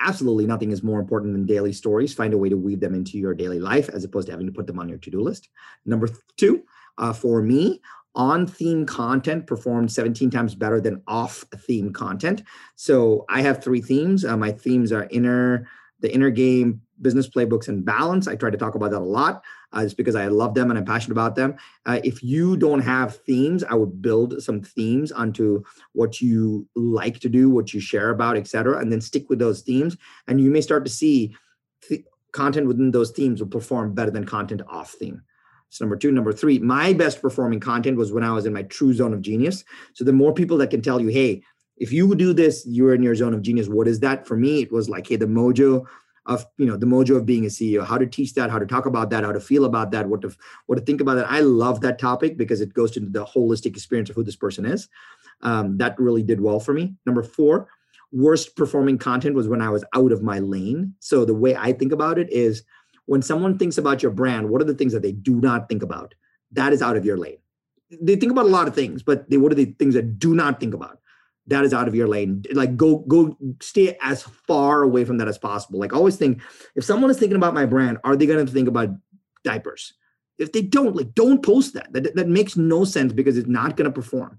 absolutely 0.00 0.46
nothing 0.46 0.72
is 0.72 0.82
more 0.82 1.00
important 1.00 1.32
than 1.32 1.46
daily 1.46 1.72
stories. 1.72 2.12
Find 2.12 2.34
a 2.34 2.38
way 2.38 2.48
to 2.48 2.56
weave 2.56 2.80
them 2.80 2.94
into 2.94 3.18
your 3.18 3.34
daily 3.34 3.60
life 3.60 3.88
as 3.88 4.04
opposed 4.04 4.26
to 4.26 4.32
having 4.32 4.46
to 4.46 4.52
put 4.52 4.66
them 4.66 4.78
on 4.78 4.88
your 4.88 4.98
to 4.98 5.10
do 5.10 5.20
list. 5.20 5.48
Number 5.86 6.08
two, 6.36 6.64
uh, 6.98 7.12
for 7.12 7.40
me, 7.40 7.80
on 8.14 8.46
theme 8.46 8.84
content 8.84 9.46
performed 9.46 9.90
17 9.90 10.30
times 10.30 10.54
better 10.54 10.80
than 10.80 11.02
off 11.06 11.44
theme 11.56 11.92
content. 11.92 12.42
So 12.76 13.24
I 13.28 13.42
have 13.42 13.62
three 13.62 13.80
themes. 13.80 14.24
Uh, 14.24 14.36
my 14.36 14.52
themes 14.52 14.92
are 14.92 15.08
inner, 15.10 15.66
the 16.00 16.12
inner 16.12 16.30
game, 16.30 16.82
business 17.00 17.28
playbooks, 17.28 17.68
and 17.68 17.84
balance. 17.84 18.28
I 18.28 18.36
try 18.36 18.50
to 18.50 18.58
talk 18.58 18.74
about 18.74 18.90
that 18.90 18.98
a 18.98 19.04
lot. 19.04 19.42
Uh, 19.72 19.88
because 19.96 20.14
I 20.14 20.26
love 20.26 20.52
them 20.52 20.70
and 20.70 20.78
I'm 20.78 20.84
passionate 20.84 21.12
about 21.12 21.34
them. 21.34 21.56
Uh, 21.86 21.98
if 22.04 22.22
you 22.22 22.58
don't 22.58 22.80
have 22.80 23.16
themes, 23.16 23.64
I 23.64 23.74
would 23.74 24.02
build 24.02 24.42
some 24.42 24.60
themes 24.60 25.10
onto 25.10 25.62
what 25.92 26.20
you 26.20 26.68
like 26.74 27.20
to 27.20 27.30
do, 27.30 27.48
what 27.48 27.72
you 27.72 27.80
share 27.80 28.10
about, 28.10 28.36
etc., 28.36 28.78
and 28.78 28.92
then 28.92 29.00
stick 29.00 29.30
with 29.30 29.38
those 29.38 29.62
themes. 29.62 29.96
And 30.28 30.42
you 30.42 30.50
may 30.50 30.60
start 30.60 30.84
to 30.84 30.90
see 30.90 31.34
th- 31.88 32.04
content 32.32 32.66
within 32.66 32.90
those 32.90 33.12
themes 33.12 33.40
will 33.40 33.48
perform 33.48 33.94
better 33.94 34.10
than 34.10 34.26
content 34.26 34.60
off 34.68 34.90
theme. 34.92 35.22
Number 35.80 35.96
two. 35.96 36.12
Number 36.12 36.32
three, 36.32 36.58
my 36.58 36.92
best 36.92 37.20
performing 37.20 37.60
content 37.60 37.96
was 37.96 38.12
when 38.12 38.24
I 38.24 38.32
was 38.32 38.46
in 38.46 38.52
my 38.52 38.62
true 38.64 38.92
zone 38.92 39.14
of 39.14 39.22
genius. 39.22 39.64
So 39.94 40.04
the 40.04 40.12
more 40.12 40.32
people 40.32 40.56
that 40.58 40.70
can 40.70 40.82
tell 40.82 41.00
you, 41.00 41.08
hey, 41.08 41.42
if 41.76 41.92
you 41.92 42.14
do 42.14 42.32
this, 42.32 42.64
you're 42.66 42.94
in 42.94 43.02
your 43.02 43.14
zone 43.14 43.34
of 43.34 43.42
genius. 43.42 43.68
What 43.68 43.88
is 43.88 44.00
that? 44.00 44.26
For 44.26 44.36
me, 44.36 44.62
it 44.62 44.70
was 44.70 44.88
like, 44.88 45.08
hey, 45.08 45.16
the 45.16 45.26
mojo 45.26 45.86
of 46.26 46.46
you 46.56 46.66
know 46.66 46.76
the 46.76 46.86
mojo 46.86 47.16
of 47.16 47.26
being 47.26 47.44
a 47.44 47.48
CEO, 47.48 47.84
how 47.84 47.98
to 47.98 48.06
teach 48.06 48.34
that, 48.34 48.50
how 48.50 48.58
to 48.58 48.66
talk 48.66 48.86
about 48.86 49.10
that, 49.10 49.24
how 49.24 49.32
to 49.32 49.40
feel 49.40 49.64
about 49.64 49.90
that, 49.90 50.08
what 50.08 50.22
to 50.22 50.34
what 50.66 50.76
to 50.76 50.82
think 50.82 51.00
about 51.00 51.14
that. 51.14 51.30
I 51.30 51.40
love 51.40 51.80
that 51.80 51.98
topic 51.98 52.36
because 52.36 52.60
it 52.60 52.74
goes 52.74 52.92
to 52.92 53.00
the 53.00 53.24
holistic 53.24 53.66
experience 53.66 54.10
of 54.10 54.16
who 54.16 54.24
this 54.24 54.36
person 54.36 54.64
is. 54.64 54.88
Um, 55.40 55.78
that 55.78 55.98
really 55.98 56.22
did 56.22 56.40
well 56.40 56.60
for 56.60 56.72
me. 56.72 56.94
Number 57.06 57.22
four, 57.22 57.68
worst 58.12 58.54
performing 58.54 58.98
content 58.98 59.34
was 59.34 59.48
when 59.48 59.60
I 59.60 59.70
was 59.70 59.84
out 59.94 60.12
of 60.12 60.22
my 60.22 60.38
lane. 60.38 60.94
So 61.00 61.24
the 61.24 61.34
way 61.34 61.56
I 61.56 61.72
think 61.72 61.90
about 61.92 62.18
it 62.18 62.30
is 62.30 62.62
when 63.06 63.22
someone 63.22 63.58
thinks 63.58 63.78
about 63.78 64.02
your 64.02 64.12
brand, 64.12 64.48
what 64.48 64.60
are 64.60 64.66
the 64.66 64.74
things 64.74 64.92
that 64.92 65.02
they 65.02 65.12
do 65.12 65.40
not 65.40 65.68
think 65.68 65.82
about? 65.82 66.14
That 66.52 66.72
is 66.72 66.82
out 66.82 66.96
of 66.96 67.04
your 67.04 67.16
lane. 67.16 67.38
They 68.00 68.16
think 68.16 68.32
about 68.32 68.46
a 68.46 68.50
lot 68.50 68.68
of 68.68 68.74
things, 68.74 69.02
but 69.02 69.28
they, 69.28 69.36
what 69.36 69.52
are 69.52 69.56
the 69.56 69.74
things 69.78 69.94
that 69.94 70.18
do 70.18 70.34
not 70.34 70.60
think 70.60 70.74
about? 70.74 70.98
That 71.48 71.64
is 71.64 71.74
out 71.74 71.88
of 71.88 71.94
your 71.94 72.06
lane. 72.06 72.44
Like 72.52 72.76
go 72.76 72.98
go 72.98 73.36
stay 73.60 73.98
as 74.00 74.22
far 74.22 74.82
away 74.82 75.04
from 75.04 75.18
that 75.18 75.28
as 75.28 75.38
possible. 75.38 75.80
Like 75.80 75.92
always 75.92 76.16
think 76.16 76.40
if 76.76 76.84
someone 76.84 77.10
is 77.10 77.18
thinking 77.18 77.36
about 77.36 77.52
my 77.52 77.66
brand, 77.66 77.98
are 78.04 78.14
they 78.14 78.26
going 78.26 78.46
to 78.46 78.50
think 78.50 78.68
about 78.68 78.90
diapers? 79.42 79.94
If 80.38 80.52
they 80.52 80.62
don't, 80.62 80.94
like 80.94 81.14
don't 81.14 81.44
post 81.44 81.74
that. 81.74 81.92
That, 81.92 82.14
that 82.14 82.28
makes 82.28 82.56
no 82.56 82.84
sense 82.84 83.12
because 83.12 83.36
it's 83.36 83.48
not 83.48 83.76
going 83.76 83.90
to 83.90 83.94
perform, 83.94 84.38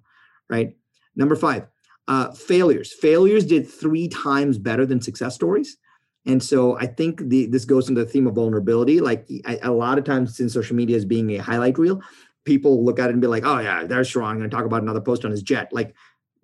right? 0.50 0.76
Number 1.16 1.36
five, 1.36 1.68
uh, 2.08 2.32
failures. 2.32 2.94
Failures 2.94 3.46
did 3.46 3.70
three 3.70 4.08
times 4.08 4.58
better 4.58 4.86
than 4.86 5.02
success 5.02 5.36
stories 5.36 5.78
And 6.26 6.42
so 6.42 6.78
I 6.78 6.86
think 6.86 7.22
the 7.28 7.48
this 7.48 7.66
goes 7.66 7.90
into 7.90 8.04
the 8.04 8.10
theme 8.10 8.28
of 8.28 8.36
vulnerability. 8.36 9.02
Like 9.02 9.28
I, 9.46 9.60
a 9.62 9.72
lot 9.72 9.98
of 9.98 10.04
times 10.04 10.38
since 10.38 10.54
social 10.54 10.76
media 10.76 10.96
is 10.96 11.06
being 11.06 11.32
a 11.32 11.38
highlight 11.38 11.78
reel, 11.78 12.02
people 12.46 12.84
look 12.84 13.00
at 13.00 13.10
it 13.10 13.14
and 13.14 13.22
be 13.22 13.28
like, 13.28 13.44
"Oh 13.46 13.60
yeah, 13.60 13.84
there's 13.84 14.10
Sharran. 14.10 14.26
I'm 14.26 14.38
going 14.38 14.50
to 14.50 14.56
talk 14.56 14.66
about 14.66 14.82
another 14.82 15.02
post 15.02 15.26
on 15.26 15.32
his 15.32 15.44
jet." 15.44 15.74
Like 15.74 15.96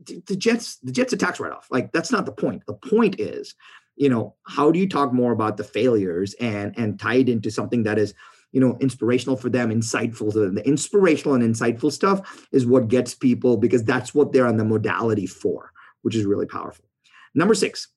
the 0.06 0.36
Jets, 0.36 0.78
the 0.78 0.92
Jets 0.92 1.14
a 1.14 1.18
tax 1.18 1.40
write 1.40 1.54
off. 1.54 1.68
Like 1.72 1.92
that's 1.92 2.12
not 2.12 2.26
the 2.26 2.32
point. 2.32 2.64
The 2.66 2.74
point 2.74 3.20
is, 3.20 3.56
you 3.96 4.10
know, 4.10 4.36
how 4.44 4.72
do 4.72 4.80
you 4.80 4.88
talk 4.88 5.14
more 5.14 5.32
about 5.32 5.58
the 5.58 5.64
failures 5.64 6.36
and 6.42 6.78
and 6.78 7.00
tie 7.00 7.16
it 7.16 7.30
into 7.30 7.50
something 7.50 7.84
that 7.84 7.98
is 7.98 8.14
you 8.52 8.60
know 8.60 8.78
inspirational 8.80 9.38
for 9.38 9.50
them 9.50 9.70
insightful 9.70 10.32
to 10.32 10.40
them 10.40 10.56
the 10.56 10.68
inspirational 10.68 11.36
and 11.36 11.44
insightful 11.44 11.92
stuff 11.92 12.48
is 12.52 12.66
what 12.66 12.88
gets 12.88 13.14
people 13.14 13.58
because 13.58 13.84
that's 13.84 14.16
what 14.16 14.34
they're 14.34 14.48
on 14.48 14.58
the 14.58 14.66
modality 14.66 15.28
for 15.28 15.72
which 16.02 16.16
is 16.16 16.26
really 16.26 16.48
powerful 16.48 16.86
number 17.36 17.54
six 17.54 17.90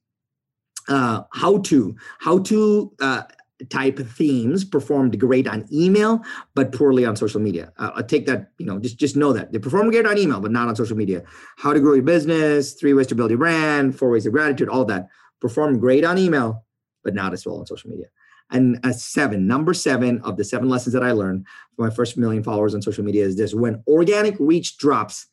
uh, 0.88 1.22
how 1.32 1.58
to 1.58 1.96
how 2.18 2.38
to 2.38 2.92
uh, 3.00 3.22
type 3.70 3.98
themes 3.98 4.64
performed 4.64 5.18
great 5.18 5.46
on 5.46 5.66
email 5.72 6.20
but 6.54 6.72
poorly 6.72 7.04
on 7.04 7.16
social 7.16 7.40
media. 7.40 7.72
Uh, 7.78 7.90
i 7.96 8.02
take 8.02 8.26
that 8.26 8.50
you 8.58 8.66
know 8.66 8.78
just 8.78 8.98
just 8.98 9.16
know 9.16 9.32
that. 9.32 9.52
They 9.52 9.58
perform 9.58 9.90
great 9.90 10.06
on 10.06 10.18
email 10.18 10.40
but 10.40 10.50
not 10.52 10.68
on 10.68 10.76
social 10.76 10.96
media. 10.96 11.22
How 11.56 11.72
to 11.72 11.80
grow 11.80 11.94
your 11.94 12.02
business 12.02 12.74
three 12.74 12.94
ways 12.94 13.06
to 13.08 13.14
build 13.14 13.30
your 13.30 13.38
brand 13.38 13.98
four 13.98 14.10
ways 14.10 14.26
of 14.26 14.32
gratitude 14.32 14.68
all 14.68 14.84
that. 14.86 15.08
Perform 15.40 15.78
great 15.78 16.04
on 16.04 16.18
email 16.18 16.64
but 17.04 17.14
not 17.14 17.32
as 17.32 17.44
well 17.44 17.58
on 17.58 17.66
social 17.66 17.90
media. 17.90 18.06
And 18.50 18.78
a 18.84 18.92
seven 18.92 19.46
number 19.46 19.72
seven 19.74 20.20
of 20.22 20.36
the 20.36 20.44
seven 20.44 20.68
lessons 20.68 20.92
that 20.92 21.02
i 21.02 21.12
learned 21.12 21.46
for 21.76 21.86
my 21.88 21.94
first 21.94 22.16
million 22.18 22.42
followers 22.42 22.74
on 22.74 22.82
social 22.82 23.04
media 23.04 23.24
is 23.24 23.36
this. 23.36 23.54
When 23.54 23.82
organic 23.86 24.36
reach 24.38 24.76
drops 24.76 25.26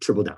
triple 0.00 0.24
down 0.24 0.36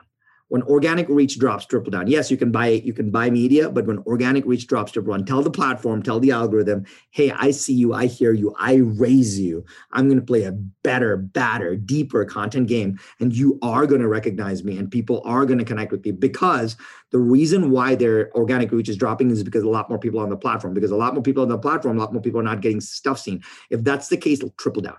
when 0.49 0.62
organic 0.62 1.09
reach 1.09 1.38
drops 1.38 1.66
triple 1.66 1.90
down. 1.90 2.07
Yes 2.07 2.30
you 2.30 2.36
can 2.36 2.51
buy 2.51 2.68
you 2.68 2.92
can 2.92 3.11
buy 3.11 3.30
media 3.30 3.70
but 3.70 3.86
when 3.86 3.99
organic 4.01 4.44
reach 4.47 4.66
drops 4.66 4.92
triple 4.92 5.12
down. 5.12 5.24
Tell 5.24 5.42
the 5.42 5.51
platform 5.51 6.03
tell 6.03 6.20
the 6.20 6.30
algorithm 6.30 6.84
hey 7.11 7.30
i 7.32 7.51
see 7.51 7.74
you 7.74 7.92
i 7.92 8.07
hear 8.07 8.32
you 8.32 8.55
i 8.59 8.74
raise 8.76 9.38
you. 9.38 9.64
I'm 9.92 10.09
going 10.09 10.20
to 10.20 10.26
play 10.26 10.44
a 10.44 10.53
better 10.53 11.16
badder 11.16 11.76
deeper 11.76 12.24
content 12.24 12.68
game 12.68 12.99
and 13.20 13.34
you 13.34 13.59
are 13.62 13.86
going 13.86 14.01
to 14.01 14.09
recognize 14.09 14.64
me 14.64 14.78
and 14.78 14.90
people 14.90 15.22
are 15.24 15.47
going 15.47 15.59
to 15.59 15.64
connect 15.64 15.92
with 15.92 16.05
me 16.05 16.12
because 16.12 16.76
the 17.11 17.18
reason 17.18 17.70
why 17.70 17.94
their 17.94 18.32
organic 18.34 18.70
reach 18.72 18.88
is 18.88 18.97
dropping 18.97 19.30
is 19.30 19.42
because 19.42 19.62
a 19.62 19.68
lot 19.68 19.88
more 19.88 19.99
people 19.99 20.20
on 20.20 20.28
the 20.28 20.36
platform. 20.36 20.74
Because 20.74 20.90
a 20.90 20.97
lot 20.97 21.14
more 21.14 21.22
people 21.22 21.42
on 21.42 21.49
the 21.49 21.59
platform 21.59 21.97
a 21.97 22.01
lot 22.01 22.12
more 22.12 22.22
people 22.22 22.40
are 22.40 22.44
not 22.44 22.61
getting 22.61 22.80
stuff 22.80 23.18
seen. 23.18 23.42
If 23.70 23.84
that's 23.84 24.09
the 24.09 24.16
case 24.16 24.40
triple 24.59 24.82
down 24.82 24.97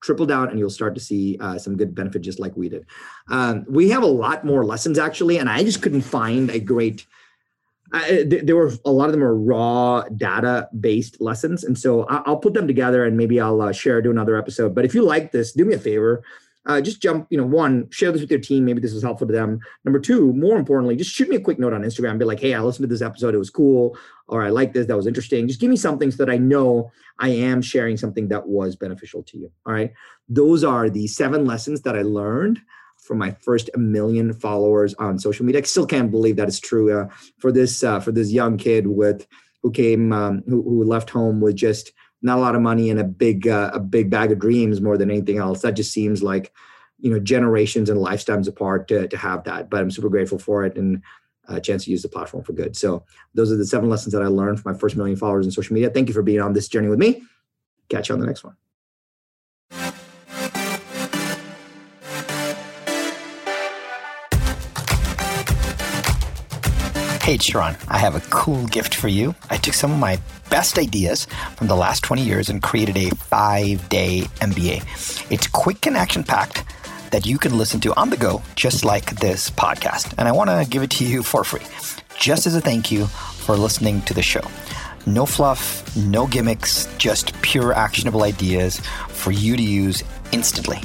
triple 0.00 0.26
down 0.26 0.48
and 0.48 0.58
you'll 0.58 0.70
start 0.70 0.94
to 0.94 1.00
see 1.00 1.36
uh, 1.40 1.58
some 1.58 1.76
good 1.76 1.94
benefit 1.94 2.22
just 2.22 2.38
like 2.38 2.56
we 2.56 2.68
did. 2.68 2.86
Um, 3.28 3.64
we 3.68 3.88
have 3.90 4.02
a 4.02 4.06
lot 4.06 4.44
more 4.44 4.64
lessons 4.64 4.98
actually 4.98 5.38
and 5.38 5.48
i 5.48 5.62
just 5.62 5.82
couldn't 5.82 6.02
find 6.02 6.50
a 6.50 6.60
great 6.60 7.06
uh, 7.92 8.06
th- 8.06 8.44
there 8.44 8.56
were 8.56 8.70
a 8.84 8.90
lot 8.90 9.06
of 9.06 9.12
them 9.12 9.24
are 9.24 9.34
raw 9.34 10.02
data 10.16 10.68
based 10.78 11.20
lessons 11.20 11.64
and 11.64 11.78
so 11.78 12.04
I- 12.04 12.28
will 12.28 12.36
put 12.36 12.54
them 12.54 12.66
together 12.66 13.04
and 13.04 13.16
maybe 13.16 13.40
i'll 13.40 13.60
uh, 13.62 13.72
share 13.72 14.02
do 14.02 14.10
another 14.10 14.36
episode. 14.36 14.74
But 14.74 14.84
if 14.84 14.94
you 14.94 15.02
like 15.02 15.32
this 15.32 15.52
do 15.52 15.64
me 15.64 15.74
a 15.74 15.78
favor 15.78 16.22
uh, 16.68 16.80
just 16.82 17.00
jump, 17.00 17.26
you 17.30 17.38
know, 17.38 17.46
one, 17.46 17.88
share 17.90 18.12
this 18.12 18.20
with 18.20 18.30
your 18.30 18.40
team. 18.40 18.66
Maybe 18.66 18.80
this 18.80 18.92
is 18.92 19.02
helpful 19.02 19.26
to 19.26 19.32
them. 19.32 19.58
Number 19.84 19.98
two, 19.98 20.34
more 20.34 20.58
importantly, 20.58 20.96
just 20.96 21.10
shoot 21.10 21.28
me 21.28 21.36
a 21.36 21.40
quick 21.40 21.58
note 21.58 21.72
on 21.72 21.82
Instagram. 21.82 22.18
Be 22.18 22.26
like, 22.26 22.40
hey, 22.40 22.52
I 22.54 22.60
listened 22.60 22.84
to 22.84 22.94
this 22.94 23.02
episode. 23.02 23.34
It 23.34 23.38
was 23.38 23.50
cool. 23.50 23.96
Or 24.28 24.42
I 24.42 24.50
like 24.50 24.74
this. 24.74 24.86
That 24.86 24.96
was 24.96 25.06
interesting. 25.06 25.48
Just 25.48 25.60
give 25.60 25.70
me 25.70 25.76
something 25.76 26.10
so 26.10 26.24
that 26.24 26.30
I 26.30 26.36
know 26.36 26.92
I 27.18 27.30
am 27.30 27.62
sharing 27.62 27.96
something 27.96 28.28
that 28.28 28.46
was 28.46 28.76
beneficial 28.76 29.22
to 29.22 29.38
you. 29.38 29.50
All 29.64 29.72
right. 29.72 29.92
Those 30.28 30.62
are 30.62 30.90
the 30.90 31.06
seven 31.06 31.46
lessons 31.46 31.80
that 31.82 31.96
I 31.96 32.02
learned 32.02 32.60
from 32.98 33.16
my 33.16 33.30
first 33.40 33.70
million 33.76 34.34
followers 34.34 34.92
on 34.94 35.18
social 35.18 35.46
media. 35.46 35.62
I 35.62 35.64
still 35.64 35.86
can't 35.86 36.10
believe 36.10 36.36
that 36.36 36.48
is 36.48 36.60
true 36.60 37.00
uh, 37.00 37.08
for 37.38 37.50
this 37.50 37.82
uh, 37.82 38.00
for 38.00 38.12
this 38.12 38.30
young 38.30 38.58
kid 38.58 38.86
with 38.86 39.26
who 39.62 39.70
came 39.70 40.12
um, 40.12 40.42
who, 40.46 40.62
who 40.62 40.84
left 40.84 41.08
home 41.08 41.40
with 41.40 41.56
just 41.56 41.92
not 42.22 42.38
a 42.38 42.40
lot 42.40 42.54
of 42.54 42.62
money 42.62 42.90
and 42.90 43.00
a 43.00 43.04
big 43.04 43.46
uh, 43.46 43.70
a 43.72 43.80
big 43.80 44.10
bag 44.10 44.32
of 44.32 44.38
dreams 44.38 44.80
more 44.80 44.96
than 44.96 45.10
anything 45.10 45.38
else. 45.38 45.62
That 45.62 45.72
just 45.72 45.92
seems 45.92 46.22
like 46.22 46.52
you 46.98 47.10
know 47.10 47.20
generations 47.20 47.90
and 47.90 48.00
lifetimes 48.00 48.48
apart 48.48 48.88
to, 48.88 49.08
to 49.08 49.16
have 49.16 49.44
that. 49.44 49.70
But 49.70 49.80
I'm 49.80 49.90
super 49.90 50.08
grateful 50.08 50.38
for 50.38 50.64
it 50.64 50.76
and 50.76 51.02
a 51.48 51.60
chance 51.60 51.84
to 51.84 51.90
use 51.90 52.02
the 52.02 52.08
platform 52.08 52.44
for 52.44 52.52
good. 52.52 52.76
So 52.76 53.04
those 53.34 53.50
are 53.50 53.56
the 53.56 53.66
seven 53.66 53.88
lessons 53.88 54.12
that 54.12 54.22
I 54.22 54.26
learned 54.26 54.60
from 54.60 54.72
my 54.72 54.78
first 54.78 54.96
million 54.96 55.16
followers 55.16 55.46
in 55.46 55.52
social 55.52 55.74
media. 55.74 55.90
Thank 55.90 56.08
you 56.08 56.14
for 56.14 56.22
being 56.22 56.40
on 56.40 56.52
this 56.52 56.68
journey 56.68 56.88
with 56.88 56.98
me. 56.98 57.22
Catch 57.88 58.10
you 58.10 58.14
on 58.14 58.20
the 58.20 58.26
next 58.26 58.44
one. 58.44 58.56
Hey, 67.28 67.36
Sharran, 67.36 67.76
I 67.88 67.98
have 67.98 68.14
a 68.14 68.20
cool 68.30 68.64
gift 68.68 68.94
for 68.94 69.08
you. 69.08 69.34
I 69.50 69.58
took 69.58 69.74
some 69.74 69.92
of 69.92 69.98
my 69.98 70.18
best 70.48 70.78
ideas 70.78 71.26
from 71.56 71.66
the 71.66 71.76
last 71.76 72.02
20 72.02 72.22
years 72.22 72.48
and 72.48 72.62
created 72.62 72.96
a 72.96 73.10
five 73.16 73.86
day 73.90 74.22
MBA. 74.40 75.30
It's 75.30 75.46
quick 75.46 75.84
and 75.84 75.94
action 75.94 76.24
packed 76.24 76.64
that 77.10 77.26
you 77.26 77.36
can 77.36 77.58
listen 77.58 77.80
to 77.80 77.94
on 78.00 78.08
the 78.08 78.16
go, 78.16 78.40
just 78.54 78.82
like 78.82 79.20
this 79.20 79.50
podcast. 79.50 80.14
And 80.16 80.26
I 80.26 80.32
want 80.32 80.48
to 80.48 80.66
give 80.70 80.82
it 80.82 80.88
to 80.92 81.04
you 81.04 81.22
for 81.22 81.44
free, 81.44 81.60
just 82.18 82.46
as 82.46 82.54
a 82.54 82.62
thank 82.62 82.90
you 82.90 83.08
for 83.08 83.58
listening 83.58 84.00
to 84.06 84.14
the 84.14 84.22
show. 84.22 84.40
No 85.04 85.26
fluff, 85.26 85.94
no 85.98 86.26
gimmicks, 86.26 86.88
just 86.96 87.38
pure 87.42 87.74
actionable 87.74 88.22
ideas 88.22 88.80
for 89.10 89.32
you 89.32 89.54
to 89.54 89.62
use 89.62 90.02
instantly. 90.32 90.78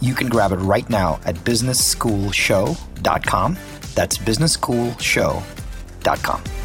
You 0.00 0.14
can 0.14 0.30
grab 0.30 0.52
it 0.52 0.60
right 0.60 0.88
now 0.88 1.20
at 1.26 1.34
businessschoolshow.com. 1.34 3.58
That's 3.94 4.16
businessschoolshow.com. 4.16 5.61
Dot 6.02 6.22
com. 6.22 6.61